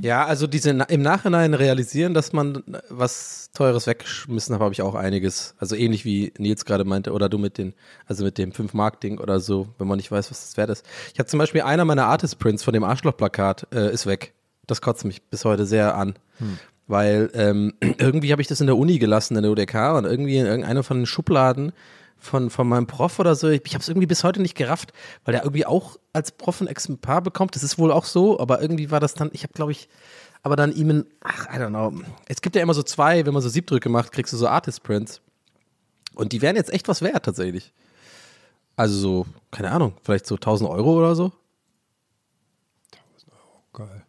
Ja, 0.00 0.24
also 0.26 0.46
diese 0.46 0.70
im 0.70 1.02
Nachhinein 1.02 1.54
realisieren, 1.54 2.14
dass 2.14 2.32
man 2.32 2.62
was 2.88 3.50
Teures 3.52 3.86
weggeschmissen 3.86 4.54
hat, 4.54 4.62
habe 4.62 4.72
ich 4.72 4.82
auch 4.82 4.94
einiges. 4.94 5.54
Also 5.58 5.74
ähnlich 5.74 6.04
wie 6.04 6.32
Nils 6.38 6.64
gerade 6.64 6.84
meinte, 6.84 7.12
oder 7.12 7.28
du 7.28 7.38
mit 7.38 7.58
den, 7.58 7.74
also 8.06 8.24
mit 8.24 8.38
dem 8.38 8.52
5-Mark-Ding 8.52 9.18
oder 9.18 9.40
so, 9.40 9.68
wenn 9.78 9.88
man 9.88 9.96
nicht 9.96 10.10
weiß, 10.10 10.30
was 10.30 10.40
das 10.40 10.56
wert 10.56 10.70
ist. 10.70 10.86
Ich 11.12 11.18
habe 11.18 11.28
zum 11.28 11.38
Beispiel 11.38 11.62
einer 11.62 11.84
meiner 11.84 12.06
Artist-Prints 12.06 12.62
von 12.62 12.72
dem 12.72 12.84
Arschloch-Plakat 12.84 13.68
äh, 13.72 13.92
ist 13.92 14.06
weg. 14.06 14.34
Das 14.66 14.80
kotzt 14.80 15.04
mich 15.04 15.22
bis 15.22 15.44
heute 15.44 15.66
sehr 15.66 15.96
an. 15.96 16.14
Weil 16.86 17.30
ähm, 17.34 17.74
irgendwie 17.80 18.32
habe 18.32 18.42
ich 18.42 18.48
das 18.48 18.60
in 18.60 18.66
der 18.66 18.76
Uni 18.76 18.98
gelassen, 18.98 19.36
in 19.36 19.42
der 19.42 19.52
UDK, 19.52 19.96
und 19.96 20.04
irgendwie 20.04 20.38
in 20.38 20.46
irgendeiner 20.46 20.82
von 20.82 20.98
den 20.98 21.06
Schubladen 21.06 21.72
von, 22.18 22.50
von 22.50 22.68
meinem 22.68 22.86
Prof 22.86 23.18
oder 23.18 23.34
so. 23.34 23.48
Ich, 23.48 23.62
ich 23.64 23.74
habe 23.74 23.82
es 23.82 23.88
irgendwie 23.88 24.06
bis 24.06 24.24
heute 24.24 24.42
nicht 24.42 24.56
gerafft, 24.56 24.92
weil 25.24 25.32
der 25.32 25.44
irgendwie 25.44 25.66
auch 25.66 25.98
als 26.18 26.32
Prof 26.32 26.60
ein 26.60 26.66
Exemplar 26.66 27.22
bekommt. 27.22 27.54
Das 27.54 27.62
ist 27.62 27.78
wohl 27.78 27.92
auch 27.92 28.04
so, 28.04 28.40
aber 28.40 28.60
irgendwie 28.60 28.90
war 28.90 29.00
das 29.00 29.14
dann, 29.14 29.30
ich 29.32 29.44
habe 29.44 29.52
glaube 29.54 29.72
ich, 29.72 29.88
aber 30.42 30.56
dann 30.56 30.72
ihm 30.72 30.90
ein, 30.90 31.06
ach, 31.20 31.46
I 31.46 31.58
don't 31.58 31.68
know. 31.68 31.92
Es 32.26 32.42
gibt 32.42 32.56
ja 32.56 32.62
immer 32.62 32.74
so 32.74 32.82
zwei, 32.82 33.24
wenn 33.24 33.32
man 33.32 33.42
so 33.42 33.48
Siebdrücke 33.48 33.88
macht, 33.88 34.12
kriegst 34.12 34.32
du 34.32 34.36
so 34.36 34.48
Artist 34.48 34.82
Prints. 34.82 35.20
Und 36.14 36.32
die 36.32 36.42
wären 36.42 36.56
jetzt 36.56 36.72
echt 36.72 36.88
was 36.88 37.02
wert 37.02 37.24
tatsächlich. 37.24 37.72
Also 38.76 38.98
so, 38.98 39.26
keine 39.50 39.70
Ahnung, 39.70 39.94
vielleicht 40.02 40.26
so 40.26 40.34
1000 40.34 40.68
Euro 40.68 40.98
oder 40.98 41.14
so. 41.14 41.32
Geil. 43.72 44.04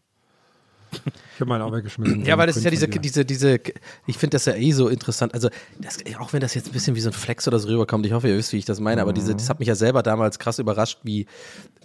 Ich 1.39 1.41
habe 1.41 1.51
meinen 1.51 1.61
auch 1.61 1.71
weggeschmissen. 1.71 2.25
Ja, 2.25 2.37
weil 2.37 2.47
das 2.47 2.57
ist 2.57 2.65
ja 2.65 2.69
diese, 2.69 2.89
diese, 2.89 3.23
diese, 3.23 3.61
ich 4.07 4.17
finde 4.17 4.35
das 4.35 4.43
ja 4.43 4.55
eh 4.55 4.73
so 4.73 4.89
interessant. 4.89 5.33
Also, 5.33 5.47
das, 5.79 5.99
auch 6.19 6.33
wenn 6.33 6.41
das 6.41 6.53
jetzt 6.53 6.67
ein 6.67 6.73
bisschen 6.73 6.97
wie 6.97 6.99
so 6.99 7.11
ein 7.11 7.13
Flex 7.13 7.47
oder 7.47 7.57
so 7.59 7.69
rüberkommt, 7.69 8.05
ich 8.05 8.11
hoffe, 8.11 8.27
ihr 8.27 8.35
wisst, 8.35 8.51
wie 8.51 8.57
ich 8.57 8.65
das 8.65 8.81
meine, 8.81 9.01
aber 9.01 9.13
diese, 9.13 9.35
das 9.35 9.47
hat 9.49 9.59
mich 9.59 9.69
ja 9.69 9.75
selber 9.75 10.03
damals 10.03 10.37
krass 10.37 10.59
überrascht, 10.59 10.99
wie, 11.03 11.27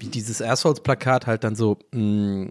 wie 0.01 0.09
dieses 0.09 0.43
Assholes-Plakat 0.43 1.29
halt 1.29 1.45
dann 1.45 1.55
so 1.55 1.79
mh, 1.93 2.49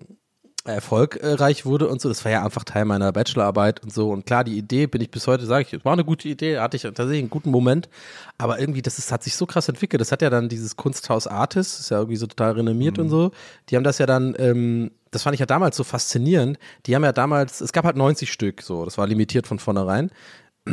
erfolgreich 0.63 1.65
wurde 1.65 1.89
und 1.89 1.99
so. 1.99 2.07
Das 2.07 2.23
war 2.23 2.31
ja 2.31 2.45
einfach 2.45 2.63
Teil 2.63 2.85
meiner 2.85 3.11
Bachelorarbeit 3.11 3.83
und 3.83 3.93
so. 3.93 4.09
Und 4.09 4.25
klar, 4.25 4.45
die 4.45 4.57
Idee 4.57 4.87
bin 4.87 5.01
ich 5.01 5.11
bis 5.11 5.27
heute, 5.27 5.45
sage 5.45 5.67
ich, 5.69 5.83
war 5.83 5.91
eine 5.91 6.05
gute 6.05 6.29
Idee, 6.29 6.59
hatte 6.59 6.77
ich 6.77 6.83
tatsächlich 6.83 7.19
einen 7.19 7.29
guten 7.29 7.51
Moment. 7.51 7.89
Aber 8.37 8.61
irgendwie, 8.61 8.81
das 8.81 8.97
ist, 8.97 9.11
hat 9.11 9.23
sich 9.23 9.35
so 9.35 9.45
krass 9.45 9.67
entwickelt. 9.67 9.99
Das 9.99 10.13
hat 10.13 10.21
ja 10.21 10.29
dann 10.29 10.47
dieses 10.47 10.77
Kunsthaus 10.77 11.27
Artis, 11.27 11.81
ist 11.81 11.91
ja 11.91 11.97
irgendwie 11.97 12.15
so 12.15 12.27
total 12.27 12.53
renommiert 12.53 12.97
und 12.97 13.09
so. 13.09 13.31
Die 13.67 13.75
haben 13.75 13.83
das 13.83 13.97
ja 13.97 14.05
dann, 14.05 14.35
ähm, 14.37 14.91
das 15.13 15.23
fand 15.23 15.33
ich 15.33 15.39
ja 15.39 15.45
damals 15.45 15.77
so 15.77 15.83
faszinierend. 15.83 16.57
Die 16.85 16.95
haben 16.95 17.03
ja 17.03 17.11
damals, 17.11 17.61
es 17.61 17.73
gab 17.73 17.85
halt 17.85 17.95
90 17.95 18.31
Stück, 18.31 18.61
so, 18.61 18.85
das 18.85 18.97
war 18.97 19.07
limitiert 19.07 19.47
von 19.47 19.59
vornherein. 19.59 20.11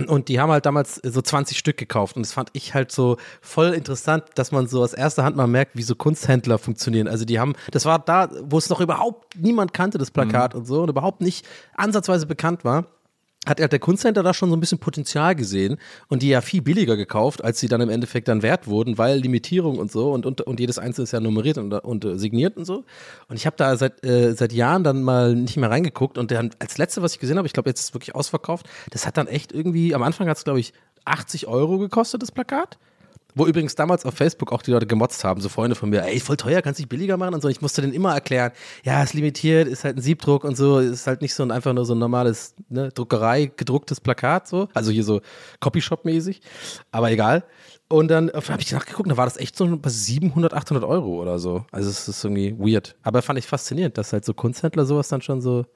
Und 0.06 0.28
die 0.28 0.38
haben 0.38 0.52
halt 0.52 0.66
damals 0.66 1.00
so 1.02 1.20
20 1.20 1.58
Stück 1.58 1.76
gekauft. 1.76 2.14
Und 2.14 2.24
das 2.24 2.32
fand 2.32 2.50
ich 2.52 2.74
halt 2.74 2.92
so 2.92 3.16
voll 3.40 3.70
interessant, 3.70 4.22
dass 4.36 4.52
man 4.52 4.68
so 4.68 4.82
aus 4.82 4.92
erster 4.92 5.24
Hand 5.24 5.34
mal 5.34 5.48
merkt, 5.48 5.76
wie 5.76 5.82
so 5.82 5.96
Kunsthändler 5.96 6.58
funktionieren. 6.58 7.08
Also 7.08 7.24
die 7.24 7.40
haben, 7.40 7.54
das 7.72 7.86
war 7.86 7.98
da, 7.98 8.30
wo 8.42 8.56
es 8.58 8.68
noch 8.68 8.80
überhaupt 8.80 9.36
niemand 9.36 9.72
kannte, 9.72 9.98
das 9.98 10.12
Plakat 10.12 10.54
und 10.54 10.64
so, 10.64 10.82
und 10.82 10.90
überhaupt 10.90 11.20
nicht 11.20 11.44
ansatzweise 11.74 12.26
bekannt 12.26 12.64
war 12.64 12.86
hat 13.46 13.58
der 13.58 13.78
Kunsthändler 13.78 14.22
da 14.22 14.34
schon 14.34 14.50
so 14.50 14.56
ein 14.56 14.60
bisschen 14.60 14.78
Potenzial 14.78 15.34
gesehen 15.34 15.78
und 16.08 16.22
die 16.22 16.28
ja 16.28 16.42
viel 16.42 16.60
billiger 16.60 16.96
gekauft, 16.96 17.42
als 17.42 17.58
sie 17.58 17.68
dann 17.68 17.80
im 17.80 17.88
Endeffekt 17.88 18.28
dann 18.28 18.42
wert 18.42 18.66
wurden, 18.66 18.98
weil 18.98 19.18
Limitierung 19.18 19.78
und 19.78 19.90
so 19.90 20.12
und, 20.12 20.26
und, 20.26 20.42
und 20.42 20.60
jedes 20.60 20.78
einzelne 20.78 21.04
ist 21.04 21.12
ja 21.12 21.20
nummeriert 21.20 21.56
und, 21.56 21.72
und 21.72 22.04
äh, 22.04 22.18
signiert 22.18 22.58
und 22.58 22.66
so. 22.66 22.84
Und 23.28 23.36
ich 23.36 23.46
habe 23.46 23.56
da 23.56 23.76
seit, 23.76 24.04
äh, 24.04 24.34
seit 24.34 24.52
Jahren 24.52 24.84
dann 24.84 25.02
mal 25.02 25.34
nicht 25.34 25.56
mehr 25.56 25.70
reingeguckt 25.70 26.18
und 26.18 26.30
dann 26.30 26.50
als 26.58 26.76
letzte, 26.76 27.00
was 27.00 27.14
ich 27.14 27.18
gesehen 27.18 27.38
habe, 27.38 27.46
ich 27.46 27.54
glaube, 27.54 27.70
jetzt 27.70 27.80
ist 27.80 27.88
es 27.88 27.94
wirklich 27.94 28.14
ausverkauft, 28.14 28.66
das 28.90 29.06
hat 29.06 29.16
dann 29.16 29.26
echt 29.26 29.52
irgendwie, 29.52 29.94
am 29.94 30.02
Anfang 30.02 30.28
hat 30.28 30.36
es, 30.36 30.44
glaube 30.44 30.60
ich, 30.60 30.74
80 31.06 31.46
Euro 31.46 31.78
gekostet, 31.78 32.22
das 32.22 32.32
Plakat. 32.32 32.78
Wo 33.34 33.46
übrigens 33.46 33.74
damals 33.74 34.04
auf 34.04 34.14
Facebook 34.14 34.52
auch 34.52 34.62
die 34.62 34.70
Leute 34.70 34.86
gemotzt 34.86 35.24
haben, 35.24 35.40
so 35.40 35.48
Freunde 35.48 35.76
von 35.76 35.90
mir, 35.90 36.04
ey, 36.04 36.20
voll 36.20 36.36
teuer, 36.36 36.62
kannst 36.62 36.78
du 36.78 36.82
nicht 36.82 36.88
billiger 36.88 37.16
machen 37.16 37.34
und 37.34 37.40
so. 37.40 37.48
Ich 37.48 37.60
musste 37.60 37.82
denen 37.82 37.92
immer 37.92 38.14
erklären, 38.14 38.52
ja, 38.84 39.02
ist 39.02 39.14
limitiert, 39.14 39.68
ist 39.68 39.84
halt 39.84 39.96
ein 39.96 40.02
Siebdruck 40.02 40.44
und 40.44 40.56
so, 40.56 40.78
ist 40.78 41.06
halt 41.06 41.22
nicht 41.22 41.34
so 41.34 41.42
ein, 41.42 41.50
einfach 41.50 41.72
nur 41.72 41.84
so 41.84 41.94
ein 41.94 41.98
normales 41.98 42.54
ne, 42.68 42.90
Druckerei 42.90 43.50
gedrucktes 43.56 44.00
Plakat, 44.00 44.48
so. 44.48 44.68
Also 44.74 44.90
hier 44.90 45.04
so 45.04 45.20
Copyshop-mäßig, 45.60 46.40
aber 46.90 47.10
egal. 47.10 47.44
Und 47.88 48.08
dann 48.08 48.30
habe 48.30 48.62
ich 48.62 48.70
nachgeguckt, 48.70 49.10
da 49.10 49.16
war 49.16 49.24
das 49.24 49.36
echt 49.36 49.56
so 49.56 49.76
bei 49.76 49.90
700, 49.90 50.54
800 50.54 50.84
Euro 50.84 51.20
oder 51.20 51.40
so. 51.40 51.64
Also 51.72 51.90
es 51.90 52.06
ist 52.06 52.24
irgendwie 52.24 52.56
weird. 52.56 52.94
Aber 53.02 53.20
fand 53.20 53.38
ich 53.40 53.46
faszinierend, 53.46 53.98
dass 53.98 54.12
halt 54.12 54.24
so 54.24 54.32
Kunsthändler 54.32 54.84
sowas 54.84 55.08
dann 55.08 55.22
schon 55.22 55.40
so. 55.40 55.66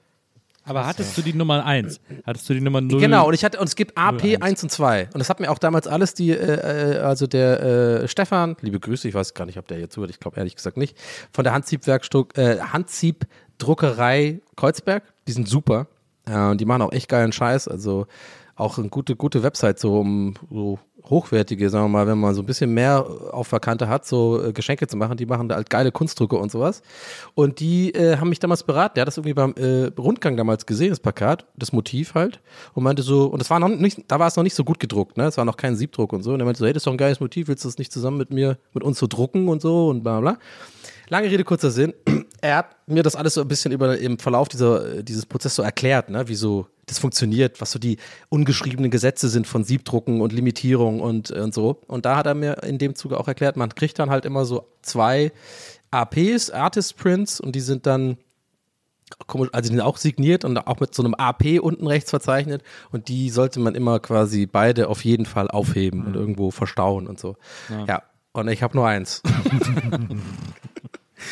Aber 0.65 0.87
hattest 0.87 1.17
du 1.17 1.23
die 1.23 1.35
Nummer 1.35 1.65
1? 1.65 2.01
Hattest 2.25 2.49
du 2.49 2.55
die 2.55 2.61
Nummer 2.61 2.81
0? 2.81 3.01
Genau, 3.01 3.29
und 3.29 3.35
ich 3.35 3.45
hatte, 3.45 3.59
und 3.59 3.69
es 3.69 3.77
gibt 3.77 3.97
AP 3.99 4.39
1 4.41 4.63
und 4.63 4.71
2. 4.71 5.11
Und 5.13 5.19
das 5.19 5.29
hat 5.29 5.41
mir 5.41 5.51
auch 5.51 5.59
damals 5.59 5.87
alles 5.87 6.15
die, 6.15 6.31
äh, 6.31 6.97
äh, 6.97 6.99
also 7.01 7.27
der 7.27 7.63
äh, 8.03 8.09
Stefan, 8.09 8.57
liebe 8.63 8.81
Grüße, 8.81 9.07
ich 9.07 9.15
weiß 9.15 9.35
gar 9.35 9.45
nicht, 9.45 9.59
ob 9.59 9.69
der 9.69 9.79
jetzt 9.79 9.95
zuhört, 9.95 10.11
ich 10.11 10.21
glaube 10.21 10.39
ehrlich 10.39 10.57
gesagt 10.57 10.77
nicht, 10.77 10.97
von 11.33 11.45
der 11.45 11.53
Handsieb-Werkstück, 11.53 12.39
äh, 12.39 12.61
Handsieb-Druckerei 12.61 14.41
Kreuzberg, 14.57 15.03
die 15.29 15.33
sind 15.33 15.49
super. 15.49 15.87
Und 16.27 16.59
die 16.59 16.65
machen 16.65 16.81
auch 16.81 16.93
echt 16.93 17.11
geilen 17.11 17.33
Scheiß, 17.33 17.69
also 17.69 18.07
auch 18.57 18.79
eine 18.79 18.89
gute, 18.89 19.15
gute 19.15 19.43
Website, 19.43 19.79
so 19.79 20.01
um 20.01 20.35
so 20.51 20.79
hochwertige, 21.11 21.69
sagen 21.69 21.85
wir 21.85 21.89
mal, 21.89 22.07
wenn 22.07 22.19
man 22.19 22.35
so 22.35 22.43
ein 22.43 22.47
bisschen 22.47 22.73
mehr 22.73 23.07
auf 23.33 23.51
der 23.51 23.61
Kante 23.61 23.89
hat, 23.89 24.07
so 24.07 24.43
äh, 24.43 24.53
Geschenke 24.53 24.87
zu 24.87 24.97
machen, 24.97 25.17
die 25.17 25.27
machen 25.27 25.49
da 25.49 25.57
halt 25.57 25.69
geile 25.69 25.93
Kunstdrucke 25.93 26.37
und 26.37 26.51
sowas. 26.51 26.83
Und 27.35 27.61
die 27.61 27.95
äh, 27.95 28.17
haben 28.17 28.29
mich 28.29 28.39
damals 28.39 28.63
beraten, 28.63 28.95
der 28.95 29.03
hat 29.03 29.09
das 29.09 29.19
irgendwie 29.19 29.35
beim 29.35 29.55
äh, 29.57 29.91
Rundgang 29.99 30.37
damals 30.37 30.67
gesehen, 30.67 30.91
das 30.91 31.01
Plakat, 31.01 31.47
das 31.57 31.73
Motiv 31.73 32.15
halt, 32.15 32.41
und 32.73 32.85
meinte 32.85 33.03
so, 33.03 33.27
und 33.27 33.39
das 33.39 33.51
war 33.51 33.61
noch 33.61 33.69
nicht, 33.69 34.01
da 34.09 34.19
war 34.19 34.29
es 34.29 34.37
noch 34.37 34.45
nicht 34.45 34.55
so 34.55 34.65
gut 34.65 34.81
gedruckt, 34.81 35.17
ne, 35.17 35.25
es 35.25 35.37
war 35.37 35.45
noch 35.45 35.57
kein 35.57 35.77
Siebdruck 35.77 36.13
und 36.13 36.23
so, 36.23 36.33
und 36.33 36.41
er 36.41 36.45
meinte 36.45 36.59
so, 36.59 36.67
hey, 36.67 36.73
das 36.73 36.81
ist 36.81 36.87
doch 36.87 36.93
ein 36.93 36.99
geiles 36.99 37.21
Motiv, 37.21 37.49
willst 37.49 37.65
du 37.65 37.69
das 37.69 37.79
nicht 37.79 37.93
zusammen 37.93 38.17
mit 38.17 38.31
mir, 38.31 38.57
mit 38.73 38.83
uns 38.83 38.99
so 38.99 39.07
drucken 39.07 39.49
und 39.49 39.61
so 39.61 39.89
und 39.89 40.03
bla 40.03 40.21
bla. 40.21 40.39
Lange 41.09 41.31
Rede, 41.31 41.45
kurzer 41.45 41.71
Sinn. 41.71 41.95
Er 42.41 42.57
hat 42.59 42.77
mir 42.87 43.03
das 43.03 43.17
alles 43.17 43.33
so 43.33 43.41
ein 43.41 43.49
bisschen 43.49 43.73
über, 43.73 43.97
im 43.97 44.19
Verlauf 44.19 44.51
dieser, 44.51 45.03
dieses 45.03 45.25
Prozesses 45.25 45.57
so 45.57 45.63
erklärt, 45.63 46.11
ne, 46.11 46.29
wie 46.29 46.35
so 46.35 46.67
das 46.85 46.99
funktioniert, 46.99 47.59
was 47.63 47.71
so 47.73 47.79
die 47.79 47.97
ungeschriebenen 48.29 48.91
Gesetze 48.91 49.31
sind 49.31 49.47
von 49.47 49.65
Siebdrucken 49.65 50.21
und 50.21 50.31
Limitierung 50.31 51.01
und, 51.01 51.31
und 51.31 51.55
so. 51.55 51.81
Und 51.87 52.05
da 52.05 52.17
hat 52.17 52.27
er 52.27 52.35
mir 52.35 52.63
in 52.63 52.77
dem 52.77 52.97
Zuge 52.97 53.19
auch 53.19 53.29
erklärt, 53.29 53.57
man 53.57 53.75
kriegt 53.75 53.99
dann 53.99 54.11
halt 54.11 54.27
immer 54.27 54.45
so 54.45 54.67
zwei 54.83 55.33
APs, 55.91 56.51
Artist 56.51 56.99
Prints, 56.99 57.41
und 57.41 57.55
die 57.57 57.61
sind 57.61 57.87
dann 57.87 58.19
komisch- 59.27 59.49
also 59.55 59.71
die 59.71 59.77
sind 59.77 59.81
auch 59.87 59.97
signiert 59.97 60.45
und 60.45 60.59
auch 60.59 60.81
mit 60.81 60.95
so 60.95 61.03
einem 61.03 61.15
AP 61.15 61.61
unten 61.63 61.87
rechts 61.87 62.11
verzeichnet 62.11 62.63
und 62.91 63.09
die 63.09 63.31
sollte 63.31 63.59
man 63.59 63.75
immer 63.75 64.01
quasi 64.01 64.45
beide 64.45 64.89
auf 64.91 65.03
jeden 65.03 65.25
Fall 65.25 65.49
aufheben 65.49 66.05
und 66.05 66.15
irgendwo 66.15 66.51
verstauen 66.51 67.07
und 67.07 67.19
so. 67.19 67.37
Ja, 67.89 68.03
und 68.33 68.49
ich 68.49 68.63
habe 68.63 68.77
nur 68.77 68.87
eins. 68.87 69.23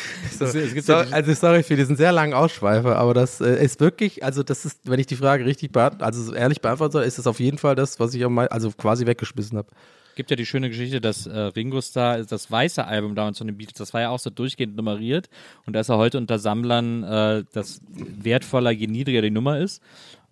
so, 0.37 0.45
Es- 0.45 0.55
es 0.55 0.73
gibt 0.73 0.85
so, 0.85 0.93
also 0.95 1.33
sorry 1.33 1.63
für 1.63 1.75
diesen 1.75 1.95
sehr 1.95 2.11
langen 2.11 2.33
Ausschweifer, 2.33 2.95
aber 2.97 3.13
das 3.13 3.41
äh, 3.41 3.63
ist 3.63 3.79
wirklich, 3.79 4.23
also 4.23 4.43
das 4.43 4.65
ist, 4.65 4.79
wenn 4.85 4.99
ich 4.99 5.07
die 5.07 5.15
Frage 5.15 5.45
richtig 5.45 5.71
beant 5.71 6.01
also 6.03 6.33
ehrlich 6.33 6.61
beantworten 6.61 6.91
soll, 6.93 7.03
ist 7.03 7.17
das 7.17 7.27
auf 7.27 7.39
jeden 7.39 7.57
Fall 7.57 7.75
das, 7.75 7.99
was 7.99 8.13
ich 8.13 8.23
am 8.23 8.33
mei- 8.33 8.47
also 8.49 8.71
quasi 8.71 9.05
weggeschmissen 9.05 9.57
habe. 9.57 9.67
gibt 10.15 10.29
ja 10.29 10.35
die 10.35 10.45
schöne 10.45 10.69
Geschichte, 10.69 11.01
dass 11.01 11.25
äh, 11.25 11.37
Ringo 11.37 11.81
Starr 11.81 12.23
das 12.23 12.49
weiße 12.51 12.85
Album 12.85 13.15
damals 13.15 13.37
von 13.39 13.47
den 13.47 13.57
Beatles, 13.57 13.77
das 13.77 13.93
war 13.93 14.01
ja 14.01 14.09
auch 14.09 14.19
so 14.19 14.29
durchgehend 14.29 14.75
nummeriert 14.75 15.27
und 15.65 15.73
da 15.73 15.79
ist 15.79 15.89
er 15.89 15.97
heute 15.97 16.17
unter 16.19 16.37
Sammlern 16.39 17.03
äh, 17.03 17.43
das 17.53 17.81
wertvoller, 17.91 18.71
je 18.71 18.87
niedriger 18.87 19.21
die 19.21 19.31
Nummer 19.31 19.59
ist. 19.59 19.81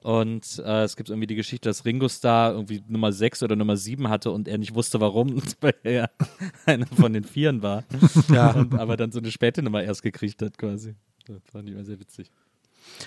Und 0.04 0.60
äh, 0.66 0.84
es 0.84 0.96
gibt 0.96 1.10
irgendwie 1.10 1.28
die 1.28 1.36
Geschichte, 1.36 1.70
dass 1.70 1.86
Ringo 1.86 2.10
Starr 2.10 2.54
irgendwie 2.54 2.84
Nummer 2.88 3.12
6 3.12 3.44
oder 3.44 3.56
Nummer 3.56 3.78
7 3.78 4.10
hatte 4.10 4.32
und 4.32 4.48
er 4.48 4.58
nicht 4.58 4.74
wusste, 4.74 5.00
warum, 5.00 5.42
weil 5.62 5.76
er 5.84 6.10
einer 6.66 6.88
von 6.88 7.14
den 7.14 7.24
Vieren 7.24 7.62
war. 7.62 7.84
Ja. 8.32 8.52
Und, 8.52 8.78
aber 8.80 8.98
dann 8.98 9.12
so 9.12 9.20
eine 9.20 9.32
späte 9.32 9.62
Nummer 9.62 9.84
erst 9.84 10.04
gekriegt 10.04 10.42
hat 10.42 10.58
quasi. 10.58 10.96
Das 11.28 11.38
fand 11.52 11.68
ich 11.68 11.76
immer 11.76 11.84
sehr 11.84 12.00
witzig. 12.00 12.32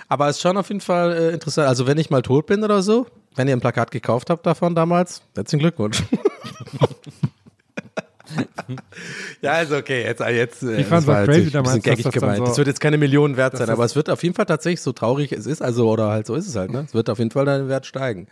Aber 0.08 0.28
es 0.28 0.36
ist 0.36 0.42
schon 0.42 0.56
auf 0.56 0.68
jeden 0.68 0.80
Fall 0.80 1.12
äh, 1.12 1.30
interessant. 1.32 1.68
Also 1.68 1.86
wenn 1.86 1.98
ich 1.98 2.10
mal 2.10 2.22
tot 2.22 2.46
bin 2.46 2.62
oder 2.62 2.82
so, 2.82 3.06
wenn 3.34 3.48
ihr 3.48 3.56
ein 3.56 3.60
Plakat 3.60 3.90
gekauft 3.90 4.30
habt 4.30 4.46
davon 4.46 4.74
damals, 4.74 5.22
herzlichen 5.34 5.60
Glückwunsch. 5.60 6.02
ja, 9.42 9.52
also 9.52 9.76
okay, 9.76 10.02
jetzt, 10.04 10.20
jetzt 10.20 10.62
äh, 10.62 10.80
Ich 10.80 10.86
fand's 10.86 11.06
das 11.06 11.14
war 11.14 11.20
jetzt 11.22 11.28
crazy 11.30 11.46
ein 11.46 11.52
damals, 11.52 11.82
das 11.82 12.12
gemeint. 12.12 12.38
so- 12.38 12.44
das 12.46 12.58
wird 12.58 12.66
jetzt 12.68 12.80
keine 12.80 12.98
Millionen 12.98 13.36
wert 13.36 13.56
sein, 13.56 13.68
aber 13.70 13.84
es 13.84 13.96
wird 13.96 14.10
auf 14.10 14.22
jeden 14.22 14.34
Fall 14.34 14.46
tatsächlich 14.46 14.80
so 14.80 14.92
traurig 14.92 15.32
es 15.32 15.46
ist, 15.46 15.62
also 15.62 15.88
oder 15.90 16.08
halt 16.10 16.26
so 16.26 16.34
ist 16.34 16.46
es 16.46 16.56
halt, 16.56 16.70
ne? 16.72 16.84
Es 16.86 16.94
wird 16.94 17.10
auf 17.10 17.18
jeden 17.18 17.30
Fall 17.30 17.44
dein 17.44 17.68
Wert 17.68 17.86
steigen. 17.86 18.26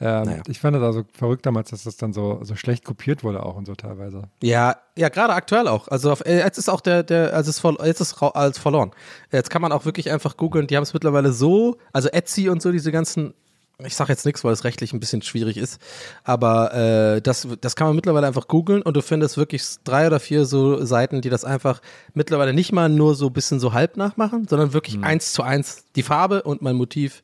Ähm, 0.00 0.24
Naja. 0.24 0.42
Ich 0.48 0.58
fand 0.58 0.74
das 0.74 0.82
also 0.82 1.04
verrückt 1.16 1.46
damals, 1.46 1.70
dass 1.70 1.84
das 1.84 1.96
dann 1.96 2.12
so, 2.12 2.40
so 2.42 2.56
schlecht 2.56 2.84
kopiert 2.84 3.22
wurde 3.22 3.44
auch 3.44 3.54
und 3.56 3.64
so 3.66 3.74
teilweise. 3.76 4.24
Ja, 4.42 4.76
ja, 4.96 5.08
gerade 5.08 5.34
aktuell 5.34 5.68
auch. 5.68 5.86
Also 5.88 6.10
auf, 6.10 6.26
äh, 6.26 6.38
jetzt 6.38 6.58
ist 6.58 6.68
auch 6.68 6.80
der, 6.80 7.04
der, 7.04 7.32
also 7.32 7.50
es 7.50 7.58
ist 7.58 7.84
jetzt 7.86 8.00
ist 8.00 8.20
als 8.22 8.58
verloren. 8.58 8.90
Jetzt 9.30 9.50
kann 9.50 9.62
man 9.62 9.70
auch 9.70 9.84
wirklich 9.84 10.10
einfach 10.10 10.36
googeln. 10.36 10.66
Die 10.66 10.76
haben 10.76 10.82
es 10.82 10.94
mittlerweile 10.94 11.32
so, 11.32 11.76
also 11.92 12.08
Etsy 12.08 12.48
und 12.48 12.60
so 12.60 12.72
diese 12.72 12.90
ganzen 12.90 13.34
ich 13.78 13.96
sage 13.96 14.12
jetzt 14.12 14.24
nichts, 14.24 14.44
weil 14.44 14.52
es 14.52 14.64
rechtlich 14.64 14.92
ein 14.92 15.00
bisschen 15.00 15.22
schwierig 15.22 15.56
ist, 15.56 15.80
aber 16.22 16.74
äh, 16.74 17.20
das, 17.20 17.48
das 17.60 17.74
kann 17.74 17.88
man 17.88 17.96
mittlerweile 17.96 18.26
einfach 18.26 18.46
googeln 18.46 18.82
und 18.82 18.96
du 18.96 19.02
findest 19.02 19.36
wirklich 19.36 19.64
drei 19.82 20.06
oder 20.06 20.20
vier 20.20 20.44
so 20.44 20.84
Seiten, 20.84 21.20
die 21.20 21.30
das 21.30 21.44
einfach 21.44 21.80
mittlerweile 22.14 22.52
nicht 22.52 22.72
mal 22.72 22.88
nur 22.88 23.14
so 23.14 23.26
ein 23.26 23.32
bisschen 23.32 23.58
so 23.58 23.72
halb 23.72 23.96
nachmachen, 23.96 24.46
sondern 24.46 24.72
wirklich 24.72 25.02
eins 25.02 25.32
zu 25.32 25.42
eins 25.42 25.84
die 25.96 26.02
Farbe 26.02 26.42
und 26.42 26.62
mein 26.62 26.76
Motiv 26.76 27.22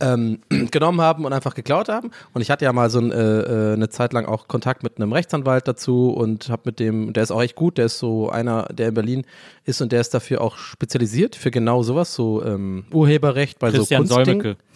ähm, 0.00 0.40
genommen 0.70 1.00
haben 1.00 1.24
und 1.24 1.32
einfach 1.32 1.54
geklaut 1.54 1.88
haben. 1.88 2.10
Und 2.32 2.42
ich 2.42 2.50
hatte 2.50 2.64
ja 2.64 2.72
mal 2.72 2.90
so 2.90 3.00
ein, 3.00 3.12
äh, 3.12 3.40
äh, 3.40 3.72
eine 3.74 3.88
Zeit 3.88 4.12
lang 4.12 4.26
auch 4.26 4.48
Kontakt 4.48 4.82
mit 4.82 4.96
einem 4.96 5.12
Rechtsanwalt 5.12 5.66
dazu 5.68 6.10
und 6.10 6.48
habe 6.48 6.62
mit 6.66 6.80
dem, 6.80 7.12
der 7.12 7.22
ist 7.22 7.30
auch 7.30 7.42
echt 7.42 7.56
gut, 7.56 7.78
der 7.78 7.86
ist 7.86 7.98
so 7.98 8.30
einer, 8.30 8.64
der 8.72 8.88
in 8.88 8.94
Berlin 8.94 9.26
ist 9.64 9.80
und 9.80 9.92
der 9.92 10.00
ist 10.00 10.14
dafür 10.14 10.40
auch 10.40 10.56
spezialisiert 10.56 11.36
für 11.36 11.50
genau 11.50 11.82
sowas, 11.82 12.14
so 12.14 12.44
ähm, 12.44 12.84
Urheberrecht 12.92 13.58
bei 13.58 13.70
Christian 13.70 14.06
so 14.06 14.14
Kunstdingen. 14.14 14.56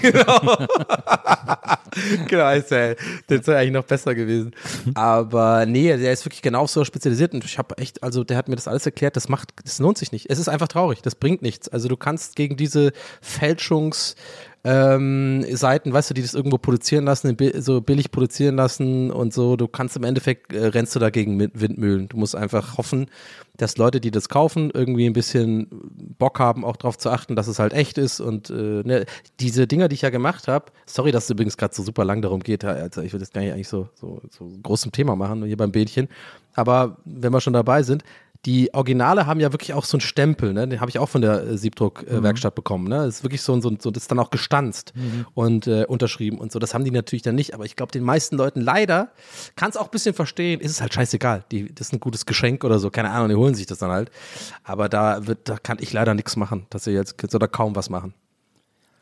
Genau. 0.00 0.66
genau, 2.28 2.50
ist 2.52 2.70
ja, 2.70 2.94
das 3.26 3.46
wäre 3.46 3.58
eigentlich 3.58 3.72
noch 3.72 3.84
besser 3.84 4.14
gewesen. 4.14 4.52
Aber 4.94 5.66
nee, 5.66 5.96
der 5.96 6.12
ist 6.12 6.24
wirklich 6.24 6.42
genau 6.42 6.66
so 6.66 6.84
spezialisiert 6.84 7.34
und 7.34 7.44
ich 7.44 7.58
habe 7.58 7.76
echt, 7.78 8.02
also 8.02 8.24
der 8.24 8.36
hat 8.36 8.48
mir 8.48 8.56
das 8.56 8.68
alles 8.68 8.86
erklärt, 8.86 9.16
das 9.16 9.28
macht, 9.28 9.50
das 9.64 9.78
lohnt 9.78 9.98
sich 9.98 10.12
nicht. 10.12 10.30
Es 10.30 10.38
ist 10.38 10.48
einfach 10.48 10.68
traurig, 10.68 11.02
das 11.02 11.14
bringt 11.14 11.42
nichts. 11.42 11.68
Also 11.68 11.88
du 11.88 11.96
kannst 11.96 12.36
gegen 12.36 12.56
diese 12.56 12.92
Fälschungs- 13.22 14.14
ähm, 14.62 15.44
Seiten, 15.56 15.92
weißt 15.92 16.10
du, 16.10 16.14
die 16.14 16.22
das 16.22 16.34
irgendwo 16.34 16.58
produzieren 16.58 17.04
lassen, 17.04 17.36
so 17.58 17.80
billig 17.80 18.10
produzieren 18.10 18.56
lassen 18.56 19.10
und 19.10 19.32
so, 19.32 19.56
du 19.56 19.68
kannst 19.68 19.96
im 19.96 20.04
Endeffekt, 20.04 20.52
äh, 20.52 20.66
rennst 20.66 20.94
du 20.94 20.98
dagegen 20.98 21.36
mit 21.36 21.58
Windmühlen. 21.60 22.08
Du 22.08 22.18
musst 22.18 22.36
einfach 22.36 22.76
hoffen, 22.76 23.06
dass 23.56 23.78
Leute, 23.78 24.00
die 24.00 24.10
das 24.10 24.28
kaufen, 24.28 24.70
irgendwie 24.72 25.06
ein 25.06 25.14
bisschen 25.14 25.68
Bock 26.18 26.38
haben, 26.38 26.64
auch 26.64 26.76
darauf 26.76 26.98
zu 26.98 27.10
achten, 27.10 27.36
dass 27.36 27.46
es 27.46 27.58
halt 27.58 27.72
echt 27.72 27.96
ist 27.96 28.20
und 28.20 28.50
äh, 28.50 28.82
ne, 28.84 29.06
diese 29.38 29.66
Dinger, 29.66 29.88
die 29.88 29.94
ich 29.94 30.02
ja 30.02 30.10
gemacht 30.10 30.46
habe, 30.46 30.66
sorry, 30.86 31.10
dass 31.10 31.24
es 31.24 31.30
übrigens 31.30 31.56
gerade 31.56 31.74
so 31.74 31.82
super 31.82 32.04
lang 32.04 32.20
darum 32.20 32.40
geht, 32.40 32.64
also 32.64 33.00
ich 33.00 33.12
will 33.12 33.20
das 33.20 33.32
gar 33.32 33.40
nicht 33.40 33.52
eigentlich 33.52 33.68
so, 33.68 33.88
so, 33.94 34.20
so 34.30 34.50
großem 34.62 34.92
Thema 34.92 35.16
machen, 35.16 35.44
hier 35.44 35.56
beim 35.56 35.72
Bähnchen, 35.72 36.08
aber 36.54 36.98
wenn 37.04 37.32
wir 37.32 37.40
schon 37.40 37.52
dabei 37.52 37.82
sind, 37.82 38.04
die 38.46 38.72
Originale 38.72 39.26
haben 39.26 39.38
ja 39.40 39.52
wirklich 39.52 39.74
auch 39.74 39.84
so 39.84 39.96
einen 39.96 40.00
Stempel, 40.00 40.52
ne? 40.52 40.66
Den 40.66 40.80
habe 40.80 40.90
ich 40.90 40.98
auch 40.98 41.08
von 41.08 41.20
der 41.20 41.42
äh, 41.42 41.58
Siebdruck-Werkstatt 41.58 42.54
bekommen, 42.54 42.88
ne? 42.88 43.04
Das 43.04 43.16
ist 43.16 43.22
wirklich 43.22 43.42
so, 43.42 43.60
so, 43.60 43.70
so 43.78 43.90
das 43.90 44.04
ist 44.04 44.10
dann 44.10 44.18
auch 44.18 44.30
gestanzt 44.30 44.94
und 45.34 45.66
äh, 45.66 45.84
unterschrieben 45.84 46.38
und 46.38 46.50
so. 46.50 46.58
Das 46.58 46.72
haben 46.72 46.84
die 46.84 46.90
natürlich 46.90 47.22
dann 47.22 47.34
nicht, 47.34 47.54
aber 47.54 47.64
ich 47.64 47.76
glaube, 47.76 47.92
den 47.92 48.02
meisten 48.02 48.36
Leuten 48.36 48.60
leider 48.60 49.12
kann 49.56 49.70
es 49.70 49.76
auch 49.76 49.84
ein 49.84 49.90
bisschen 49.90 50.14
verstehen, 50.14 50.60
ist 50.60 50.70
es 50.70 50.80
halt 50.80 50.94
scheißegal. 50.94 51.44
Die, 51.50 51.74
das 51.74 51.88
ist 51.88 51.92
ein 51.92 52.00
gutes 52.00 52.24
Geschenk 52.24 52.64
oder 52.64 52.78
so, 52.78 52.90
keine 52.90 53.10
Ahnung, 53.10 53.28
die 53.28 53.34
holen 53.34 53.54
sich 53.54 53.66
das 53.66 53.78
dann 53.78 53.90
halt. 53.90 54.10
Aber 54.64 54.88
da 54.88 55.26
wird, 55.26 55.48
da 55.48 55.58
kann 55.58 55.76
ich 55.80 55.92
leider 55.92 56.14
nichts 56.14 56.36
machen, 56.36 56.66
dass 56.70 56.84
sie 56.84 56.92
jetzt 56.92 57.34
oder 57.34 57.48
kaum 57.48 57.76
was 57.76 57.90
machen. 57.90 58.14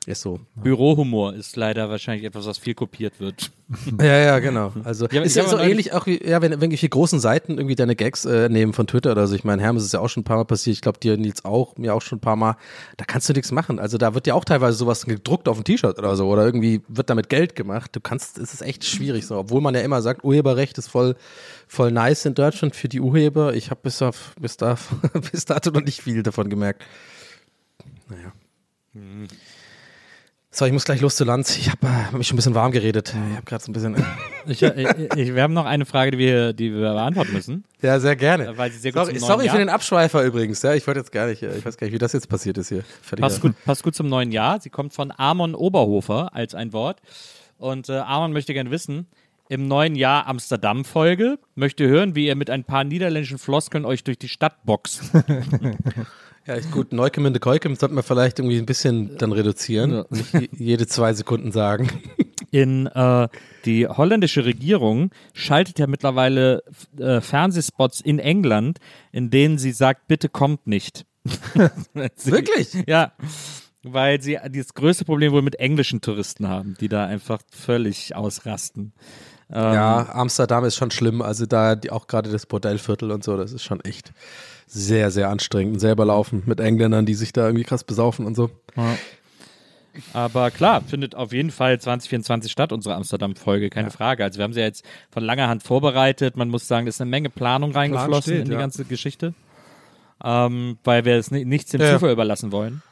Ist 0.07 0.23
so. 0.23 0.41
Bürohumor 0.55 1.35
ist 1.35 1.55
leider 1.57 1.91
wahrscheinlich 1.91 2.25
etwas, 2.25 2.47
was 2.47 2.57
viel 2.57 2.75
kopiert 2.75 3.21
wird. 3.21 3.51
Ja, 4.01 4.17
ja, 4.17 4.39
genau. 4.39 4.73
Also 4.85 5.07
Ja, 5.11 5.21
ist 5.21 5.37
ich 5.37 5.43
ja 5.43 5.47
so 5.47 5.59
ähnlich 5.59 5.93
auch 5.93 6.07
wie, 6.07 6.27
ja, 6.27 6.41
wenn 6.41 6.53
irgendwelche 6.53 6.89
großen 6.89 7.21
Seiten 7.21 7.59
irgendwie 7.59 7.75
deine 7.75 7.95
Gags 7.95 8.25
äh, 8.25 8.49
nehmen 8.49 8.73
von 8.73 8.87
Twitter 8.87 9.13
oder 9.13 9.27
so. 9.27 9.35
Ich 9.35 9.45
meine, 9.45 9.61
Hermes 9.61 9.85
ist 9.85 9.93
ja 9.93 10.01
auch 10.01 10.09
schon 10.09 10.23
ein 10.23 10.25
paar 10.25 10.39
Mal 10.39 10.47
passiert. 10.47 10.75
Ich 10.75 10.81
glaube, 10.81 10.99
dir 10.99 11.19
Nils 11.19 11.45
auch, 11.45 11.77
mir 11.77 11.95
auch 11.95 12.01
schon 12.01 12.17
ein 12.17 12.23
paar 12.23 12.37
Mal. 12.37 12.57
Da 12.97 13.05
kannst 13.05 13.29
du 13.29 13.35
nichts 13.35 13.53
machen. 13.53 13.79
Also 13.79 13.99
da 13.99 14.15
wird 14.15 14.27
ja 14.27 14.33
auch 14.33 14.47
teilweise 14.47 14.79
sowas 14.79 15.05
gedruckt 15.05 15.49
auf 15.49 15.59
ein 15.59 15.65
T-Shirt 15.65 15.99
oder 15.99 16.17
so 16.17 16.29
oder 16.29 16.47
irgendwie 16.47 16.81
wird 16.89 17.11
damit 17.11 17.29
Geld 17.29 17.57
gemacht. 17.57 17.95
Du 17.95 18.01
kannst, 18.01 18.39
es 18.39 18.55
ist 18.55 18.63
echt 18.63 18.87
schwierig 18.87 19.27
so. 19.27 19.37
Obwohl 19.37 19.61
man 19.61 19.75
ja 19.75 19.83
immer 19.83 20.01
sagt, 20.01 20.25
Urheberrecht 20.25 20.79
ist 20.79 20.89
voll, 20.89 21.15
voll 21.67 21.93
nice 21.93 22.25
in 22.25 22.33
Deutschland 22.33 22.75
für 22.75 22.89
die 22.89 23.01
Urheber. 23.01 23.53
Ich 23.53 23.71
habe 23.71 23.81
bis 23.83 24.01
auf, 24.01 24.35
bis 24.41 24.57
da, 24.57 24.79
bis 25.31 25.45
dato 25.45 25.71
noch 25.73 25.83
nicht 25.83 26.01
viel 26.01 26.23
davon 26.23 26.49
gemerkt. 26.49 26.83
Naja. 28.09 28.33
So, 30.51 30.65
ich 30.65 30.73
muss 30.73 30.85
gleich 30.85 31.03
los 31.03 31.17
zu 31.17 31.25
Lanz. 31.25 31.59
Ich 31.59 31.71
habe 31.71 31.87
äh, 31.87 32.17
mich 32.17 32.27
schon 32.27 32.35
ein 32.35 32.39
bisschen 32.39 32.55
warm 32.55 32.73
geredet. 32.73 33.15
Ich 33.31 33.37
habe 33.37 33.45
gerade 33.45 33.63
so 33.63 33.71
ein 33.71 33.75
bisschen. 33.75 33.97
Ich, 34.51 34.63
ich, 34.63 34.89
ich, 35.15 35.35
wir 35.35 35.43
haben 35.43 35.53
noch 35.53 35.67
eine 35.67 35.85
Frage, 35.85 36.13
die 36.13 36.17
wir, 36.17 36.55
die 36.55 36.73
wir 36.73 36.95
beantworten 36.95 37.35
müssen. 37.35 37.65
Ja, 37.83 38.01
sehr 38.01 38.17
gerne. 38.17 38.57
Weil 38.57 38.73
sie 38.73 38.79
sehr 38.79 38.93
gut 38.93 39.05
sorry 39.05 39.19
sorry 39.19 39.49
für 39.51 39.59
den 39.59 39.69
Abschweifer 39.69 40.25
übrigens. 40.25 40.63
Ja, 40.63 40.73
ich 40.73 40.87
wollte 40.87 41.01
jetzt 41.01 41.13
gar 41.13 41.27
nicht, 41.27 41.43
äh, 41.43 41.55
ich 41.59 41.67
weiß 41.67 41.77
gar 41.77 41.87
nicht, 41.87 41.93
wie 41.93 41.99
das 41.99 42.15
jetzt 42.15 42.31
passiert 42.31 42.57
ist 42.57 42.71
hier. 42.71 42.83
Passt 43.21 43.43
gut, 43.43 43.53
passt 43.67 43.83
gut 43.83 43.95
zum 43.95 44.09
neuen 44.09 44.33
Jahr. 44.33 44.59
Sie 44.59 44.71
kommt 44.71 44.95
von 44.95 45.13
Amon 45.15 45.55
Oberhofer 45.55 46.35
als 46.35 46.55
ein 46.55 46.73
Wort. 46.73 47.03
Und 47.59 47.91
äh, 47.91 47.99
Amon 47.99 48.33
möchte 48.33 48.55
gerne 48.55 48.71
wissen, 48.71 49.07
im 49.49 49.67
neuen 49.69 49.95
Jahr 49.97 50.27
Amsterdam-Folge, 50.27 51.39
möchte 51.55 51.87
hören, 51.89 52.15
wie 52.15 52.27
ihr 52.27 52.37
mit 52.37 52.51
ein 52.51 52.65
paar 52.65 52.85
niederländischen 52.85 53.39
Floskeln 53.39 53.85
euch 53.85 54.05
durch 54.05 54.19
die 54.19 54.29
Stadt 54.29 54.65
boxt. 54.65 55.03
Ja, 56.47 56.55
ist 56.55 56.71
gut. 56.71 56.95
Neukem 56.95 57.27
in 57.27 57.35
de 57.35 57.41
Keukem 57.41 57.75
sollten 57.77 57.95
wir 57.95 58.03
vielleicht 58.03 58.39
irgendwie 58.39 58.57
ein 58.57 58.65
bisschen 58.65 59.19
dann 59.19 59.33
reduzieren. 59.33 59.91
Ja. 59.93 60.05
Nicht 60.09 60.33
je- 60.33 60.49
jede 60.57 60.87
zwei 60.87 61.13
Sekunden 61.13 61.53
sagen. 61.53 61.91
In 62.51 62.87
äh, 62.87 63.29
die 63.67 63.87
holländische 63.87 64.47
Regierung 64.47 65.11
schaltet 65.35 65.79
ja 65.79 65.87
mittlerweile 65.87 66.63
äh, 66.99 67.21
Fernsehspots 67.21 68.01
in 68.01 68.19
England, 68.19 68.79
in 69.13 69.29
denen 69.29 69.59
sie 69.59 69.73
sagt, 69.73 70.09
bitte 70.09 70.31
kommt 70.31 70.67
nicht. 70.67 71.05
Sie- 72.17 72.31
Wirklich? 72.33 72.73
Ja. 72.87 73.13
Weil 73.83 74.23
sie 74.23 74.39
das 74.51 74.73
größte 74.73 75.05
Problem 75.05 75.33
wohl 75.33 75.43
mit 75.43 75.57
englischen 75.57 76.01
Touristen 76.01 76.49
haben, 76.49 76.77
die 76.81 76.89
da 76.89 77.05
einfach 77.05 77.43
völlig 77.53 78.17
ausrasten. 78.17 78.95
Ähm, 79.51 79.75
Ja, 79.75 80.09
Amsterdam 80.13 80.65
ist 80.65 80.77
schon 80.77 80.91
schlimm. 80.91 81.23
Also 81.23 81.47
da 81.47 81.77
auch 81.91 82.07
gerade 82.07 82.31
das 82.31 82.47
Bordellviertel 82.47 83.11
und 83.11 83.25
so, 83.25 83.37
das 83.37 83.53
ist 83.53 83.65
schon 83.65 83.81
echt 83.81 84.13
sehr, 84.67 85.11
sehr 85.11 85.31
anstrengend. 85.31 85.75
Und 85.75 85.81
selber 85.81 86.05
laufen 86.05 86.43
mit 86.47 86.61
Engländern, 86.61 87.07
die 87.07 87.15
sich 87.15 87.33
da 87.33 87.47
irgendwie 87.47 87.65
krass 87.65 87.85
besaufen 87.85 88.27
und 88.27 88.35
so. 88.35 88.51
Aber 90.13 90.51
klar, 90.51 90.83
findet 90.83 91.15
auf 91.15 91.33
jeden 91.33 91.51
Fall 91.51 91.81
2024 91.81 92.53
statt, 92.53 92.73
unsere 92.73 92.95
Amsterdam-Folge, 92.95 93.71
keine 93.71 93.91
Frage. 93.91 94.23
Also 94.23 94.39
wir 94.39 94.45
haben 94.45 94.53
sie 94.53 94.61
ja 94.61 94.67
jetzt 94.67 94.85
von 95.11 95.25
langer 95.25 95.49
Hand 95.49 95.63
vorbereitet. 95.63 96.37
Man 96.37 96.51
muss 96.51 96.69
sagen, 96.69 96.87
es 96.87 96.97
ist 96.97 97.01
eine 97.01 97.11
Menge 97.11 97.31
Planung 97.31 97.73
reingeflossen 97.73 98.35
steht, 98.35 98.43
in 98.43 98.45
die 98.47 98.53
ja. 98.53 98.59
ganze 98.59 98.85
Geschichte. 98.85 99.35
Ähm, 100.23 100.79
weil 100.85 101.05
wir 101.05 101.17
es 101.17 101.31
ni 101.31 101.45
nichts 101.45 101.71
dem 101.71 101.81
Ja. 101.81 101.95
Zufall 101.95 102.13
überlassen 102.13 102.53
wollen. 102.53 102.83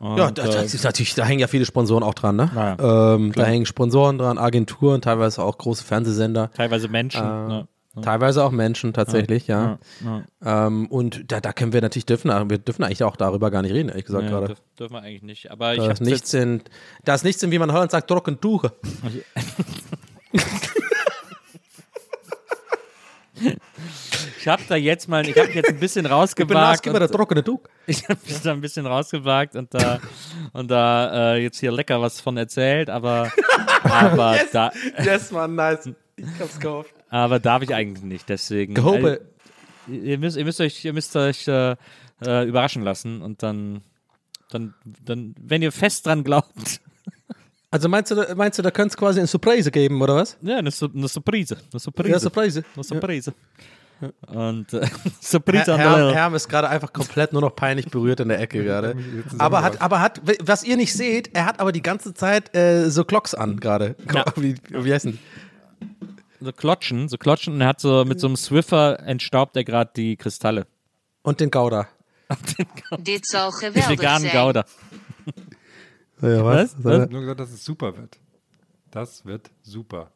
Ja, 0.00 0.26
Und, 0.26 0.38
da, 0.38 0.44
äh, 0.44 0.52
das 0.52 0.74
ist 0.74 0.84
natürlich, 0.84 1.14
da 1.14 1.24
hängen 1.24 1.40
ja 1.40 1.46
viele 1.46 1.64
Sponsoren 1.64 2.02
auch 2.02 2.14
dran, 2.14 2.36
ne? 2.36 2.50
Ja, 2.54 3.14
ähm, 3.14 3.32
da 3.32 3.44
hängen 3.44 3.64
Sponsoren 3.66 4.18
dran, 4.18 4.38
Agenturen, 4.38 5.00
teilweise 5.00 5.42
auch 5.42 5.56
große 5.56 5.84
Fernsehsender. 5.84 6.50
teilweise 6.52 6.88
Menschen. 6.88 7.20
Äh, 7.22 7.48
ne? 7.48 7.68
Teilweise 8.02 8.42
auch 8.42 8.50
Menschen 8.50 8.92
tatsächlich, 8.92 9.46
ja. 9.46 9.78
Ja, 10.04 10.24
ja. 10.44 10.66
Ähm, 10.66 10.86
und 10.88 11.30
da, 11.30 11.40
da 11.40 11.52
können 11.52 11.72
wir 11.72 11.80
natürlich 11.80 12.06
dürfen, 12.06 12.28
wir 12.50 12.58
dürfen 12.58 12.82
eigentlich 12.82 13.04
auch 13.04 13.14
darüber 13.14 13.52
gar 13.52 13.62
nicht 13.62 13.72
reden, 13.72 13.88
ehrlich 13.88 14.04
gesagt 14.04 14.24
Ja, 14.24 14.30
gerade. 14.30 14.46
dürf, 14.48 14.62
dürfen 14.76 14.94
wir 14.94 15.02
eigentlich 15.02 15.22
nicht. 15.22 15.52
Aber 15.52 15.74
ich 15.74 15.78
Da 15.78 15.92
ist 15.92 16.00
nichts 16.00 16.34
in, 16.34 16.62
da 17.04 17.14
ist 17.14 17.22
nichts 17.22 17.40
in, 17.44 17.52
wie 17.52 17.58
man 17.60 17.68
in 17.68 17.74
Holland 17.76 17.92
sagt, 17.92 18.08
trocken 18.08 18.40
Tuche. 18.40 18.72
ich 24.44 24.48
hab 24.48 24.66
da 24.68 24.76
jetzt 24.76 25.08
mal, 25.08 25.26
ich 25.26 25.38
habe 25.38 25.50
jetzt 25.52 25.70
ein 25.70 25.78
bisschen 25.80 26.04
Ich 26.04 26.10
bin 26.10 26.56
rausgewagt. 26.56 26.84
Der 26.96 27.02
und, 27.02 27.12
trockene 27.12 27.42
ich 27.86 28.02
habe 28.08 28.20
mich 28.26 28.40
da 28.42 28.52
ein 28.52 28.60
bisschen 28.60 28.84
rausgewagt 28.86 29.56
und 29.56 29.72
da 29.72 30.00
und 30.52 30.70
da 30.70 31.34
äh, 31.34 31.42
jetzt 31.42 31.60
hier 31.60 31.72
lecker 31.72 32.00
was 32.00 32.20
von 32.20 32.36
erzählt, 32.36 32.90
aber 32.90 33.30
aber 33.82 34.38
da 34.52 34.70
Yes, 35.02 35.30
man, 35.30 35.54
nice. 35.54 35.88
Ich 36.16 36.26
hab's 36.38 36.60
gehofft. 36.60 36.94
aber 37.08 37.40
darf 37.40 37.62
ich 37.62 37.74
eigentlich 37.74 38.04
nicht. 38.04 38.28
Deswegen. 38.28 38.74
Gehobe. 38.74 39.22
Äh, 39.90 39.96
ihr 39.96 40.18
müsst, 40.18 40.36
ihr 40.36 40.44
müsst 40.44 40.60
euch, 40.60 40.84
ihr 40.84 40.92
müsst 40.92 41.14
euch 41.16 41.48
äh, 41.48 41.76
äh, 42.24 42.46
überraschen 42.46 42.82
lassen 42.82 43.20
und 43.22 43.42
dann, 43.42 43.82
dann, 44.50 44.74
dann, 45.04 45.34
wenn 45.40 45.62
ihr 45.62 45.72
fest 45.72 46.06
dran 46.06 46.22
glaubt, 46.24 46.80
Also 47.70 47.88
meinst 47.88 48.10
du, 48.12 48.14
da- 48.14 48.34
meinst 48.36 48.56
du, 48.58 48.62
da 48.62 48.70
könnte 48.70 48.92
es 48.92 48.96
quasi 48.96 49.18
eine 49.18 49.26
Surprise 49.26 49.70
geben, 49.72 50.00
oder 50.00 50.14
was? 50.14 50.36
ja, 50.42 50.58
eine, 50.58 50.70
Su- 50.70 50.88
eine 50.94 51.08
Surprise, 51.08 51.56
eine 51.72 51.80
Surprise, 51.80 52.10
Ja, 52.12 52.20
Surprise. 52.20 52.64
eine 52.76 52.84
Surprise. 52.84 53.34
Und 54.26 54.72
äh, 54.72 54.86
Surprise 55.20 55.76
Herr, 55.76 55.78
Herr, 55.78 55.96
der 56.08 56.14
Herm 56.14 56.34
ist 56.34 56.48
gerade 56.48 56.68
einfach 56.68 56.92
komplett 56.92 57.32
nur 57.32 57.42
noch 57.42 57.54
peinlich 57.56 57.86
berührt 57.86 58.20
in 58.20 58.28
der 58.28 58.40
Ecke 58.40 58.62
gerade. 58.62 58.96
Aber 59.38 59.62
hat, 59.62 59.80
aber 59.80 60.00
hat, 60.00 60.20
was 60.42 60.64
ihr 60.64 60.76
nicht 60.76 60.92
seht, 60.92 61.34
er 61.34 61.46
hat 61.46 61.60
aber 61.60 61.72
die 61.72 61.82
ganze 61.82 62.12
Zeit 62.14 62.54
äh, 62.54 62.90
so 62.90 63.04
Clocks 63.04 63.34
an 63.34 63.60
gerade. 63.60 63.96
Ja. 64.12 64.24
Wie, 64.36 64.56
wie 64.68 64.92
heißen 64.92 65.12
die? 65.12 65.18
so 66.44 66.52
klotschen, 66.52 67.08
so 67.08 67.16
klotschen 67.16 67.54
und 67.54 67.60
er 67.60 67.68
hat 67.68 67.80
so 67.80 68.04
mit 68.04 68.20
so 68.20 68.26
einem 68.26 68.36
Swiffer 68.36 69.00
entstaubt 69.00 69.56
er 69.56 69.64
gerade 69.64 69.90
die 69.96 70.16
Kristalle. 70.16 70.66
Und 71.22 71.40
den 71.40 71.50
Gouda. 71.50 71.88
Dit 72.98 73.26
zal 73.26 73.50
Die 73.60 73.88
veganen. 73.88 74.30
Gouda. 74.30 74.64
Ja, 76.20 76.44
Was? 76.44 76.74
Ich 76.78 76.84
Was? 76.84 77.00
habe 77.00 77.12
nur 77.12 77.20
gesagt, 77.22 77.40
dass 77.40 77.50
es 77.50 77.64
super 77.64 77.96
wird. 77.96 78.18
Das 78.90 79.24
wird 79.24 79.50
super. 79.62 80.12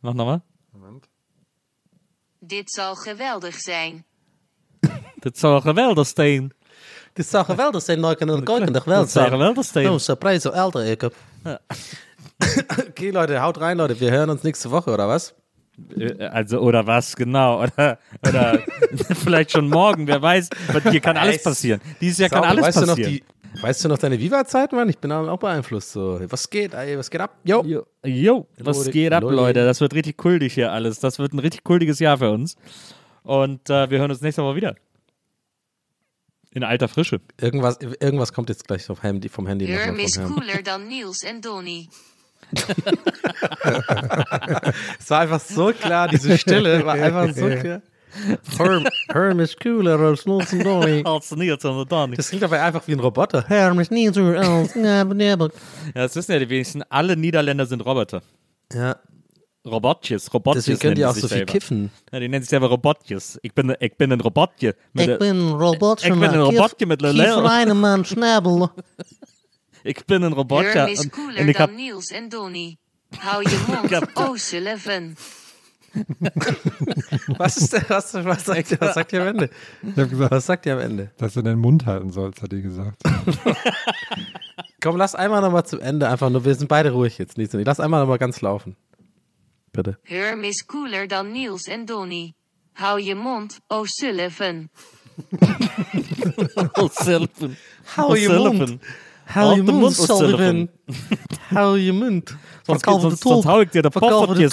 Mach 0.00 0.14
nochmal. 0.14 0.42
Moment. 0.72 1.08
Dit 2.46 2.70
zal 2.70 2.94
geweldig 2.94 3.54
zijn. 3.60 4.04
Das 5.20 5.40
soll 5.40 5.60
geweldig 5.60 6.06
zijn. 6.06 6.52
Das 7.14 7.26
ist 7.26 7.34
auch 7.34 7.46
geweldig, 7.46 7.82
zijn 7.82 8.00
Neuken 8.00 8.30
und 8.30 8.44
Keuken, 8.44 8.72
doch 8.72 8.84
Das 8.84 9.12
soll 9.12 9.30
geweldig 9.30 9.58
Oh, 9.58 9.72
zijn. 9.72 9.98
Surprise, 10.00 10.40
so 10.40 10.50
älter, 10.50 10.84
ich 10.84 11.00
hab. 11.02 11.12
Okay, 12.88 13.10
Leute, 13.10 13.40
haut 13.40 13.58
rein, 13.58 13.78
Leute. 13.78 13.98
Wir 13.98 14.10
hören 14.10 14.30
uns 14.30 14.42
nächste 14.42 14.70
Woche, 14.70 14.90
oder 14.92 15.08
was? 15.08 15.34
Äh, 15.98 16.26
Also, 16.26 16.60
oder 16.60 16.86
was, 16.86 17.16
genau. 17.16 17.60
Oder, 17.62 17.98
oder 18.26 18.58
vielleicht 19.24 19.52
schon 19.52 19.68
morgen, 19.68 20.06
wer 20.06 20.20
weiß. 20.20 20.48
Hier 20.90 21.00
kann 21.00 21.16
alles 21.16 21.42
passieren. 21.42 21.80
Dieses 22.00 22.18
Jahr 22.18 22.28
kann 22.30 22.44
alles 22.44 22.66
weißt 22.66 22.86
passieren. 22.86 23.20
Weißt 23.60 23.84
du 23.84 23.88
noch 23.88 23.98
deine 23.98 24.18
Viva-Zeit, 24.18 24.72
Mann? 24.72 24.88
Ich 24.88 24.98
bin 24.98 25.10
auch 25.12 25.38
beeinflusst. 25.38 25.92
So, 25.92 26.20
was 26.28 26.50
geht, 26.50 26.74
ey, 26.74 26.98
was 26.98 27.10
geht 27.10 27.20
ab? 27.20 27.36
Jo. 27.44 27.62
Jo, 27.64 27.86
jo 28.04 28.46
was 28.58 28.78
Leute, 28.78 28.90
geht 28.90 29.12
ab, 29.12 29.22
Leute. 29.22 29.36
Leute? 29.36 29.64
Das 29.64 29.80
wird 29.80 29.94
richtig 29.94 30.16
kultig 30.16 30.54
hier 30.54 30.72
alles. 30.72 31.00
Das 31.00 31.18
wird 31.18 31.32
ein 31.32 31.38
richtig 31.38 31.64
kultiges 31.64 31.98
Jahr 31.98 32.18
für 32.18 32.30
uns. 32.30 32.56
Und 33.22 33.68
äh, 33.70 33.90
wir 33.90 33.98
hören 33.98 34.10
uns 34.10 34.20
nächstes 34.20 34.42
Mal 34.42 34.56
wieder. 34.56 34.76
In 36.52 36.64
alter 36.64 36.88
Frische. 36.88 37.20
Irgendwas, 37.40 37.78
irgendwas 37.80 38.32
kommt 38.32 38.48
jetzt 38.48 38.66
gleich 38.66 38.84
vom 38.84 39.00
Handy, 39.00 39.28
vom 39.28 39.46
Handy 39.46 39.66
noch 39.68 39.78
Herm 39.78 39.96
mal 39.96 40.04
is 40.04 40.14
von 40.14 40.22
Herrn. 40.24 40.34
cooler 40.34 40.62
dan 40.62 40.88
Niels 40.88 41.22
en 41.22 41.42
Donny. 41.42 41.88
Es 45.00 45.10
war 45.10 45.20
einfach 45.20 45.40
so 45.40 45.72
klar, 45.72 46.08
diese 46.08 46.38
Stille 46.38 46.84
war 46.86 46.94
einfach 46.94 47.34
so 47.34 47.48
klar. 47.60 47.82
Herm, 48.56 48.86
Herm 49.08 49.40
ist 49.40 49.60
cooler 49.60 49.98
als 50.00 50.26
Nelson 50.26 50.60
Donny. 50.60 51.02
Als 51.04 51.30
Nils 51.34 51.64
und 51.64 51.90
Donny. 51.90 52.16
Das 52.16 52.28
klingt 52.28 52.44
aber 52.44 52.60
einfach 52.62 52.86
wie 52.86 52.92
ein 52.92 53.00
Roboter. 53.00 53.44
Herm 53.46 53.80
ist 53.80 53.90
nie 53.90 54.08
so 54.12 54.22
als 54.24 54.74
Ja, 54.74 55.04
das 55.04 56.16
wissen 56.16 56.32
ja 56.32 56.38
die 56.38 56.48
wenigsten. 56.48 56.82
Alle 56.88 57.16
Niederländer 57.16 57.66
sind 57.66 57.80
Roboter. 57.84 58.22
Ja, 58.72 58.96
Robotjes. 59.66 60.32
Robotjes 60.32 60.64
deswegen 60.64 60.80
können 60.80 60.94
die 60.94 61.00
nennen 61.00 61.10
auch 61.10 61.14
so 61.14 61.20
sich 61.22 61.30
viel 61.30 61.38
selber. 61.38 61.52
kiffen. 61.52 61.90
Ja, 62.12 62.20
die 62.20 62.28
nennen 62.28 62.42
sich 62.42 62.50
selber 62.50 62.68
Robotjes. 62.68 63.38
Ich 63.42 63.52
bin, 63.52 63.74
ich 63.80 63.96
bin 63.96 64.12
ein 64.12 64.20
Robotje. 64.20 64.74
Mit 64.92 65.08
der- 65.08 65.18
bin 65.18 65.48
Robotje. 65.50 66.08
Ik 66.12 66.20
ben 66.20 66.34
een 66.34 66.40
robotje 66.40 66.86
met 66.86 67.00
leleel. 67.00 67.44
een 67.44 67.80
man 67.80 68.04
schnabel. 68.04 68.70
Ich 69.82 70.04
bin 70.06 70.24
ein 70.24 70.32
Roboter. 70.32 70.72
Herm 70.72 70.88
is 70.88 71.00
und, 71.00 71.12
cooler 71.12 71.40
und 71.40 71.48
ich 71.48 71.58
hab, 71.60 71.68
dan 71.68 71.76
Niels 71.76 72.10
en 72.10 72.28
Donny. 72.28 72.76
Hou 73.22 73.40
je 73.40 73.56
mond, 73.68 74.16
oh 74.16 74.34
Sullivan. 74.36 75.16
Was 77.38 77.56
ist 77.56 77.72
der, 77.72 77.88
was, 77.88 78.14
was, 78.14 78.44
sagt, 78.44 78.70
ihr- 78.70 78.80
was 78.80 78.94
sagt 78.94 79.12
ihr 79.12 79.22
am 79.22 79.28
Ende? 79.28 79.50
Ich 79.82 79.96
habe 79.96 80.08
gesagt, 80.08 80.30
Was 80.30 80.46
sagt 80.46 80.66
ihr 80.66 80.74
am 80.74 80.80
Ende? 80.80 81.10
dass 81.18 81.34
du 81.34 81.42
deinen 81.42 81.60
Mund 81.60 81.86
halten 81.86 82.10
sollst, 82.10 82.42
hat 82.42 82.52
die 82.52 82.62
gesagt. 82.62 83.02
Komm, 84.82 84.96
lass 84.96 85.14
einmal 85.14 85.40
nochmal 85.40 85.64
zum 85.64 85.80
Ende 85.80 86.08
einfach 86.08 86.30
nur. 86.30 86.44
Wir 86.44 86.54
sind 86.54 86.68
beide 86.68 86.90
ruhig 86.90 87.18
jetzt. 87.18 87.38
Nicht 87.38 87.50
so. 87.50 87.58
Lass 87.58 87.80
einmal 87.80 88.00
nochmal 88.00 88.18
ganz 88.18 88.40
laufen. 88.40 88.76
Bitte. 89.72 89.98
Herm 90.04 90.44
is 90.44 90.66
cooler 90.66 91.06
dan 91.06 91.32
Niels 91.32 91.66
en 91.66 91.86
Donny. 91.86 92.34
Hou 92.78 92.98
je 92.98 93.14
mond, 93.14 93.58
oh 93.68 93.84
Sullivan. 93.86 94.68
oh, 96.76 96.88
Sullivan. 96.92 97.56
Hau 97.96 98.14
je. 98.14 98.28
Mund. 98.28 98.78
Hau 99.34 99.56
je 99.56 99.62
de 99.62 99.72
Mund, 99.72 99.80
Mund, 99.80 99.98
oh, 99.98 100.04
Sullivan. 100.06 100.68
Hau 101.50 101.74
je 101.76 101.92
Mund. 101.92 102.36
Sonst, 102.66 102.84
sonst, 102.84 103.22
sonst 103.22 103.46
hau 103.46 103.60
ich 103.62 103.70
dir 103.70 103.82
de 103.82 103.90
Poffertjes. 103.90 104.52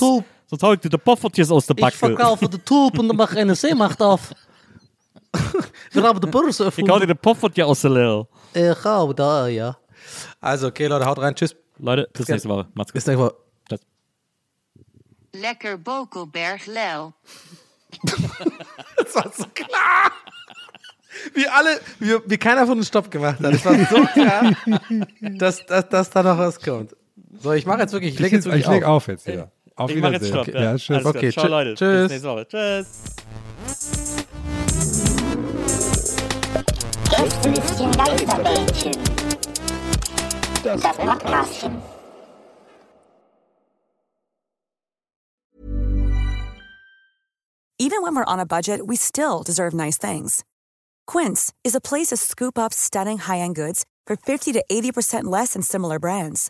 Sonst 0.53 0.63
hau 0.63 0.73
ich 0.73 0.79
dir 0.79 0.89
de 0.89 0.99
Poffertjes 0.99 1.49
aus 1.51 1.65
der 1.65 1.75
Ich 1.77 1.81
Backe. 1.81 1.97
verkaufe 1.97 2.47
de 2.49 2.59
tulp 2.63 2.99
en 2.99 3.07
dan 3.07 3.15
mag 3.15 3.33
NEC 3.33 3.73
macht 3.75 4.01
af. 4.01 4.31
We 5.91 6.01
hebben 6.01 6.21
de 6.21 6.27
beurs 6.27 6.59
Ich 6.59 6.87
hau 6.89 6.99
dir 6.99 7.07
de 7.07 7.15
Poffertje 7.15 7.65
aus 7.65 7.81
der 7.81 7.89
Lel. 7.91 8.27
Eh, 8.53 8.73
gauw, 8.75 9.13
da, 9.15 9.47
ja. 9.47 9.77
Also, 10.39 10.67
okay, 10.67 10.87
Leute, 10.87 11.05
haut 11.05 11.17
rein. 11.19 11.33
Tschüss. 11.35 11.55
Leute, 11.79 12.07
bis 12.13 12.27
nächste 12.27 12.49
Woche. 12.49 12.67
Macht's 12.75 12.91
gut. 12.91 12.93
Bis 12.93 13.07
nächste 13.07 13.23
Woche. 13.23 13.35
Tschüss. 13.69 13.79
Lekker 15.33 15.77
Bokelberg 15.77 16.65
Lel. 16.67 17.13
Das 18.97 19.15
war 19.15 19.31
so 19.35 19.45
klar. 19.53 20.11
Wie 21.33 21.47
alle, 21.47 21.79
wie, 21.99 22.17
wie 22.25 22.37
keiner 22.37 22.65
von 22.65 22.77
uns 22.77 22.87
Stopp 22.87 23.09
gemacht 23.11 23.39
hat. 23.39 23.53
Es 23.53 23.65
war 23.65 23.75
so 23.85 24.03
klar, 24.13 24.51
dass, 25.37 25.65
dass, 25.65 25.89
dass 25.89 26.09
da 26.09 26.23
noch 26.23 26.37
was 26.37 26.59
kommt. 26.59 26.95
So, 27.39 27.51
ich 27.51 27.65
mache 27.65 27.81
jetzt 27.81 27.91
wirklich, 27.93 28.13
ich 28.13 28.15
Ich, 28.15 28.21
lege 28.21 28.35
jetzt 28.37 28.45
wirklich 28.45 28.65
ich 28.65 28.71
leg 28.71 28.83
auf. 28.83 29.03
auf 29.03 29.07
jetzt 29.07 29.27
wieder. 29.27 29.51
Auf 29.75 29.89
Ich 29.91 30.01
mach 30.01 30.11
jetzt 30.11 30.27
Stopp. 30.27 30.47
Okay, 30.47 30.61
ja, 30.63 30.75
tschüss. 30.77 30.95
Alles. 30.97 31.05
Okay, 31.05 31.31
Ciao, 31.31 31.45
tschü- 31.45 31.49
Leute. 31.49 31.73
tschüss. 31.75 32.01
Bis 32.03 32.11
nächste 32.11 32.29
Woche. 32.29 32.47
Tschüss. 32.47 32.87
Gästelistchen 37.09 37.91
Geisterbällchen. 37.91 38.93
Das 40.63 40.81
Podcastchen. 40.81 41.81
Even 47.79 48.01
when 48.01 48.15
we're 48.15 48.23
on 48.25 48.39
a 48.39 48.45
budget, 48.45 48.87
we 48.87 48.95
still 48.95 49.43
deserve 49.43 49.73
nice 49.73 49.97
things. 49.97 50.43
Quince 51.05 51.53
is 51.63 51.75
a 51.75 51.81
place 51.81 52.07
to 52.07 52.17
scoop 52.17 52.57
up 52.57 52.73
stunning 52.73 53.17
high-end 53.17 53.55
goods 53.55 53.83
for 54.05 54.15
50 54.15 54.53
to 54.53 54.63
80% 54.71 55.25
less 55.25 55.53
than 55.53 55.61
similar 55.61 55.99
brands. 55.99 56.49